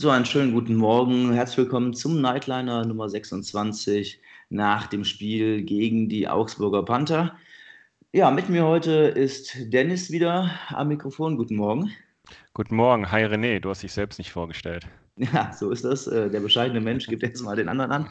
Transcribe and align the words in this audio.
So, 0.00 0.08
einen 0.08 0.24
schönen 0.24 0.54
guten 0.54 0.76
Morgen. 0.76 1.30
Herzlich 1.34 1.58
willkommen 1.58 1.92
zum 1.92 2.22
Nightliner 2.22 2.86
Nummer 2.86 3.10
26 3.10 4.18
nach 4.48 4.86
dem 4.86 5.04
Spiel 5.04 5.60
gegen 5.60 6.08
die 6.08 6.26
Augsburger 6.26 6.86
Panther. 6.86 7.36
Ja, 8.10 8.30
mit 8.30 8.48
mir 8.48 8.64
heute 8.64 8.92
ist 8.92 9.54
Dennis 9.70 10.10
wieder 10.10 10.52
am 10.68 10.88
Mikrofon. 10.88 11.36
Guten 11.36 11.56
Morgen. 11.56 11.90
Guten 12.54 12.76
Morgen. 12.76 13.12
Hi 13.12 13.26
René, 13.26 13.60
du 13.60 13.68
hast 13.68 13.82
dich 13.82 13.92
selbst 13.92 14.16
nicht 14.16 14.32
vorgestellt. 14.32 14.86
Ja, 15.34 15.52
so 15.52 15.70
ist 15.70 15.84
das. 15.84 16.06
Äh, 16.06 16.30
der 16.30 16.40
bescheidene 16.40 16.80
Mensch 16.80 17.06
gibt 17.06 17.22
jetzt 17.22 17.42
mal 17.42 17.54
den 17.54 17.68
anderen 17.68 17.92
an. 17.92 18.08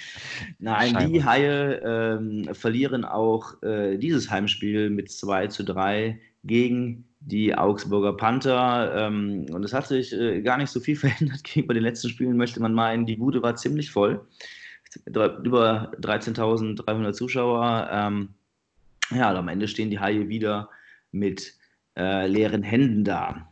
Nein, 0.58 0.90
Scheinbar. 0.90 1.06
die 1.06 1.24
Haie 1.24 1.74
ähm, 1.76 2.54
verlieren 2.54 3.06
auch 3.06 3.62
äh, 3.62 3.96
dieses 3.96 4.30
Heimspiel 4.30 4.90
mit 4.90 5.10
2 5.10 5.46
zu 5.46 5.64
3 5.64 6.20
gegen 6.44 7.06
die 7.26 7.54
Augsburger 7.54 8.16
Panther. 8.16 8.94
Ähm, 8.96 9.46
und 9.52 9.64
es 9.64 9.72
hat 9.72 9.86
sich 9.86 10.12
äh, 10.12 10.42
gar 10.42 10.58
nicht 10.58 10.70
so 10.70 10.80
viel 10.80 10.96
verändert 10.96 11.44
gegenüber 11.44 11.74
den 11.74 11.82
letzten 11.82 12.08
Spielen, 12.08 12.36
möchte 12.36 12.60
man 12.60 12.74
meinen. 12.74 13.06
Die 13.06 13.16
Bude 13.16 13.42
war 13.42 13.56
ziemlich 13.56 13.90
voll. 13.90 14.26
Über 15.06 15.92
13.300 16.00 17.12
Zuschauer. 17.12 17.88
Ähm, 17.90 18.28
ja, 19.10 19.34
am 19.34 19.48
Ende 19.48 19.68
stehen 19.68 19.90
die 19.90 20.00
Haie 20.00 20.28
wieder 20.28 20.68
mit 21.10 21.54
äh, 21.96 22.26
leeren 22.26 22.62
Händen 22.62 23.04
da. 23.04 23.48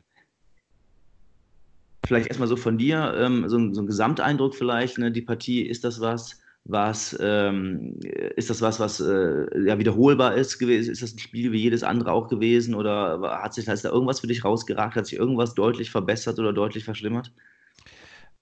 Vielleicht 2.06 2.28
erstmal 2.28 2.48
so 2.48 2.56
von 2.56 2.76
dir, 2.76 3.14
ähm, 3.18 3.48
so, 3.48 3.56
ein, 3.56 3.74
so, 3.74 3.82
ein, 3.82 3.86
Gesamteindruck 3.86 4.54
vielleicht, 4.54 4.98
ne? 4.98 5.12
die 5.12 5.22
Partie, 5.22 5.62
ist 5.62 5.84
das 5.84 6.00
was, 6.00 6.39
was 6.64 7.16
ähm, 7.20 7.98
ist 8.36 8.50
das 8.50 8.62
was, 8.62 8.78
was 8.80 9.00
äh, 9.00 9.46
ja, 9.64 9.78
wiederholbar 9.78 10.34
ist 10.34 10.58
gewesen? 10.58 10.92
Ist 10.92 11.02
das 11.02 11.14
ein 11.14 11.18
Spiel 11.18 11.52
wie 11.52 11.58
jedes 11.58 11.82
andere 11.82 12.12
auch 12.12 12.28
gewesen? 12.28 12.74
Oder 12.74 13.20
hat 13.42 13.54
sich 13.54 13.66
ist 13.66 13.84
da 13.84 13.90
irgendwas 13.90 14.20
für 14.20 14.26
dich 14.26 14.44
rausgeragt? 14.44 14.94
Hat 14.96 15.06
sich 15.06 15.18
irgendwas 15.18 15.54
deutlich 15.54 15.90
verbessert 15.90 16.38
oder 16.38 16.52
deutlich 16.52 16.84
verschlimmert? 16.84 17.32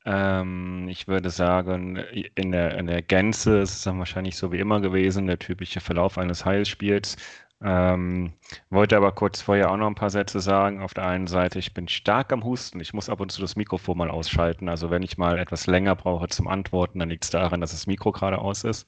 Ähm, 0.04 0.88
ich 0.88 1.06
würde 1.06 1.30
sagen, 1.30 1.96
in 2.34 2.52
der, 2.52 2.78
in 2.78 2.86
der 2.86 3.02
Gänze 3.02 3.58
ist 3.58 3.76
es 3.76 3.82
dann 3.82 3.98
wahrscheinlich 3.98 4.36
so 4.36 4.52
wie 4.52 4.58
immer 4.58 4.80
gewesen, 4.80 5.26
der 5.26 5.38
typische 5.38 5.80
Verlauf 5.80 6.18
eines 6.18 6.44
Heilspiels. 6.44 7.16
Ähm, 7.60 8.34
wollte 8.70 8.96
aber 8.96 9.10
kurz 9.12 9.40
vorher 9.42 9.70
auch 9.70 9.76
noch 9.76 9.88
ein 9.88 9.94
paar 9.96 10.10
Sätze 10.10 10.40
sagen. 10.40 10.80
Auf 10.80 10.94
der 10.94 11.06
einen 11.06 11.26
Seite, 11.26 11.58
ich 11.58 11.74
bin 11.74 11.88
stark 11.88 12.32
am 12.32 12.44
Husten. 12.44 12.80
Ich 12.80 12.94
muss 12.94 13.08
ab 13.08 13.20
und 13.20 13.32
zu 13.32 13.40
das 13.40 13.56
Mikrofon 13.56 13.98
mal 13.98 14.10
ausschalten. 14.10 14.68
Also 14.68 14.90
wenn 14.90 15.02
ich 15.02 15.18
mal 15.18 15.38
etwas 15.38 15.66
länger 15.66 15.96
brauche 15.96 16.28
zum 16.28 16.46
Antworten, 16.46 17.00
dann 17.00 17.10
liegt 17.10 17.24
es 17.24 17.30
daran, 17.30 17.60
dass 17.60 17.72
das 17.72 17.86
Mikro 17.86 18.12
gerade 18.12 18.38
aus 18.38 18.62
ist. 18.64 18.86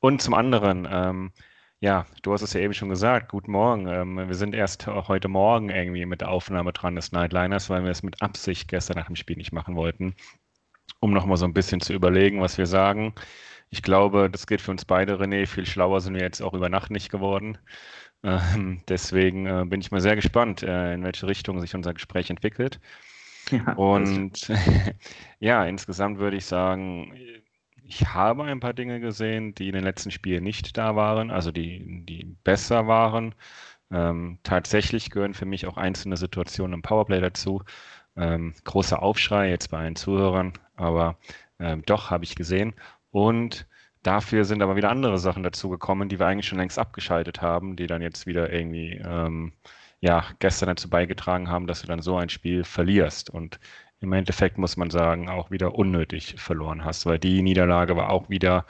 Und 0.00 0.20
zum 0.20 0.34
anderen, 0.34 0.86
ähm, 0.90 1.32
ja, 1.80 2.06
du 2.22 2.32
hast 2.32 2.42
es 2.42 2.52
ja 2.52 2.60
eben 2.60 2.74
schon 2.74 2.90
gesagt. 2.90 3.30
Guten 3.30 3.52
Morgen. 3.52 3.86
Ähm, 3.88 4.16
wir 4.28 4.34
sind 4.34 4.54
erst 4.54 4.86
heute 4.86 5.28
Morgen 5.28 5.70
irgendwie 5.70 6.04
mit 6.06 6.20
der 6.20 6.30
Aufnahme 6.30 6.72
dran 6.72 6.96
des 6.96 7.12
Nightliners, 7.12 7.70
weil 7.70 7.84
wir 7.84 7.90
es 7.90 8.02
mit 8.02 8.20
Absicht 8.22 8.68
gestern 8.68 8.96
nach 8.98 9.06
dem 9.06 9.16
Spiel 9.16 9.36
nicht 9.36 9.52
machen 9.52 9.74
wollten, 9.74 10.14
um 11.00 11.12
nochmal 11.12 11.36
so 11.38 11.46
ein 11.46 11.54
bisschen 11.54 11.80
zu 11.80 11.94
überlegen, 11.94 12.40
was 12.42 12.58
wir 12.58 12.66
sagen. 12.66 13.14
Ich 13.70 13.82
glaube, 13.82 14.30
das 14.30 14.46
geht 14.46 14.60
für 14.60 14.70
uns 14.70 14.84
beide, 14.84 15.18
René. 15.20 15.46
Viel 15.46 15.66
schlauer 15.66 16.00
sind 16.00 16.14
wir 16.14 16.22
jetzt 16.22 16.40
auch 16.40 16.54
über 16.54 16.68
Nacht 16.68 16.90
nicht 16.90 17.10
geworden. 17.10 17.58
Ähm, 18.22 18.82
deswegen 18.88 19.46
äh, 19.46 19.64
bin 19.66 19.80
ich 19.80 19.90
mal 19.90 20.00
sehr 20.00 20.16
gespannt, 20.16 20.62
äh, 20.62 20.94
in 20.94 21.04
welche 21.04 21.26
Richtung 21.28 21.60
sich 21.60 21.74
unser 21.74 21.94
Gespräch 21.94 22.30
entwickelt. 22.30 22.80
Ja, 23.50 23.76
Und 23.76 24.50
ja, 25.40 25.64
insgesamt 25.66 26.18
würde 26.18 26.36
ich 26.36 26.46
sagen, 26.46 27.12
ich 27.84 28.06
habe 28.14 28.44
ein 28.44 28.60
paar 28.60 28.74
Dinge 28.74 29.00
gesehen, 29.00 29.54
die 29.54 29.68
in 29.68 29.74
den 29.74 29.84
letzten 29.84 30.10
Spielen 30.10 30.44
nicht 30.44 30.76
da 30.76 30.96
waren, 30.96 31.30
also 31.30 31.52
die, 31.52 32.04
die 32.06 32.24
besser 32.44 32.86
waren. 32.88 33.34
Ähm, 33.90 34.38
tatsächlich 34.42 35.10
gehören 35.10 35.34
für 35.34 35.46
mich 35.46 35.66
auch 35.66 35.76
einzelne 35.76 36.16
Situationen 36.16 36.74
im 36.74 36.82
Powerplay 36.82 37.20
dazu. 37.20 37.62
Ähm, 38.16 38.54
großer 38.64 39.02
Aufschrei 39.02 39.50
jetzt 39.50 39.70
bei 39.70 39.78
allen 39.78 39.96
Zuhörern, 39.96 40.54
aber 40.76 41.18
ähm, 41.58 41.82
doch 41.86 42.10
habe 42.10 42.24
ich 42.24 42.34
gesehen. 42.36 42.74
Und 43.16 43.66
dafür 44.02 44.44
sind 44.44 44.60
aber 44.60 44.76
wieder 44.76 44.90
andere 44.90 45.16
Sachen 45.16 45.42
dazugekommen, 45.42 46.10
die 46.10 46.18
wir 46.18 46.26
eigentlich 46.26 46.48
schon 46.48 46.58
längst 46.58 46.78
abgeschaltet 46.78 47.40
haben, 47.40 47.74
die 47.74 47.86
dann 47.86 48.02
jetzt 48.02 48.26
wieder 48.26 48.52
irgendwie 48.52 49.00
ähm, 49.02 49.54
ja, 50.00 50.26
gestern 50.38 50.66
dazu 50.66 50.90
beigetragen 50.90 51.48
haben, 51.48 51.66
dass 51.66 51.80
du 51.80 51.86
dann 51.86 52.02
so 52.02 52.18
ein 52.18 52.28
Spiel 52.28 52.62
verlierst. 52.62 53.30
Und 53.30 53.58
im 54.00 54.12
Endeffekt 54.12 54.58
muss 54.58 54.76
man 54.76 54.90
sagen, 54.90 55.30
auch 55.30 55.50
wieder 55.50 55.76
unnötig 55.76 56.34
verloren 56.36 56.84
hast, 56.84 57.06
weil 57.06 57.18
die 57.18 57.40
Niederlage 57.40 57.96
war 57.96 58.10
auch 58.10 58.28
wieder 58.28 58.66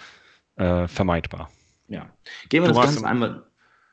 äh, 0.54 0.86
vermeidbar. 0.86 1.50
Ja. 1.88 2.08
Gehen 2.48 2.62
wir 2.62 2.68
du 2.68 2.74
das 2.74 2.84
Ganze 2.84 3.04
einmal, 3.04 3.42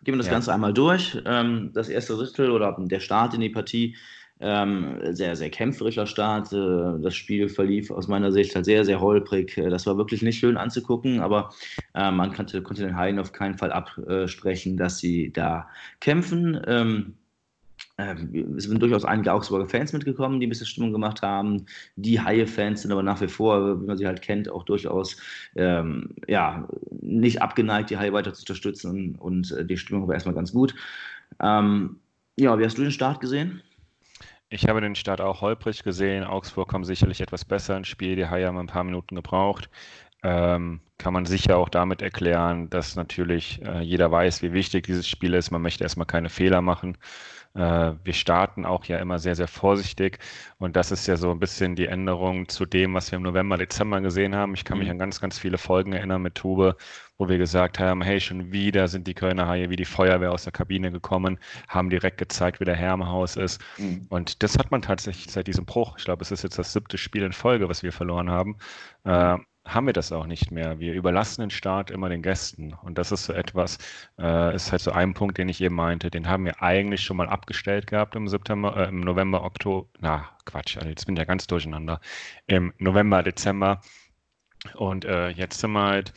gehen 0.03 0.13
wir 0.13 0.19
das 0.19 0.27
ja. 0.27 0.33
Ganze 0.33 0.53
einmal 0.53 0.75
durch. 0.75 1.19
Ähm, 1.25 1.71
das 1.73 1.89
erste 1.89 2.15
Drittel 2.15 2.51
oder 2.51 2.77
der 2.77 2.99
Start 2.99 3.33
in 3.33 3.41
die 3.41 3.49
Partie 3.49 3.95
ähm, 4.39 4.97
sehr, 5.11 5.35
sehr 5.35 5.49
kämpferischer 5.49 6.07
Start. 6.07 6.51
Äh, 6.53 7.01
das 7.01 7.15
Spiel 7.15 7.49
verlief 7.49 7.91
aus 7.91 8.07
meiner 8.07 8.31
Sicht 8.31 8.55
halt 8.55 8.65
sehr, 8.65 8.85
sehr 8.85 8.99
holprig. 8.99 9.57
Äh, 9.57 9.69
das 9.69 9.85
war 9.85 9.97
wirklich 9.97 10.21
nicht 10.21 10.39
schön 10.39 10.57
anzugucken, 10.57 11.19
aber 11.19 11.49
äh, 11.93 12.11
man 12.11 12.33
konnte, 12.33 12.61
konnte 12.61 12.83
den 12.83 12.97
Haien 12.97 13.19
auf 13.19 13.31
keinen 13.31 13.57
Fall 13.57 13.71
absprechen, 13.71 14.77
dass 14.77 14.97
sie 14.97 15.31
da 15.31 15.69
kämpfen. 15.99 16.59
Ähm, 16.67 17.13
äh, 17.97 18.15
es 18.57 18.63
sind 18.65 18.81
durchaus 18.81 19.05
einige 19.05 19.33
Augsburger 19.33 19.67
Fans 19.67 19.93
mitgekommen, 19.93 20.39
die 20.39 20.47
ein 20.47 20.49
bisschen 20.49 20.65
Stimmung 20.65 20.91
gemacht 20.91 21.21
haben. 21.21 21.65
Die 21.95 22.19
Haie-Fans 22.19 22.81
sind 22.81 22.91
aber 22.91 23.03
nach 23.03 23.21
wie 23.21 23.27
vor, 23.27 23.81
wie 23.81 23.85
man 23.85 23.97
sie 23.97 24.07
halt 24.07 24.21
kennt, 24.21 24.49
auch 24.49 24.63
durchaus 24.63 25.17
ähm, 25.55 26.15
ja, 26.27 26.67
nicht 27.01 27.41
abgeneigt, 27.41 27.89
die 27.91 27.97
Haie 27.97 28.13
weiter 28.13 28.33
zu 28.33 28.41
unterstützen 28.41 29.15
und 29.15 29.51
äh, 29.51 29.65
die 29.65 29.77
Stimmung 29.77 30.07
war 30.07 30.15
erstmal 30.15 30.35
ganz 30.35 30.51
gut. 30.53 30.75
Ähm, 31.39 31.99
ja, 32.35 32.57
wie 32.57 32.65
hast 32.65 32.77
du 32.77 32.81
den 32.81 32.91
Start 32.91 33.19
gesehen? 33.19 33.61
Ich 34.53 34.67
habe 34.67 34.81
den 34.81 34.93
Start 34.93 35.19
auch 35.19 35.41
holprig 35.41 35.81
gesehen. 35.81 36.23
Augsburg 36.23 36.67
kommt 36.67 36.85
sicherlich 36.85 37.21
etwas 37.21 37.43
besser 37.43 37.75
ins 37.75 37.87
Spiel. 37.87 38.15
Die 38.15 38.27
Haie 38.27 38.45
haben 38.45 38.59
ein 38.59 38.67
paar 38.67 38.83
Minuten 38.83 39.15
gebraucht. 39.15 39.67
Ähm, 40.23 40.81
kann 40.97 41.13
man 41.13 41.25
sicher 41.25 41.57
auch 41.57 41.69
damit 41.69 42.01
erklären, 42.01 42.69
dass 42.69 42.95
natürlich 42.95 43.61
äh, 43.65 43.81
jeder 43.81 44.09
weiß, 44.09 44.41
wie 44.41 44.53
wichtig 44.53 44.85
dieses 44.85 45.07
Spiel 45.07 45.33
ist. 45.33 45.51
Man 45.51 45.61
möchte 45.61 45.83
erstmal 45.83 46.07
keine 46.07 46.29
Fehler 46.29 46.61
machen. 46.61 46.97
Äh, 47.55 47.93
wir 48.03 48.13
starten 48.13 48.65
auch 48.65 48.85
ja 48.85 48.97
immer 48.97 49.19
sehr, 49.19 49.35
sehr 49.35 49.47
vorsichtig. 49.47 50.19
Und 50.57 50.75
das 50.75 50.91
ist 50.91 51.07
ja 51.07 51.17
so 51.17 51.29
ein 51.31 51.39
bisschen 51.39 51.75
die 51.75 51.87
Änderung 51.87 52.47
zu 52.47 52.65
dem, 52.65 52.93
was 52.93 53.11
wir 53.11 53.17
im 53.17 53.23
November, 53.23 53.57
Dezember 53.57 54.01
gesehen 54.01 54.35
haben. 54.35 54.53
Ich 54.55 54.65
kann 54.65 54.77
mich 54.77 54.87
mhm. 54.87 54.93
an 54.93 54.99
ganz, 54.99 55.19
ganz 55.19 55.37
viele 55.37 55.57
Folgen 55.57 55.93
erinnern 55.93 56.21
mit 56.21 56.35
Tube, 56.35 56.75
wo 57.17 57.29
wir 57.29 57.37
gesagt 57.37 57.79
haben, 57.79 58.01
hey, 58.01 58.19
schon 58.19 58.51
wieder 58.51 58.87
sind 58.87 59.05
die 59.07 59.13
Kölner 59.13 59.47
Haie 59.47 59.69
wie 59.69 59.75
die 59.75 59.85
Feuerwehr 59.85 60.31
aus 60.31 60.43
der 60.43 60.53
Kabine 60.53 60.91
gekommen, 60.91 61.37
haben 61.67 61.89
direkt 61.89 62.17
gezeigt, 62.17 62.59
wie 62.59 62.65
der 62.65 62.75
Herr 62.75 62.95
im 62.95 63.07
Haus 63.07 63.35
ist. 63.35 63.61
Mhm. 63.77 64.07
Und 64.09 64.41
das 64.41 64.57
hat 64.57 64.71
man 64.71 64.81
tatsächlich 64.81 65.31
seit 65.31 65.47
diesem 65.47 65.65
Bruch, 65.65 65.97
ich 65.97 66.05
glaube, 66.05 66.23
es 66.23 66.31
ist 66.31 66.43
jetzt 66.43 66.57
das 66.57 66.73
siebte 66.73 66.97
Spiel 66.97 67.23
in 67.23 67.33
Folge, 67.33 67.69
was 67.69 67.83
wir 67.83 67.91
verloren 67.91 68.31
haben, 68.31 68.57
äh, 69.03 69.37
haben 69.65 69.85
wir 69.85 69.93
das 69.93 70.11
auch 70.11 70.25
nicht 70.25 70.51
mehr. 70.51 70.79
Wir 70.79 70.93
überlassen 70.93 71.41
den 71.41 71.49
Start 71.49 71.89
immer 71.91 72.09
den 72.09 72.21
Gästen. 72.21 72.73
Und 72.83 72.97
das 72.97 73.11
ist 73.11 73.25
so 73.25 73.33
etwas, 73.33 73.77
äh, 74.19 74.55
ist 74.55 74.71
halt 74.71 74.81
so 74.81 74.91
ein 74.91 75.13
Punkt, 75.13 75.37
den 75.37 75.49
ich 75.49 75.61
eben 75.61 75.75
meinte. 75.75 76.11
Den 76.11 76.27
haben 76.27 76.45
wir 76.45 76.61
eigentlich 76.61 77.01
schon 77.01 77.17
mal 77.17 77.29
abgestellt 77.29 77.87
gehabt 77.87 78.15
im 78.15 78.27
September, 78.27 78.75
äh, 78.75 78.89
im 78.89 79.01
November, 79.01 79.43
Oktober. 79.43 79.87
Na, 79.99 80.29
Quatsch, 80.45 80.77
also 80.77 80.89
jetzt 80.89 81.05
bin 81.05 81.15
ich 81.15 81.19
ja 81.19 81.25
ganz 81.25 81.47
durcheinander. 81.47 82.01
Im 82.47 82.73
November, 82.77 83.23
Dezember. 83.23 83.81
Und 84.75 85.05
äh, 85.05 85.29
jetzt 85.29 85.59
sind 85.59 85.71
wir 85.71 85.83
halt 85.83 86.13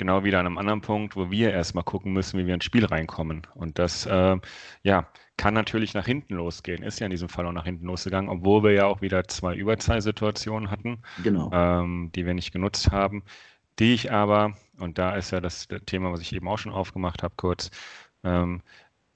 genau 0.00 0.24
wieder 0.24 0.40
an 0.40 0.46
einem 0.46 0.58
anderen 0.58 0.80
Punkt, 0.80 1.14
wo 1.14 1.30
wir 1.30 1.52
erstmal 1.52 1.84
gucken 1.84 2.12
müssen, 2.12 2.40
wie 2.40 2.46
wir 2.46 2.54
ins 2.54 2.64
Spiel 2.64 2.84
reinkommen. 2.84 3.42
Und 3.54 3.78
das, 3.78 4.06
äh, 4.06 4.36
ja, 4.82 5.06
kann 5.36 5.54
natürlich 5.54 5.94
nach 5.94 6.06
hinten 6.06 6.34
losgehen. 6.34 6.82
Ist 6.82 6.98
ja 7.00 7.06
in 7.06 7.12
diesem 7.12 7.28
Fall 7.28 7.46
auch 7.46 7.52
nach 7.52 7.64
hinten 7.64 7.86
losgegangen, 7.86 8.28
obwohl 8.28 8.62
wir 8.64 8.72
ja 8.72 8.86
auch 8.86 9.00
wieder 9.00 9.24
zwei 9.28 9.54
Überzahlsituationen 9.54 10.70
hatten, 10.70 11.02
genau. 11.22 11.50
ähm, 11.52 12.10
die 12.14 12.26
wir 12.26 12.34
nicht 12.34 12.52
genutzt 12.52 12.90
haben. 12.90 13.22
Die 13.78 13.94
ich 13.94 14.10
aber, 14.12 14.56
und 14.78 14.98
da 14.98 15.14
ist 15.14 15.30
ja 15.30 15.40
das 15.40 15.68
Thema, 15.86 16.12
was 16.12 16.20
ich 16.20 16.34
eben 16.34 16.48
auch 16.48 16.58
schon 16.58 16.72
aufgemacht 16.72 17.22
habe, 17.22 17.34
kurz, 17.36 17.70
ähm, 18.24 18.62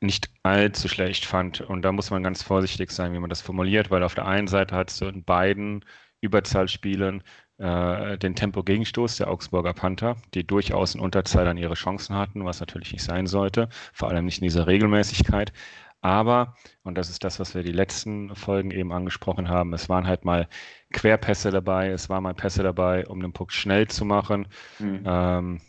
nicht 0.01 0.31
allzu 0.43 0.89
schlecht 0.89 1.25
fand. 1.27 1.61
Und 1.61 1.83
da 1.83 1.93
muss 1.93 2.11
man 2.11 2.23
ganz 2.23 2.43
vorsichtig 2.43 2.91
sein, 2.91 3.13
wie 3.13 3.19
man 3.19 3.31
das 3.31 3.43
formuliert, 3.43 3.91
weil 3.91 4.03
auf 4.03 4.15
der 4.15 4.27
einen 4.27 4.49
Seite 4.49 4.77
hat 4.77 4.91
es 4.91 4.99
so 4.99 5.09
in 5.09 5.25
beiden 5.25 5.85
Überzahlspielen 6.21 7.23
äh, 7.59 8.19
den 8.19 8.35
Tempo-Gegenstoß 8.35 9.17
der 9.19 9.31
Augsburger 9.31 9.73
Panther, 9.73 10.17
die 10.35 10.47
durchaus 10.47 10.95
in 10.95 11.01
Unterzahl 11.01 11.45
dann 11.45 11.57
ihre 11.57 11.75
Chancen 11.75 12.17
hatten, 12.17 12.45
was 12.45 12.61
natürlich 12.61 12.93
nicht 12.93 13.05
sein 13.05 13.27
sollte, 13.27 13.69
vor 13.93 14.09
allem 14.09 14.25
nicht 14.25 14.39
in 14.39 14.45
dieser 14.45 14.67
Regelmäßigkeit. 14.67 15.53
Aber, 16.01 16.55
und 16.83 16.99
das 16.99 17.09
ist 17.09 17.25
das, 17.25 17.41
was 17.41 17.55
wir 17.55 17.63
die 17.63 17.73
letzten 17.73 18.35
Folgen 18.35 18.71
eben 18.71 18.93
angesprochen 18.93 19.49
haben, 19.49 19.73
es 19.73 19.89
waren 19.89 20.07
halt 20.07 20.27
mal 20.27 20.49
Querpässe 20.93 21.51
dabei, 21.51 21.89
es 21.89 22.11
waren 22.11 22.25
mal 22.25 22.35
Pässe 22.35 22.63
dabei, 22.63 23.07
um 23.07 23.21
den 23.21 23.33
Puck 23.33 23.53
schnell 23.53 23.89
zu 23.89 24.05
machen, 24.05 24.47
mhm. 24.79 25.03
ähm, 25.07 25.61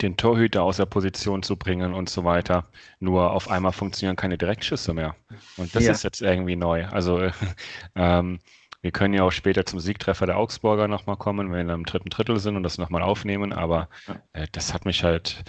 den 0.00 0.16
Torhüter 0.16 0.62
aus 0.62 0.78
der 0.78 0.86
Position 0.86 1.42
zu 1.42 1.56
bringen 1.56 1.92
und 1.92 2.08
so 2.08 2.24
weiter. 2.24 2.66
Nur 3.00 3.32
auf 3.32 3.50
einmal 3.50 3.72
funktionieren 3.72 4.16
keine 4.16 4.38
Direktschüsse 4.38 4.94
mehr. 4.94 5.16
Und 5.58 5.74
das 5.74 5.84
ja. 5.84 5.92
ist 5.92 6.02
jetzt 6.02 6.22
irgendwie 6.22 6.56
neu. 6.56 6.86
Also 6.86 7.28
ähm, 7.94 8.38
wir 8.80 8.92
können 8.92 9.14
ja 9.14 9.24
auch 9.24 9.32
später 9.32 9.66
zum 9.66 9.80
Siegtreffer 9.80 10.26
der 10.26 10.36
Augsburger 10.38 10.88
nochmal 10.88 11.16
kommen, 11.16 11.52
wenn 11.52 11.66
wir 11.66 11.74
im 11.74 11.84
dritten 11.84 12.10
Drittel 12.10 12.38
sind 12.38 12.56
und 12.56 12.62
das 12.62 12.78
nochmal 12.78 13.02
aufnehmen, 13.02 13.52
aber 13.52 13.88
äh, 14.32 14.46
das 14.52 14.72
hat 14.72 14.84
mich 14.84 15.04
halt 15.04 15.44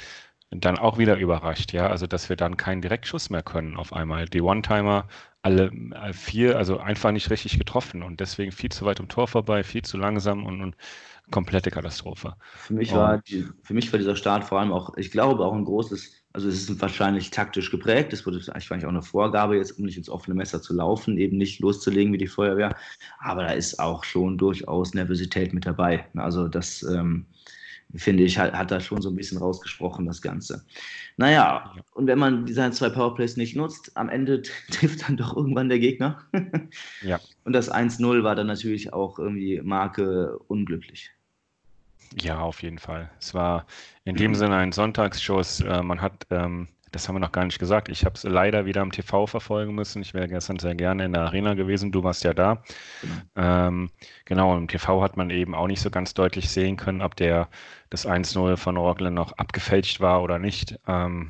dann 0.52 0.80
auch 0.80 0.98
wieder 0.98 1.18
überrascht, 1.18 1.74
ja, 1.74 1.88
also 1.88 2.08
dass 2.08 2.30
wir 2.30 2.36
dann 2.36 2.58
keinen 2.58 2.81
Direktschuss 2.81 3.30
mehr 3.30 3.44
können 3.44 3.78
auf 3.78 3.94
einmal. 3.94 4.26
Die 4.26 4.42
One-Timer 4.42 5.08
alle 5.42 5.72
äh, 5.92 6.12
vier, 6.12 6.58
also 6.58 6.80
einfach 6.80 7.12
nicht 7.12 7.30
richtig 7.30 7.58
getroffen 7.58 8.04
und 8.04 8.20
deswegen 8.20 8.52
viel 8.52 8.72
zu 8.72 8.86
weit 8.86 9.00
im 9.00 9.08
Tor 9.08 9.28
vorbei, 9.28 9.64
viel 9.64 9.84
zu 9.84 9.98
langsam 9.98 10.46
und, 10.46 10.62
und 10.62 10.75
komplette 11.32 11.70
Katastrophe. 11.70 12.36
Für 12.56 12.74
mich, 12.74 12.94
war 12.94 13.20
die, 13.20 13.46
für 13.62 13.74
mich 13.74 13.92
war 13.94 14.00
dieser 14.00 14.16
Start 14.16 14.44
vor 14.44 14.60
allem 14.60 14.72
auch, 14.72 14.98
ich 14.98 15.12
glaube, 15.12 15.46
auch 15.46 15.54
ein 15.54 15.66
großes, 15.66 16.19
also 16.34 16.48
es 16.48 16.70
ist 16.70 16.81
wahrscheinlich 16.81 17.31
taktisch 17.31 17.72
geprägt, 17.72 18.14
es 18.14 18.26
wurde 18.26 18.40
eigentlich 18.54 18.86
auch 18.86 18.90
eine 18.90 19.02
Vorgabe, 19.02 19.58
jetzt 19.58 19.80
um 19.80 19.86
nicht 19.86 19.98
ins 19.98 20.10
offene 20.10 20.36
Messer 20.36 20.62
zu 20.62 20.74
laufen, 20.74 21.18
eben 21.18 21.38
nicht 21.38 21.60
loszulegen 21.60 22.14
wie 22.14 22.20
die 22.20 22.28
Feuerwehr, 22.28 22.76
aber 23.20 23.44
da 23.44 23.52
ist 23.52 23.80
auch 23.80 24.04
schon 24.04 24.38
durchaus 24.38 24.94
Nervosität 24.94 25.54
mit 25.54 25.66
dabei. 25.66 26.06
Also 26.16 26.48
das 26.48 26.84
ähm, 26.84 27.26
finde 27.96 28.24
ich, 28.24 28.38
hat, 28.38 28.54
hat 28.54 28.70
da 28.70 28.80
schon 28.80 29.02
so 29.02 29.10
ein 29.10 29.16
bisschen 29.16 29.40
rausgesprochen, 29.40 30.06
das 30.06 30.22
Ganze. 30.22 30.64
Naja, 31.18 31.74
und 31.94 32.06
wenn 32.06 32.20
man 32.20 32.46
diese 32.46 32.70
zwei 32.72 32.90
Powerplays 32.90 33.36
nicht 33.36 33.56
nutzt, 33.56 33.98
am 33.98 34.10
Ende 34.10 34.42
trifft 34.72 35.08
dann 35.08 35.18
doch 35.18 35.36
irgendwann 35.36 35.70
der 35.70 35.80
Gegner. 35.80 36.24
ja. 37.02 37.20
Und 37.44 37.54
das 37.54 37.72
1-0 37.72 38.24
war 38.24 38.36
dann 38.36 38.48
natürlich 38.48 38.94
auch 38.94 39.18
irgendwie 39.18 39.62
Marke 39.62 40.38
unglücklich. 40.48 41.12
Ja, 42.16 42.40
auf 42.40 42.64
jeden 42.64 42.80
Fall. 42.80 43.10
Es 43.20 43.34
war 43.34 43.66
in 44.04 44.16
dem 44.16 44.36
Sinne 44.36 44.58
ein 44.58 44.72
Sonntagsschuss. 44.72 45.62
Äh, 45.62 45.84
man 45.84 46.02
hat, 46.02 46.26
ähm, 46.32 46.68
das 46.92 47.08
haben 47.08 47.16
wir 47.16 47.20
noch 47.20 47.32
gar 47.32 47.46
nicht 47.46 47.60
gesagt, 47.60 47.90
ich 47.90 48.04
habe 48.04 48.16
es 48.16 48.24
leider 48.24 48.66
wieder 48.66 48.82
am 48.82 48.92
TV 48.92 49.28
verfolgen 49.28 49.76
müssen. 49.76 50.02
Ich 50.02 50.14
wäre 50.14 50.28
gestern 50.28 50.58
sehr 50.58 50.76
gerne 50.76 51.06
in 51.06 51.14
der 51.14 51.22
Arena 51.24 51.54
gewesen. 51.54 51.92
Du 51.92 52.04
warst 52.04 52.24
ja 52.24 52.34
da. 52.34 52.64
Genau. 53.02 53.68
Ähm, 53.68 53.90
genau, 54.26 54.58
im 54.58 54.68
TV 54.68 55.02
hat 55.04 55.18
man 55.18 55.30
eben 55.30 55.54
auch 55.54 55.68
nicht 55.68 55.82
so 55.82 55.92
ganz 55.92 56.14
deutlich 56.14 56.50
sehen 56.50 56.78
können, 56.78 57.02
ob 57.02 57.16
der 57.16 57.48
das 57.90 58.08
1-0 58.08 58.58
von 58.58 58.78
Rockland 58.78 59.16
noch 59.16 59.34
abgefälscht 59.34 60.00
war 60.00 60.24
oder 60.24 60.40
nicht. 60.40 60.80
Ähm, 60.88 61.30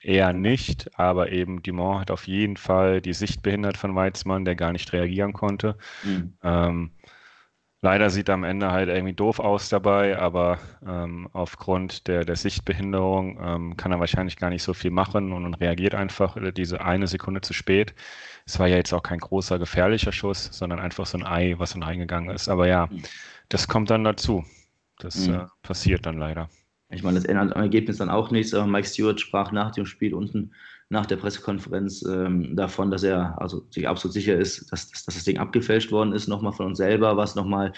eher 0.00 0.32
nicht, 0.32 0.98
aber 0.98 1.32
eben 1.32 1.62
Dumont 1.62 2.00
hat 2.00 2.10
auf 2.10 2.26
jeden 2.26 2.56
Fall 2.56 3.00
die 3.00 3.12
Sicht 3.12 3.42
behindert 3.42 3.76
von 3.76 3.94
Weizmann, 3.94 4.44
der 4.44 4.54
gar 4.54 4.72
nicht 4.72 4.92
reagieren 4.92 5.32
konnte. 5.32 5.76
Mhm. 6.04 6.34
Ähm, 6.42 6.90
Leider 7.82 8.08
sieht 8.08 8.28
er 8.28 8.34
am 8.34 8.44
Ende 8.44 8.72
halt 8.72 8.88
irgendwie 8.88 9.12
doof 9.12 9.38
aus 9.38 9.68
dabei, 9.68 10.18
aber 10.18 10.58
ähm, 10.86 11.28
aufgrund 11.32 12.08
der, 12.08 12.24
der 12.24 12.36
Sichtbehinderung 12.36 13.38
ähm, 13.40 13.76
kann 13.76 13.92
er 13.92 14.00
wahrscheinlich 14.00 14.36
gar 14.38 14.48
nicht 14.48 14.62
so 14.62 14.72
viel 14.72 14.90
machen 14.90 15.32
und, 15.32 15.44
und, 15.44 15.54
reagiert 15.54 15.94
einfach 15.94 16.36
diese 16.54 16.80
eine 16.80 17.06
Sekunde 17.06 17.42
zu 17.42 17.52
spät. 17.52 17.94
Es 18.46 18.58
war 18.58 18.66
ja 18.66 18.76
jetzt 18.76 18.94
auch 18.94 19.02
kein 19.02 19.18
großer 19.18 19.58
gefährlicher 19.58 20.12
Schuss, 20.12 20.48
sondern 20.52 20.80
einfach 20.80 21.04
so 21.04 21.18
ein 21.18 21.26
Ei, 21.26 21.54
was 21.58 21.74
dann 21.74 21.82
reingegangen 21.82 22.34
ist. 22.34 22.48
Aber 22.48 22.66
ja, 22.66 22.88
das 23.50 23.68
kommt 23.68 23.90
dann 23.90 24.04
dazu. 24.04 24.44
Das 24.98 25.28
mhm. 25.28 25.34
äh, 25.34 25.46
passiert 25.62 26.06
dann 26.06 26.16
leider. 26.16 26.48
Ich 26.88 27.02
meine, 27.02 27.16
das 27.16 27.24
ändert 27.24 27.54
am 27.54 27.62
Ergebnis 27.62 27.98
dann 27.98 28.10
auch 28.10 28.30
nichts, 28.30 28.54
aber 28.54 28.66
Mike 28.66 28.86
Stewart 28.86 29.20
sprach 29.20 29.52
nach 29.52 29.72
dem 29.72 29.86
Spiel 29.86 30.14
unten 30.14 30.52
nach 30.88 31.06
der 31.06 31.16
Pressekonferenz 31.16 32.02
ähm, 32.02 32.54
davon, 32.54 32.90
dass 32.90 33.02
er 33.02 33.40
also 33.40 33.66
sich 33.70 33.88
absolut 33.88 34.12
sicher 34.12 34.36
ist, 34.36 34.70
dass, 34.70 34.90
dass, 34.90 35.04
dass 35.04 35.14
das 35.14 35.24
Ding 35.24 35.38
abgefälscht 35.38 35.90
worden 35.90 36.12
ist, 36.12 36.28
nochmal 36.28 36.52
von 36.52 36.66
uns 36.66 36.78
selber, 36.78 37.16
was 37.16 37.34
nochmal 37.34 37.72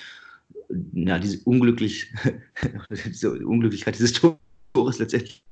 ja, 0.92 1.18
diese, 1.18 1.42
unglücklich, 1.44 2.12
diese 3.06 3.32
Unglücklichkeit 3.32 3.94
dieses 3.94 4.12
Tores 4.12 4.98
letztendlich. 4.98 5.42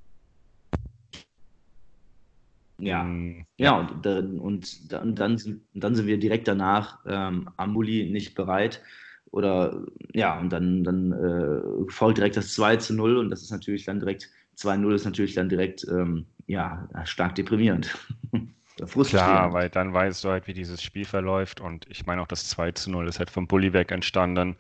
Ja, 2.79 3.05
mhm. 3.05 3.47
ja, 3.57 3.79
und, 3.79 4.07
und, 4.07 4.93
dann, 4.93 5.15
dann, 5.15 5.39
sind, 5.39 5.63
dann 5.73 5.95
sind 5.95 6.07
wir 6.07 6.19
direkt 6.19 6.47
danach 6.47 6.99
ähm, 7.07 7.49
Ambuli 7.57 8.11
nicht 8.11 8.35
bereit. 8.35 8.83
Oder 9.31 9.87
ja, 10.13 10.39
und 10.39 10.51
dann, 10.51 10.85
dann 10.85 11.13
äh, 11.13 11.91
folgt 11.91 12.19
direkt 12.19 12.37
das 12.37 12.53
2 12.55 12.77
zu 12.77 12.95
0 12.95 13.17
und 13.17 13.31
das 13.31 13.43
ist 13.43 13.51
natürlich 13.51 13.85
dann 13.85 14.01
direkt 14.01 14.31
2-0 14.57 14.95
ist 14.95 15.05
natürlich 15.05 15.35
dann 15.35 15.49
direkt 15.49 15.87
ähm, 15.89 16.27
ja, 16.47 16.89
stark 17.05 17.35
deprimierend. 17.35 17.97
Klar, 19.05 19.55
weil 19.55 19.71
dann 19.71 19.95
weißt 19.95 20.23
du 20.23 20.29
halt, 20.29 20.47
wie 20.47 20.53
dieses 20.53 20.83
Spiel 20.83 21.07
verläuft 21.07 21.63
und 21.63 21.87
ich 21.89 22.05
meine 22.05 22.21
auch 22.21 22.27
das 22.27 22.49
2 22.51 22.73
zu 22.73 22.91
0 22.91 23.09
ist 23.09 23.19
halt 23.19 23.31
vom 23.31 23.47
Bulli 23.47 23.73
weg 23.73 23.91
entstanden. 23.91 24.57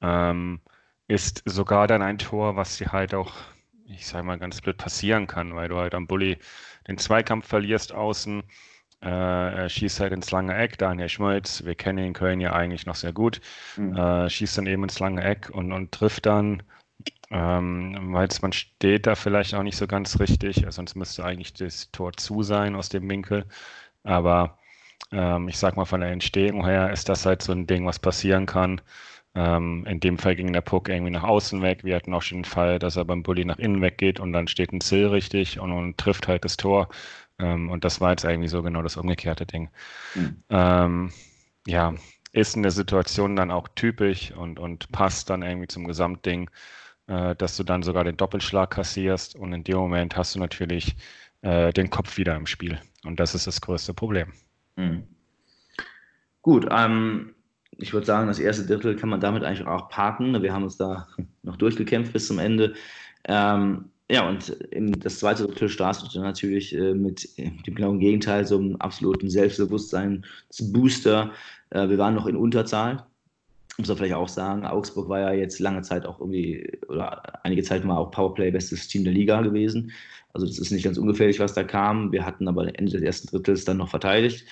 Ähm, 0.00 0.60
ist 1.06 1.42
sogar 1.44 1.86
dann 1.86 2.02
ein 2.02 2.18
Tor, 2.18 2.56
was 2.56 2.78
dir 2.78 2.90
halt 2.92 3.14
auch, 3.14 3.32
ich 3.86 4.06
sag 4.06 4.24
mal 4.24 4.38
ganz 4.38 4.60
blöd, 4.60 4.76
passieren 4.76 5.26
kann, 5.28 5.54
weil 5.54 5.68
du 5.68 5.76
halt 5.76 5.94
am 5.94 6.06
Bulli 6.08 6.38
den 6.88 6.98
Zweikampf 6.98 7.46
verlierst 7.46 7.92
außen, 7.92 8.42
äh, 9.02 9.08
er 9.08 9.68
schießt 9.68 10.00
halt 10.00 10.12
ins 10.12 10.30
lange 10.30 10.56
Eck, 10.56 10.78
Daniel 10.78 11.08
Schmolz, 11.08 11.64
wir 11.64 11.74
kennen 11.74 11.98
ihn 11.98 12.06
in 12.06 12.12
Köln 12.14 12.40
ja 12.40 12.54
eigentlich 12.54 12.86
noch 12.86 12.94
sehr 12.94 13.12
gut, 13.12 13.40
mhm. 13.76 13.94
äh, 13.96 14.30
schießt 14.30 14.58
dann 14.58 14.66
eben 14.66 14.82
ins 14.82 14.98
lange 14.98 15.22
Eck 15.22 15.50
und, 15.50 15.72
und 15.72 15.92
trifft 15.92 16.26
dann 16.26 16.62
ähm, 17.34 18.12
weil 18.12 18.28
man 18.42 18.52
steht 18.52 19.08
da 19.08 19.16
vielleicht 19.16 19.54
auch 19.54 19.64
nicht 19.64 19.76
so 19.76 19.88
ganz 19.88 20.20
richtig, 20.20 20.64
sonst 20.68 20.94
müsste 20.94 21.24
eigentlich 21.24 21.52
das 21.52 21.90
Tor 21.90 22.12
zu 22.12 22.44
sein 22.44 22.76
aus 22.76 22.90
dem 22.90 23.10
Winkel. 23.10 23.44
Aber 24.04 24.58
ähm, 25.10 25.48
ich 25.48 25.58
sag 25.58 25.76
mal, 25.76 25.84
von 25.84 26.00
der 26.00 26.12
Entstehung 26.12 26.64
her 26.64 26.92
ist 26.92 27.08
das 27.08 27.26
halt 27.26 27.42
so 27.42 27.50
ein 27.50 27.66
Ding, 27.66 27.86
was 27.86 27.98
passieren 27.98 28.46
kann. 28.46 28.80
Ähm, 29.34 29.84
in 29.86 29.98
dem 29.98 30.16
Fall 30.16 30.36
ging 30.36 30.52
der 30.52 30.60
Puck 30.60 30.88
irgendwie 30.88 31.10
nach 31.10 31.24
außen 31.24 31.60
weg. 31.60 31.82
Wir 31.82 31.96
hatten 31.96 32.14
auch 32.14 32.22
schon 32.22 32.38
den 32.38 32.44
Fall, 32.44 32.78
dass 32.78 32.94
er 32.94 33.04
beim 33.04 33.24
Bulli 33.24 33.44
nach 33.44 33.58
innen 33.58 33.82
weggeht 33.82 34.20
und 34.20 34.32
dann 34.32 34.46
steht 34.46 34.72
ein 34.72 34.80
Zill 34.80 35.08
richtig 35.08 35.58
und, 35.58 35.72
und 35.72 35.98
trifft 35.98 36.28
halt 36.28 36.44
das 36.44 36.56
Tor. 36.56 36.88
Ähm, 37.40 37.68
und 37.68 37.84
das 37.84 38.00
war 38.00 38.10
jetzt 38.10 38.24
eigentlich 38.24 38.52
so 38.52 38.62
genau 38.62 38.82
das 38.82 38.96
umgekehrte 38.96 39.44
Ding. 39.44 39.70
Mhm. 40.14 41.10
ja, 41.66 41.94
ist 42.32 42.56
in 42.56 42.62
der 42.62 42.70
Situation 42.72 43.34
dann 43.34 43.50
auch 43.50 43.68
typisch 43.74 44.30
und, 44.32 44.60
und 44.60 44.92
passt 44.92 45.30
dann 45.30 45.42
irgendwie 45.42 45.68
zum 45.68 45.84
Gesamtding 45.86 46.48
äh, 47.06 47.34
dass 47.36 47.56
du 47.56 47.64
dann 47.64 47.82
sogar 47.82 48.04
den 48.04 48.16
Doppelschlag 48.16 48.70
kassierst 48.70 49.36
und 49.36 49.52
in 49.52 49.64
dem 49.64 49.76
Moment 49.76 50.16
hast 50.16 50.34
du 50.34 50.38
natürlich 50.38 50.96
äh, 51.42 51.72
den 51.72 51.90
Kopf 51.90 52.16
wieder 52.16 52.36
im 52.36 52.46
Spiel. 52.46 52.78
Und 53.04 53.20
das 53.20 53.34
ist 53.34 53.46
das 53.46 53.60
größte 53.60 53.94
Problem. 53.94 54.32
Mhm. 54.76 55.04
Gut, 56.42 56.66
ähm, 56.70 57.34
ich 57.78 57.92
würde 57.92 58.06
sagen, 58.06 58.28
das 58.28 58.38
erste 58.38 58.66
Drittel 58.66 58.96
kann 58.96 59.08
man 59.08 59.20
damit 59.20 59.44
eigentlich 59.44 59.66
auch 59.66 59.88
parken. 59.88 60.42
Wir 60.42 60.52
haben 60.52 60.64
uns 60.64 60.76
da 60.76 61.08
noch 61.42 61.56
durchgekämpft 61.56 62.12
bis 62.12 62.26
zum 62.26 62.38
Ende. 62.38 62.74
Ähm, 63.24 63.86
ja, 64.10 64.28
und 64.28 64.54
das 65.02 65.18
zweite 65.18 65.46
Drittel 65.46 65.70
startet 65.70 66.14
natürlich 66.14 66.74
äh, 66.74 66.92
mit 66.94 67.38
dem 67.38 67.62
genauen 67.64 67.98
Gegenteil, 67.98 68.46
so 68.46 68.58
einem 68.58 68.76
absoluten 68.76 69.30
Selbstbewusstsein-Booster. 69.30 71.32
Äh, 71.70 71.88
wir 71.88 71.98
waren 71.98 72.14
noch 72.14 72.26
in 72.26 72.36
Unterzahl, 72.36 73.06
muss 73.78 73.88
man 73.88 73.96
vielleicht 73.96 74.14
auch 74.14 74.28
sagen, 74.28 74.66
Augsburg 74.66 75.08
war 75.08 75.20
ja 75.20 75.32
jetzt 75.32 75.58
lange 75.58 75.82
Zeit 75.82 76.06
auch 76.06 76.20
irgendwie, 76.20 76.78
oder 76.88 77.44
einige 77.44 77.62
Zeit 77.62 77.84
mal 77.84 77.96
auch 77.96 78.10
Powerplay 78.10 78.50
bestes 78.50 78.88
Team 78.88 79.04
der 79.04 79.12
Liga 79.12 79.40
gewesen. 79.42 79.92
Also 80.32 80.46
das 80.46 80.58
ist 80.58 80.70
nicht 80.70 80.84
ganz 80.84 80.98
ungefährlich, 80.98 81.40
was 81.40 81.54
da 81.54 81.64
kam. 81.64 82.12
Wir 82.12 82.24
hatten 82.24 82.48
aber 82.48 82.66
Ende 82.78 82.92
des 82.92 83.02
ersten 83.02 83.28
Drittels 83.28 83.64
dann 83.64 83.78
noch 83.78 83.88
verteidigt. 83.88 84.46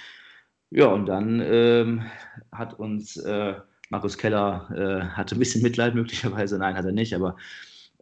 Ja, 0.71 0.87
und 0.87 1.07
dann 1.07 1.41
ähm, 1.45 2.03
hat 2.51 2.79
uns 2.79 3.17
äh, 3.17 3.55
Markus 3.91 4.17
Keller, 4.17 4.71
äh, 4.75 5.05
hatte 5.15 5.37
ein 5.37 5.39
bisschen 5.39 5.63
Mitleid 5.63 5.95
möglicherweise, 5.95 6.59
nein, 6.59 6.77
hat 6.77 6.87
er 6.87 6.93
nicht, 6.93 7.15
aber 7.15 7.37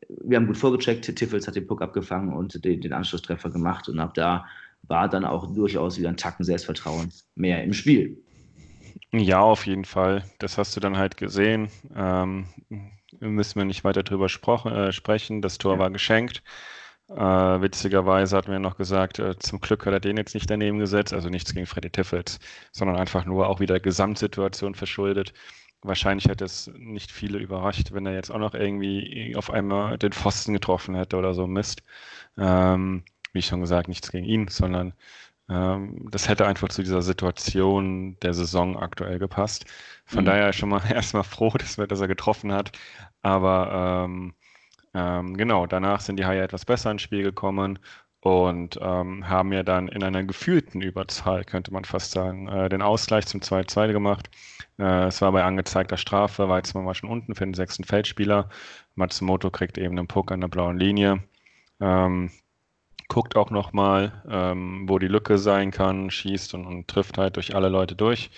wir 0.08 0.36
haben 0.36 0.46
gut 0.46 0.56
vorgecheckt. 0.56 1.14
Tiffels 1.16 1.46
hat 1.46 1.56
den 1.56 1.66
Puck 1.66 1.82
abgefangen 1.82 2.32
und 2.32 2.64
den, 2.64 2.80
den 2.80 2.92
Anschlusstreffer 2.92 3.50
gemacht 3.50 3.88
und 3.88 3.98
ab 3.98 4.14
da 4.14 4.46
war 4.82 5.08
dann 5.08 5.24
auch 5.24 5.52
durchaus 5.52 5.98
wieder 5.98 6.08
ein 6.08 6.16
Tacken 6.16 6.44
Selbstvertrauen 6.44 7.12
mehr 7.34 7.62
im 7.64 7.72
Spiel. 7.72 8.22
Ja, 9.12 9.40
auf 9.40 9.66
jeden 9.66 9.84
Fall. 9.84 10.24
Das 10.38 10.56
hast 10.56 10.76
du 10.76 10.80
dann 10.80 10.96
halt 10.96 11.16
gesehen. 11.16 11.68
Ähm, 11.94 12.46
müssen 13.18 13.58
wir 13.58 13.64
nicht 13.64 13.82
weiter 13.84 14.02
drüber 14.02 14.26
äh, 14.26 14.92
sprechen. 14.92 15.42
Das 15.42 15.58
Tor 15.58 15.74
ja. 15.74 15.78
war 15.80 15.90
geschenkt. 15.90 16.42
Äh, 17.08 17.14
witzigerweise 17.16 18.36
hat 18.36 18.46
mir 18.46 18.60
noch 18.60 18.76
gesagt, 18.76 19.18
äh, 19.18 19.36
zum 19.38 19.60
Glück 19.60 19.84
hat 19.84 19.92
er 19.92 20.00
den 20.00 20.16
jetzt 20.16 20.34
nicht 20.34 20.48
daneben 20.48 20.78
gesetzt, 20.78 21.12
also 21.12 21.28
nichts 21.28 21.52
gegen 21.52 21.66
Freddy 21.66 21.90
Tiffels, 21.90 22.38
sondern 22.70 22.96
einfach 22.96 23.24
nur 23.24 23.48
auch 23.48 23.58
wieder 23.58 23.80
Gesamtsituation 23.80 24.76
verschuldet. 24.76 25.32
Wahrscheinlich 25.82 26.26
hätte 26.26 26.44
es 26.44 26.70
nicht 26.76 27.10
viele 27.10 27.38
überrascht, 27.38 27.92
wenn 27.92 28.06
er 28.06 28.14
jetzt 28.14 28.30
auch 28.30 28.38
noch 28.38 28.54
irgendwie 28.54 29.34
auf 29.36 29.50
einmal 29.50 29.98
den 29.98 30.12
Pfosten 30.12 30.52
getroffen 30.52 30.94
hätte 30.94 31.16
oder 31.16 31.34
so 31.34 31.48
Mist. 31.48 31.82
Ähm, 32.38 33.02
wie 33.32 33.42
schon 33.42 33.60
gesagt, 33.60 33.88
nichts 33.88 34.12
gegen 34.12 34.26
ihn, 34.26 34.48
sondern 34.48 34.92
das 35.50 36.28
hätte 36.28 36.46
einfach 36.46 36.68
zu 36.68 36.82
dieser 36.82 37.02
Situation 37.02 38.16
der 38.22 38.34
Saison 38.34 38.76
aktuell 38.78 39.18
gepasst. 39.18 39.64
Von 40.04 40.22
mhm. 40.22 40.26
daher 40.26 40.52
schon 40.52 40.68
mal 40.68 40.82
erstmal 40.90 41.24
froh, 41.24 41.50
dass, 41.50 41.76
wir, 41.76 41.86
dass 41.86 42.00
er 42.00 42.08
getroffen 42.08 42.52
hat. 42.52 42.72
Aber 43.22 44.06
ähm, 44.06 44.34
ähm, 44.94 45.36
genau, 45.36 45.66
danach 45.66 46.00
sind 46.00 46.18
die 46.18 46.26
Haie 46.26 46.42
etwas 46.42 46.64
besser 46.64 46.90
ins 46.90 47.02
Spiel 47.02 47.22
gekommen 47.22 47.78
und 48.20 48.78
ähm, 48.82 49.28
haben 49.28 49.52
ja 49.52 49.62
dann 49.62 49.88
in 49.88 50.02
einer 50.04 50.22
gefühlten 50.24 50.82
Überzahl, 50.82 51.44
könnte 51.44 51.72
man 51.72 51.84
fast 51.84 52.12
sagen, 52.12 52.48
äh, 52.48 52.68
den 52.68 52.82
Ausgleich 52.82 53.26
zum 53.26 53.40
2-2 53.40 53.92
gemacht. 53.92 54.30
Äh, 54.78 55.06
es 55.06 55.22
war 55.22 55.32
bei 55.32 55.42
angezeigter 55.42 55.96
Strafe, 55.96 56.48
Weizmann 56.48 56.86
war 56.86 56.94
schon 56.94 57.10
unten 57.10 57.34
für 57.34 57.44
den 57.44 57.54
sechsten 57.54 57.84
Feldspieler. 57.84 58.50
Matsumoto 58.94 59.50
kriegt 59.50 59.78
eben 59.78 59.98
einen 59.98 60.06
Puck 60.08 60.32
an 60.32 60.40
der 60.42 60.48
blauen 60.48 60.78
Linie. 60.78 61.22
Guckt 63.10 63.36
auch 63.36 63.50
nochmal, 63.50 64.22
ähm, 64.28 64.88
wo 64.88 65.00
die 65.00 65.08
Lücke 65.08 65.36
sein 65.36 65.72
kann, 65.72 66.10
schießt 66.10 66.54
und, 66.54 66.64
und 66.64 66.86
trifft 66.86 67.18
halt 67.18 67.34
durch 67.34 67.56
alle 67.56 67.68
Leute 67.68 67.96
durch. 67.96 68.30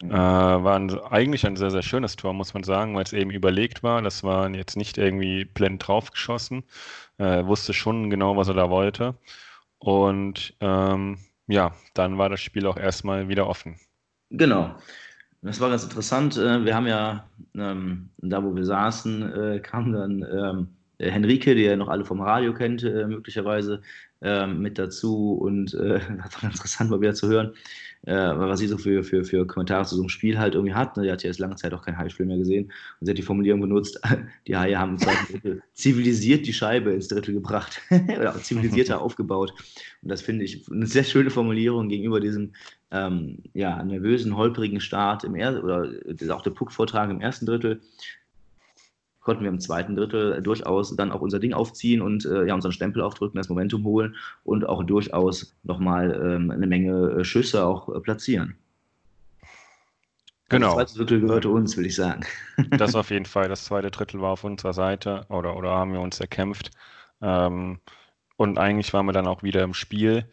Mhm. 0.00 0.12
Äh, 0.12 0.14
war 0.14 0.76
ein, 0.76 0.98
eigentlich 1.00 1.44
ein 1.44 1.56
sehr, 1.56 1.72
sehr 1.72 1.82
schönes 1.82 2.14
Tor, 2.14 2.32
muss 2.32 2.54
man 2.54 2.62
sagen, 2.62 2.94
weil 2.94 3.02
es 3.02 3.12
eben 3.12 3.32
überlegt 3.32 3.82
war. 3.82 4.00
Das 4.02 4.22
war 4.22 4.48
jetzt 4.50 4.76
nicht 4.76 4.98
irgendwie 4.98 5.44
blind 5.44 5.86
draufgeschossen. 5.86 6.62
Äh, 7.18 7.44
wusste 7.44 7.74
schon 7.74 8.08
genau, 8.08 8.36
was 8.36 8.46
er 8.46 8.54
da 8.54 8.70
wollte. 8.70 9.16
Und 9.80 10.54
ähm, 10.60 11.18
ja, 11.48 11.74
dann 11.94 12.16
war 12.16 12.28
das 12.28 12.40
Spiel 12.40 12.66
auch 12.66 12.76
erstmal 12.76 13.28
wieder 13.28 13.48
offen. 13.48 13.80
Genau. 14.30 14.76
Das 15.42 15.60
war 15.60 15.70
ganz 15.70 15.82
interessant. 15.82 16.36
Äh, 16.36 16.64
wir 16.64 16.76
haben 16.76 16.86
ja, 16.86 17.28
ähm, 17.56 18.10
da 18.18 18.44
wo 18.44 18.54
wir 18.54 18.64
saßen, 18.64 19.32
äh, 19.32 19.58
kam 19.58 19.92
dann 19.92 20.22
ähm, 20.22 20.68
Henrike, 21.00 21.54
die 21.54 21.64
ihr 21.64 21.76
noch 21.76 21.88
alle 21.88 22.04
vom 22.04 22.20
Radio 22.20 22.54
kennt, 22.54 22.84
äh, 22.84 23.06
möglicherweise 23.06 23.82
ähm, 24.22 24.60
mit 24.60 24.78
dazu. 24.78 25.32
Und 25.34 25.74
äh, 25.74 26.00
das 26.24 26.42
war 26.42 26.50
interessant, 26.50 26.90
mal 26.90 27.00
wieder 27.00 27.14
zu 27.14 27.28
hören, 27.28 27.54
äh, 28.02 28.14
was 28.14 28.60
sie 28.60 28.66
so 28.66 28.78
für, 28.78 29.02
für, 29.02 29.24
für 29.24 29.46
Kommentare 29.46 29.84
zu 29.84 29.96
so 29.96 30.02
einem 30.02 30.08
Spiel 30.08 30.38
halt 30.38 30.54
irgendwie 30.54 30.74
hat. 30.74 30.96
Ne? 30.96 31.04
Die 31.04 31.12
hat 31.12 31.22
ja 31.22 31.28
jetzt 31.28 31.38
lange 31.38 31.56
Zeit 31.56 31.74
auch 31.74 31.82
kein 31.82 31.96
Haie-Spiel 31.96 32.26
mehr 32.26 32.38
gesehen. 32.38 32.72
Und 33.00 33.06
sie 33.06 33.10
hat 33.10 33.18
die 33.18 33.22
Formulierung 33.22 33.60
benutzt, 33.60 34.00
die 34.46 34.56
Haie 34.56 34.78
haben 34.78 34.92
im 34.92 34.98
zweiten 34.98 35.32
Drittel 35.32 35.62
zivilisiert 35.74 36.46
die 36.46 36.52
Scheibe 36.52 36.92
ins 36.92 37.08
Drittel 37.08 37.34
gebracht. 37.34 37.80
Oder 37.90 38.34
zivilisierter 38.36 39.00
aufgebaut. 39.00 39.52
Und 40.02 40.08
das 40.10 40.22
finde 40.22 40.44
ich 40.44 40.70
eine 40.70 40.86
sehr 40.86 41.04
schöne 41.04 41.30
Formulierung 41.30 41.88
gegenüber 41.88 42.20
diesem 42.20 42.52
ähm, 42.90 43.38
ja, 43.54 43.82
nervösen, 43.82 44.36
holprigen 44.36 44.80
Start 44.80 45.24
im 45.24 45.34
er 45.34 45.62
oder 45.62 45.92
auch 46.30 46.42
der 46.42 46.50
Puck-Vortrag 46.50 47.10
im 47.10 47.20
ersten 47.20 47.46
Drittel 47.46 47.80
konnten 49.20 49.42
wir 49.42 49.50
im 49.50 49.60
zweiten 49.60 49.96
Drittel 49.96 50.42
durchaus 50.42 50.94
dann 50.96 51.12
auch 51.12 51.20
unser 51.20 51.38
Ding 51.38 51.52
aufziehen 51.52 52.00
und 52.00 52.24
äh, 52.24 52.46
ja, 52.46 52.54
unseren 52.54 52.72
Stempel 52.72 53.02
aufdrücken, 53.02 53.36
das 53.36 53.48
Momentum 53.48 53.84
holen 53.84 54.16
und 54.44 54.68
auch 54.68 54.82
durchaus 54.82 55.54
nochmal 55.62 56.12
ähm, 56.12 56.50
eine 56.50 56.66
Menge 56.66 57.10
äh, 57.10 57.24
Schüsse 57.24 57.64
auch 57.64 57.94
äh, 57.94 58.00
platzieren. 58.00 58.56
Genau. 60.48 60.76
Das 60.76 60.92
zweite 60.92 60.98
Drittel 60.98 61.20
gehörte 61.20 61.48
uns, 61.48 61.76
will 61.76 61.86
ich 61.86 61.94
sagen. 61.94 62.22
Das 62.76 62.94
auf 62.94 63.10
jeden 63.10 63.24
Fall. 63.24 63.48
Das 63.48 63.64
zweite 63.64 63.90
Drittel 63.90 64.20
war 64.20 64.32
auf 64.32 64.44
unserer 64.44 64.74
Seite 64.74 65.24
oder, 65.28 65.56
oder 65.56 65.70
haben 65.70 65.92
wir 65.92 66.00
uns 66.00 66.20
erkämpft. 66.20 66.72
Ähm, 67.22 67.78
und 68.36 68.58
eigentlich 68.58 68.92
waren 68.92 69.06
wir 69.06 69.12
dann 69.12 69.26
auch 69.26 69.42
wieder 69.42 69.62
im 69.62 69.74
Spiel. 69.74 70.26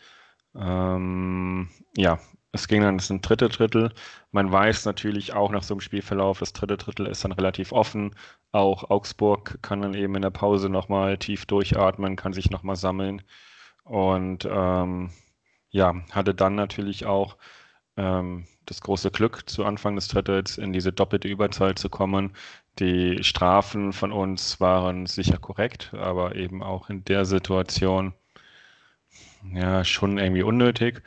Ähm, 0.55 1.69
ja, 1.95 2.19
es 2.57 2.67
ging 2.67 2.81
dann 2.81 2.95
ins 2.95 3.07
dritte 3.21 3.49
Drittel. 3.49 3.91
Man 4.31 4.51
weiß 4.51 4.85
natürlich 4.85 5.33
auch 5.33 5.51
nach 5.51 5.63
so 5.63 5.73
einem 5.75 5.81
Spielverlauf, 5.81 6.39
das 6.39 6.53
dritte 6.53 6.77
Drittel 6.77 7.07
ist 7.07 7.23
dann 7.23 7.31
relativ 7.31 7.71
offen. 7.71 8.15
Auch 8.51 8.89
Augsburg 8.89 9.59
kann 9.61 9.81
dann 9.81 9.93
eben 9.93 10.15
in 10.15 10.21
der 10.23 10.31
Pause 10.31 10.69
nochmal 10.69 11.17
tief 11.17 11.45
durchatmen, 11.45 12.15
kann 12.15 12.33
sich 12.33 12.49
nochmal 12.49 12.75
sammeln. 12.75 13.21
Und 13.83 14.47
ähm, 14.49 15.11
ja, 15.69 15.95
hatte 16.11 16.33
dann 16.35 16.55
natürlich 16.55 17.05
auch 17.05 17.37
ähm, 17.97 18.47
das 18.65 18.81
große 18.81 19.11
Glück, 19.11 19.49
zu 19.49 19.65
Anfang 19.65 19.95
des 19.95 20.07
Drittels 20.09 20.57
in 20.57 20.73
diese 20.73 20.91
doppelte 20.93 21.27
Überzahl 21.27 21.75
zu 21.75 21.89
kommen. 21.89 22.33
Die 22.79 23.23
Strafen 23.23 23.93
von 23.93 24.11
uns 24.11 24.59
waren 24.59 25.05
sicher 25.05 25.37
korrekt, 25.37 25.93
aber 25.93 26.35
eben 26.35 26.63
auch 26.63 26.89
in 26.89 27.03
der 27.05 27.25
Situation 27.25 28.13
ja 29.53 29.83
schon 29.83 30.17
irgendwie 30.17 30.43
unnötig. 30.43 31.01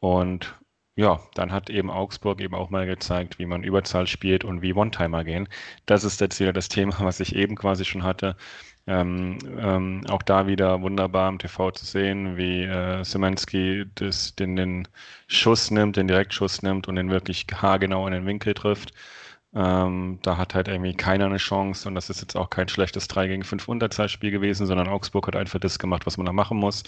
Und 0.00 0.57
ja, 0.98 1.20
dann 1.34 1.52
hat 1.52 1.70
eben 1.70 1.92
Augsburg 1.92 2.40
eben 2.40 2.56
auch 2.56 2.70
mal 2.70 2.84
gezeigt, 2.84 3.38
wie 3.38 3.46
man 3.46 3.62
Überzahl 3.62 4.08
spielt 4.08 4.42
und 4.42 4.62
wie 4.62 4.74
One-Timer 4.74 5.22
gehen. 5.22 5.48
Das 5.86 6.02
ist 6.02 6.20
jetzt 6.20 6.40
wieder 6.40 6.52
das 6.52 6.68
Thema, 6.68 6.96
was 6.98 7.20
ich 7.20 7.36
eben 7.36 7.54
quasi 7.54 7.84
schon 7.84 8.02
hatte. 8.02 8.36
Ähm, 8.88 9.38
ähm, 9.58 10.02
auch 10.08 10.22
da 10.22 10.48
wieder 10.48 10.82
wunderbar 10.82 11.28
im 11.28 11.38
TV 11.38 11.70
zu 11.70 11.84
sehen, 11.84 12.36
wie 12.36 12.64
äh, 12.64 13.04
Simanski 13.04 13.84
das, 13.94 14.34
den, 14.34 14.56
den 14.56 14.88
Schuss 15.28 15.70
nimmt, 15.70 15.96
den 15.96 16.08
Direktschuss 16.08 16.62
nimmt 16.62 16.88
und 16.88 16.96
den 16.96 17.10
wirklich 17.10 17.46
haargenau 17.54 18.04
in 18.08 18.14
den 18.14 18.26
Winkel 18.26 18.54
trifft. 18.54 18.92
Ähm, 19.54 20.18
da 20.22 20.36
hat 20.36 20.54
halt 20.54 20.68
irgendwie 20.68 20.94
keiner 20.94 21.26
eine 21.26 21.38
Chance 21.38 21.88
und 21.88 21.94
das 21.94 22.10
ist 22.10 22.20
jetzt 22.20 22.36
auch 22.36 22.50
kein 22.50 22.68
schlechtes 22.68 23.08
3 23.08 23.28
gegen 23.28 23.44
5 23.44 23.66
Unterzahlspiel 23.66 24.30
gewesen, 24.30 24.66
sondern 24.66 24.88
Augsburg 24.88 25.26
hat 25.26 25.36
einfach 25.36 25.58
das 25.58 25.78
gemacht, 25.78 26.04
was 26.04 26.18
man 26.18 26.26
da 26.26 26.32
machen 26.32 26.58
muss. 26.58 26.82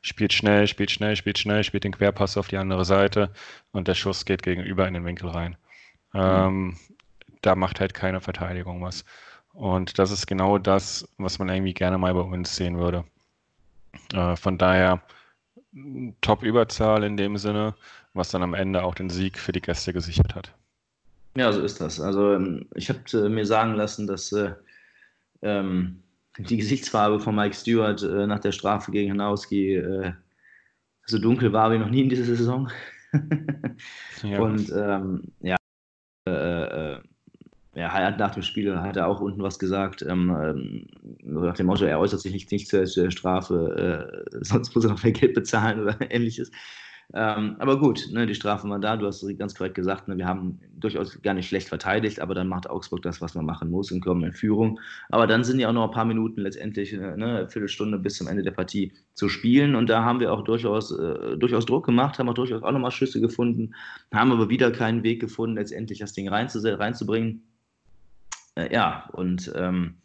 Spielt 0.00 0.32
schnell, 0.32 0.68
spielt 0.68 0.92
schnell, 0.92 1.16
spielt 1.16 1.38
schnell, 1.38 1.64
spielt 1.64 1.84
den 1.84 1.92
Querpass 1.92 2.36
auf 2.36 2.48
die 2.48 2.56
andere 2.56 2.84
Seite 2.84 3.30
und 3.72 3.88
der 3.88 3.94
Schuss 3.94 4.24
geht 4.24 4.42
gegenüber 4.42 4.86
in 4.86 4.94
den 4.94 5.04
Winkel 5.04 5.28
rein. 5.30 5.56
Mhm. 6.12 6.20
Ähm, 6.20 6.76
da 7.42 7.56
macht 7.56 7.80
halt 7.80 7.94
keine 7.94 8.20
Verteidigung 8.20 8.82
was. 8.82 9.04
Und 9.52 9.98
das 9.98 10.10
ist 10.10 10.26
genau 10.26 10.58
das, 10.58 11.08
was 11.18 11.38
man 11.38 11.48
irgendwie 11.48 11.74
gerne 11.74 11.98
mal 11.98 12.14
bei 12.14 12.20
uns 12.20 12.54
sehen 12.56 12.78
würde. 12.78 13.04
Äh, 14.12 14.36
von 14.36 14.58
daher 14.58 15.02
Top-Überzahl 16.20 17.02
in 17.04 17.16
dem 17.16 17.36
Sinne, 17.36 17.74
was 18.12 18.30
dann 18.30 18.42
am 18.42 18.54
Ende 18.54 18.84
auch 18.84 18.94
den 18.94 19.10
Sieg 19.10 19.38
für 19.38 19.52
die 19.52 19.60
Gäste 19.60 19.92
gesichert 19.92 20.34
hat. 20.34 20.54
Ja, 21.36 21.52
so 21.52 21.62
ist 21.62 21.80
das. 21.80 22.00
Also 22.00 22.34
ähm, 22.34 22.68
ich 22.74 22.88
habe 22.88 23.00
äh, 23.12 23.28
mir 23.28 23.44
sagen 23.44 23.74
lassen, 23.74 24.06
dass 24.06 24.30
äh, 24.32 24.52
ähm, 25.42 26.02
die 26.38 26.56
Gesichtsfarbe 26.56 27.20
von 27.20 27.34
Mike 27.34 27.54
Stewart 27.54 28.02
äh, 28.02 28.26
nach 28.26 28.40
der 28.40 28.52
Strafe 28.52 28.92
gegen 28.92 29.10
Hanowski 29.10 29.74
äh, 29.74 30.12
so 31.06 31.18
dunkel 31.18 31.52
war 31.52 31.72
wie 31.72 31.78
noch 31.78 31.90
nie 31.90 32.02
in 32.02 32.08
dieser 32.08 32.24
Saison. 32.24 32.70
ja. 34.22 34.40
Und 34.40 34.72
ähm, 34.74 35.32
ja, 35.40 35.56
äh, 36.28 36.92
äh, 36.94 37.00
ja, 37.74 37.92
hat 37.92 38.18
nach 38.18 38.34
dem 38.34 38.42
Spiel 38.42 38.76
hat 38.78 38.96
er 38.96 39.08
auch 39.08 39.20
unten 39.20 39.42
was 39.42 39.58
gesagt, 39.58 40.02
ähm, 40.02 40.30
ähm 40.30 40.86
nach 41.22 41.56
dem 41.56 41.66
Motto, 41.66 41.84
er 41.84 41.98
äußert 41.98 42.20
sich 42.20 42.32
nicht, 42.32 42.52
nicht 42.52 42.68
zur 42.68 43.10
Strafe, 43.10 44.24
sonst 44.40 44.74
muss 44.74 44.84
er 44.84 44.90
noch 44.90 45.02
mehr 45.02 45.12
Geld 45.12 45.34
bezahlen 45.34 45.80
oder 45.80 45.96
ähnliches. 46.10 46.50
Ähm, 47.12 47.56
aber 47.58 47.78
gut, 47.78 48.08
ne, 48.12 48.26
die 48.26 48.34
Strafe 48.34 48.68
war 48.68 48.78
da. 48.78 48.96
Du 48.96 49.06
hast 49.06 49.24
ganz 49.38 49.54
korrekt 49.54 49.74
gesagt, 49.74 50.08
ne, 50.08 50.16
wir 50.16 50.26
haben 50.26 50.58
durchaus 50.76 51.20
gar 51.22 51.34
nicht 51.34 51.48
schlecht 51.48 51.68
verteidigt, 51.68 52.20
aber 52.20 52.34
dann 52.34 52.48
macht 52.48 52.68
Augsburg 52.68 53.02
das, 53.02 53.20
was 53.20 53.34
man 53.34 53.44
machen 53.44 53.70
muss 53.70 53.92
und 53.92 54.00
kommen 54.00 54.24
in 54.24 54.32
Führung. 54.32 54.80
Aber 55.10 55.26
dann 55.26 55.44
sind 55.44 55.60
ja 55.60 55.68
auch 55.68 55.72
noch 55.72 55.84
ein 55.84 55.90
paar 55.90 56.04
Minuten 56.04 56.40
letztendlich, 56.40 56.92
äh, 56.92 56.96
ne, 56.96 57.12
eine 57.12 57.48
Viertelstunde 57.48 57.98
bis 57.98 58.16
zum 58.16 58.26
Ende 58.26 58.42
der 58.42 58.52
Partie 58.52 58.92
zu 59.14 59.28
spielen. 59.28 59.74
Und 59.74 59.90
da 59.90 60.02
haben 60.02 60.20
wir 60.20 60.32
auch 60.32 60.42
durchaus, 60.42 60.90
äh, 60.92 61.36
durchaus 61.36 61.66
Druck 61.66 61.86
gemacht, 61.86 62.18
haben 62.18 62.28
auch 62.28 62.34
durchaus 62.34 62.62
auch 62.62 62.72
nochmal 62.72 62.90
Schüsse 62.90 63.20
gefunden, 63.20 63.74
haben 64.12 64.32
aber 64.32 64.48
wieder 64.48 64.70
keinen 64.70 65.02
Weg 65.02 65.20
gefunden, 65.20 65.56
letztendlich 65.56 65.98
das 65.98 66.14
Ding 66.14 66.28
reinzubringen. 66.28 67.42
Äh, 68.56 68.72
ja, 68.72 69.08
und 69.12 69.52
ähm, 69.54 69.96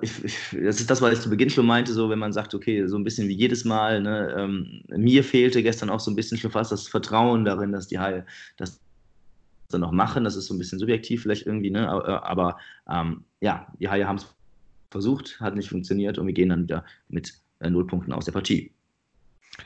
ich, 0.00 0.24
ich, 0.24 0.38
das 0.64 0.80
ist 0.80 0.90
das, 0.90 1.02
was 1.02 1.12
ich 1.12 1.20
zu 1.20 1.30
Beginn 1.30 1.50
schon 1.50 1.66
meinte, 1.66 1.92
so 1.92 2.08
wenn 2.08 2.18
man 2.18 2.32
sagt, 2.32 2.54
okay, 2.54 2.86
so 2.86 2.96
ein 2.96 3.04
bisschen 3.04 3.28
wie 3.28 3.34
jedes 3.34 3.64
Mal, 3.64 4.00
ne, 4.00 4.34
ähm, 4.36 4.82
mir 4.88 5.22
fehlte 5.22 5.62
gestern 5.62 5.90
auch 5.90 6.00
so 6.00 6.10
ein 6.10 6.16
bisschen 6.16 6.38
schon 6.38 6.50
fast 6.50 6.72
das 6.72 6.88
Vertrauen 6.88 7.44
darin, 7.44 7.72
dass 7.72 7.88
die 7.88 7.98
Haie 7.98 8.24
das 8.56 8.80
dann 9.68 9.82
noch 9.82 9.92
machen. 9.92 10.24
Das 10.24 10.36
ist 10.36 10.46
so 10.46 10.54
ein 10.54 10.58
bisschen 10.58 10.78
subjektiv 10.78 11.22
vielleicht 11.22 11.46
irgendwie, 11.46 11.70
ne, 11.70 11.88
aber, 11.88 12.24
aber 12.26 12.58
ähm, 12.88 13.24
ja, 13.40 13.66
die 13.78 13.88
Haie 13.88 14.06
haben 14.06 14.16
es 14.16 14.26
versucht, 14.90 15.38
hat 15.40 15.56
nicht 15.56 15.68
funktioniert 15.68 16.18
und 16.18 16.26
wir 16.26 16.34
gehen 16.34 16.48
dann 16.48 16.62
wieder 16.62 16.84
mit 17.08 17.34
äh, 17.60 17.68
Nullpunkten 17.68 18.12
aus 18.12 18.24
der 18.24 18.32
Partie. 18.32 18.72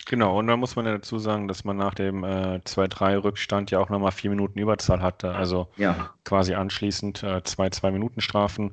Genau, 0.07 0.39
und 0.39 0.47
da 0.47 0.57
muss 0.57 0.77
man 0.77 0.87
ja 0.87 0.93
dazu 0.93 1.19
sagen, 1.19 1.49
dass 1.49 1.65
man 1.65 1.77
nach 1.77 1.95
dem 1.95 2.23
äh, 2.23 2.61
2-3-Rückstand 2.65 3.71
ja 3.71 3.79
auch 3.79 3.89
nochmal 3.91 4.13
vier 4.13 4.31
Minuten 4.31 4.59
Überzahl 4.59 5.03
hatte. 5.03 5.35
Also 5.35 5.69
ja. 5.77 6.11
quasi 6.25 6.55
anschließend 6.55 7.23
äh, 7.23 7.43
zwei 7.45 7.71
Zwei-Minuten-Strafen. 7.71 8.73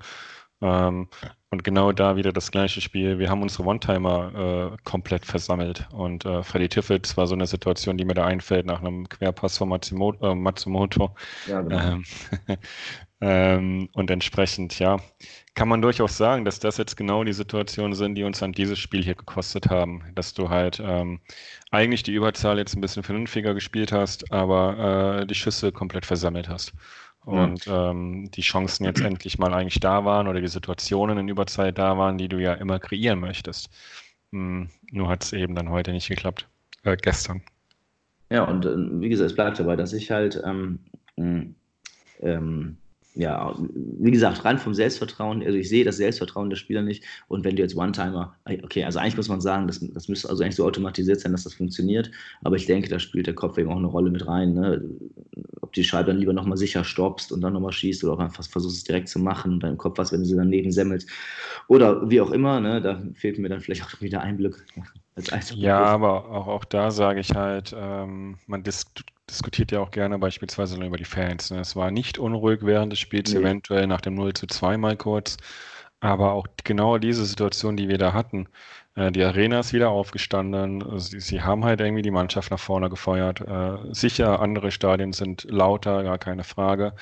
Ähm, 0.61 1.07
und 1.49 1.63
genau 1.63 1.93
da 1.93 2.17
wieder 2.17 2.33
das 2.33 2.51
gleiche 2.51 2.81
Spiel. 2.81 3.19
Wir 3.19 3.29
haben 3.29 3.41
unsere 3.41 3.63
One-Timer 3.63 4.73
äh, 4.73 4.77
komplett 4.83 5.25
versammelt. 5.25 5.87
Und 5.91 6.25
äh, 6.25 6.43
Freddy 6.43 6.67
Tiffels 6.67 7.15
war 7.15 7.25
so 7.25 7.35
eine 7.35 7.47
Situation, 7.47 7.97
die 7.97 8.03
mir 8.03 8.15
da 8.15 8.25
einfällt 8.25 8.65
nach 8.65 8.81
einem 8.81 9.07
Querpass 9.07 9.57
von 9.57 9.69
Matsumoto. 9.69 10.31
Äh, 10.31 10.35
Matsumoto. 10.35 11.15
Ja, 11.47 11.61
genau. 11.61 11.79
Ähm, 11.79 12.03
ähm, 13.21 13.89
und 13.93 14.11
entsprechend, 14.11 14.77
ja, 14.79 14.97
kann 15.53 15.69
man 15.69 15.81
durchaus 15.81 16.17
sagen, 16.17 16.43
dass 16.43 16.59
das 16.59 16.77
jetzt 16.77 16.97
genau 16.97 17.23
die 17.23 17.33
Situationen 17.33 17.95
sind, 17.95 18.15
die 18.15 18.23
uns 18.23 18.43
an 18.43 18.51
dieses 18.51 18.77
Spiel 18.77 19.03
hier 19.03 19.15
gekostet 19.15 19.69
haben. 19.69 20.03
Dass 20.15 20.33
du 20.33 20.49
halt 20.49 20.81
ähm, 20.83 21.21
eigentlich 21.71 22.03
die 22.03 22.13
Überzahl 22.13 22.57
jetzt 22.57 22.75
ein 22.75 22.81
bisschen 22.81 23.03
vernünftiger 23.03 23.53
gespielt 23.53 23.93
hast, 23.93 24.33
aber 24.33 25.21
äh, 25.21 25.25
die 25.25 25.35
Schüsse 25.35 25.71
komplett 25.71 26.05
versammelt 26.05 26.49
hast 26.49 26.73
und 27.27 27.65
ja. 27.65 27.91
ähm, 27.91 28.31
die 28.31 28.41
Chancen 28.41 28.85
jetzt 28.85 29.01
endlich 29.03 29.37
mal 29.37 29.53
eigentlich 29.53 29.81
da 29.81 30.05
waren 30.05 30.29
oder 30.29 30.39
die 30.39 30.47
Situationen 30.47 31.17
in 31.17 31.27
Überzeit 31.27 31.77
da 31.77 31.97
waren, 31.97 32.17
die 32.17 32.29
du 32.29 32.37
ja 32.37 32.53
immer 32.53 32.79
kreieren 32.79 33.19
möchtest. 33.19 33.69
Hm, 34.31 34.69
nur 34.91 35.09
hat 35.09 35.25
es 35.25 35.33
eben 35.33 35.53
dann 35.53 35.69
heute 35.69 35.91
nicht 35.91 36.07
geklappt. 36.07 36.47
Äh, 36.83 36.95
gestern. 36.95 37.41
Ja, 38.29 38.43
und 38.45 38.65
äh, 38.65 39.01
wie 39.01 39.09
gesagt, 39.09 39.31
es 39.31 39.35
bleibt 39.35 39.59
dabei, 39.59 39.75
dass 39.75 39.91
ich 39.91 40.09
halt 40.09 40.41
ähm, 40.45 40.79
hm, 41.17 41.55
ähm, 42.21 42.77
ja, 43.17 43.55
wie 43.73 44.11
gesagt, 44.11 44.45
rein 44.45 44.57
vom 44.57 44.73
Selbstvertrauen, 44.73 45.43
also 45.43 45.57
ich 45.57 45.69
sehe 45.69 45.83
das 45.83 45.97
Selbstvertrauen 45.97 46.49
der 46.49 46.57
Spieler 46.57 46.81
nicht. 46.81 47.03
Und 47.27 47.43
wenn 47.43 47.55
du 47.55 47.61
jetzt 47.61 47.75
One-Timer, 47.75 48.35
okay, 48.63 48.83
also 48.83 48.99
eigentlich 48.99 49.17
muss 49.17 49.29
man 49.29 49.41
sagen, 49.41 49.67
das, 49.67 49.79
das 49.93 50.07
müsste 50.07 50.29
also 50.29 50.43
eigentlich 50.43 50.55
so 50.55 50.65
automatisiert 50.65 51.19
sein, 51.19 51.31
dass 51.31 51.43
das 51.43 51.55
funktioniert. 51.55 52.11
Aber 52.43 52.55
ich 52.55 52.65
denke, 52.65 52.89
da 52.89 52.99
spielt 52.99 53.27
der 53.27 53.35
Kopf 53.35 53.57
eben 53.57 53.71
auch 53.71 53.77
eine 53.77 53.87
Rolle 53.87 54.11
mit 54.11 54.27
rein. 54.27 54.53
Ne? 54.53 54.81
ob 55.67 55.73
die 55.73 55.83
Scheibe 55.83 56.07
dann 56.07 56.17
lieber 56.17 56.31
nochmal 56.31 56.57
sicher 56.57 56.85
stoppst 56.85 57.31
und 57.33 57.41
dann 57.41 57.51
nochmal 57.51 57.73
schießt 57.73 58.01
oder 58.05 58.13
auch 58.13 58.19
einfach 58.19 58.43
versuchst 58.45 58.77
es 58.77 58.83
direkt 58.85 59.09
zu 59.09 59.19
machen 59.19 59.53
und 59.53 59.63
deinem 59.63 59.77
Kopf 59.77 59.97
was, 59.97 60.13
wenn 60.13 60.21
du 60.21 60.25
sie 60.25 60.37
daneben 60.37 60.71
semmelst. 60.71 61.09
Oder 61.67 62.09
wie 62.09 62.21
auch 62.21 62.31
immer, 62.31 62.61
ne, 62.61 62.81
da 62.81 63.01
fehlt 63.13 63.37
mir 63.37 63.49
dann 63.49 63.59
vielleicht 63.59 63.83
auch 63.83 64.01
wieder 64.01 64.21
Einblick. 64.21 64.55
Ja, 65.55 65.83
aber 65.83 66.29
auch, 66.29 66.47
auch 66.47 66.63
da 66.63 66.91
sage 66.91 67.21
ich 67.21 67.33
halt, 67.33 67.75
ähm, 67.75 68.37
man 68.45 68.61
dis 68.61 68.85
diskutiert 69.29 69.71
ja 69.71 69.79
auch 69.79 69.91
gerne 69.91 70.17
beispielsweise 70.19 70.83
über 70.83 70.97
die 70.97 71.05
Fans. 71.05 71.51
Ne? 71.51 71.59
Es 71.59 71.75
war 71.75 71.91
nicht 71.91 72.17
unruhig 72.17 72.59
während 72.63 72.91
des 72.91 72.99
Spiels, 72.99 73.33
nee. 73.33 73.39
eventuell 73.39 73.87
nach 73.87 74.01
dem 74.01 74.15
0 74.15 74.33
zu 74.33 74.47
2 74.47 74.77
mal 74.77 74.97
kurz. 74.97 75.37
Aber 75.99 76.33
auch 76.33 76.47
genau 76.63 76.97
diese 76.97 77.25
Situation, 77.25 77.75
die 77.75 77.89
wir 77.89 77.97
da 77.97 78.13
hatten, 78.13 78.47
äh, 78.95 79.11
die 79.11 79.23
Arena 79.23 79.59
ist 79.59 79.73
wieder 79.73 79.89
aufgestanden. 79.89 80.99
Sie, 80.99 81.19
sie, 81.19 81.41
haben 81.41 81.65
halt 81.65 81.79
irgendwie 81.81 82.01
die 82.03 82.11
Mannschaft 82.11 82.51
nach 82.51 82.59
vorne 82.59 82.89
gefeuert. 82.89 83.41
Äh, 83.41 83.93
sicher, 83.93 84.39
andere 84.41 84.71
Stadien 84.71 85.13
sind 85.13 85.45
lauter, 85.49 86.03
gar 86.03 86.17
keine 86.17 86.43
Frage. 86.43 86.93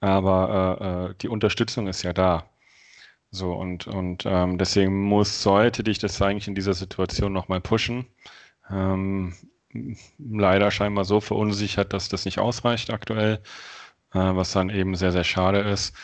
Aber 0.00 0.78
äh, 0.80 1.10
äh, 1.12 1.14
die 1.22 1.28
Unterstützung 1.28 1.88
ist 1.88 2.02
ja 2.02 2.12
da. 2.12 2.44
So, 3.30 3.52
und, 3.52 3.86
und 3.86 4.24
ähm, 4.26 4.58
deswegen 4.58 5.02
muss, 5.02 5.42
sollte 5.42 5.84
dich 5.84 5.98
das 5.98 6.20
eigentlich 6.22 6.48
in 6.48 6.54
dieser 6.54 6.74
Situation 6.74 7.32
nochmal 7.32 7.60
pushen. 7.60 8.06
Ähm, 8.70 9.34
leider 10.18 10.70
scheinbar 10.70 11.04
so 11.04 11.20
verunsichert, 11.20 11.92
dass 11.92 12.08
das 12.08 12.24
nicht 12.24 12.38
ausreicht 12.38 12.90
aktuell, 12.90 13.42
äh, 14.14 14.18
was 14.18 14.52
dann 14.52 14.70
eben 14.70 14.96
sehr, 14.96 15.12
sehr 15.12 15.24
schade 15.24 15.60
ist. 15.60 15.94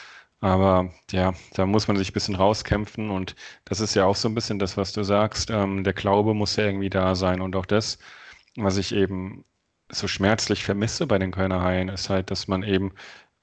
Aber 0.41 0.91
ja, 1.13 1.35
da 1.55 1.67
muss 1.67 1.89
man 1.89 1.97
sich 1.97 2.11
ein 2.11 2.15
bisschen 2.15 2.35
rauskämpfen 2.35 3.11
und 3.11 3.37
das 3.65 3.81
ist 3.81 3.95
ja 3.95 4.05
auch 4.07 4.17
so 4.17 4.29
ein 4.29 4.35
bisschen 4.35 4.59
das, 4.59 4.77
was 4.77 4.93
du 4.93 5.05
sagst. 5.05 5.51
Ähm, 5.51 5.85
der 5.85 5.93
Glaube 5.95 6.35
muss 6.35 6.57
ja 6.57 6.65
irgendwie 6.67 6.91
da 6.91 7.15
sein 7.15 7.41
und 7.41 7.55
auch 7.57 7.67
das, 7.67 7.99
was 8.57 8.77
ich 8.77 8.95
eben 8.95 9.45
so 9.91 10.09
schmerzlich 10.09 10.65
vermisse 10.65 11.07
bei 11.07 11.19
den 11.19 11.31
Kölner 11.33 11.63
Haien, 11.63 11.89
ist 11.89 12.11
halt, 12.11 12.31
dass 12.31 12.49
man 12.49 12.63
eben 12.65 12.93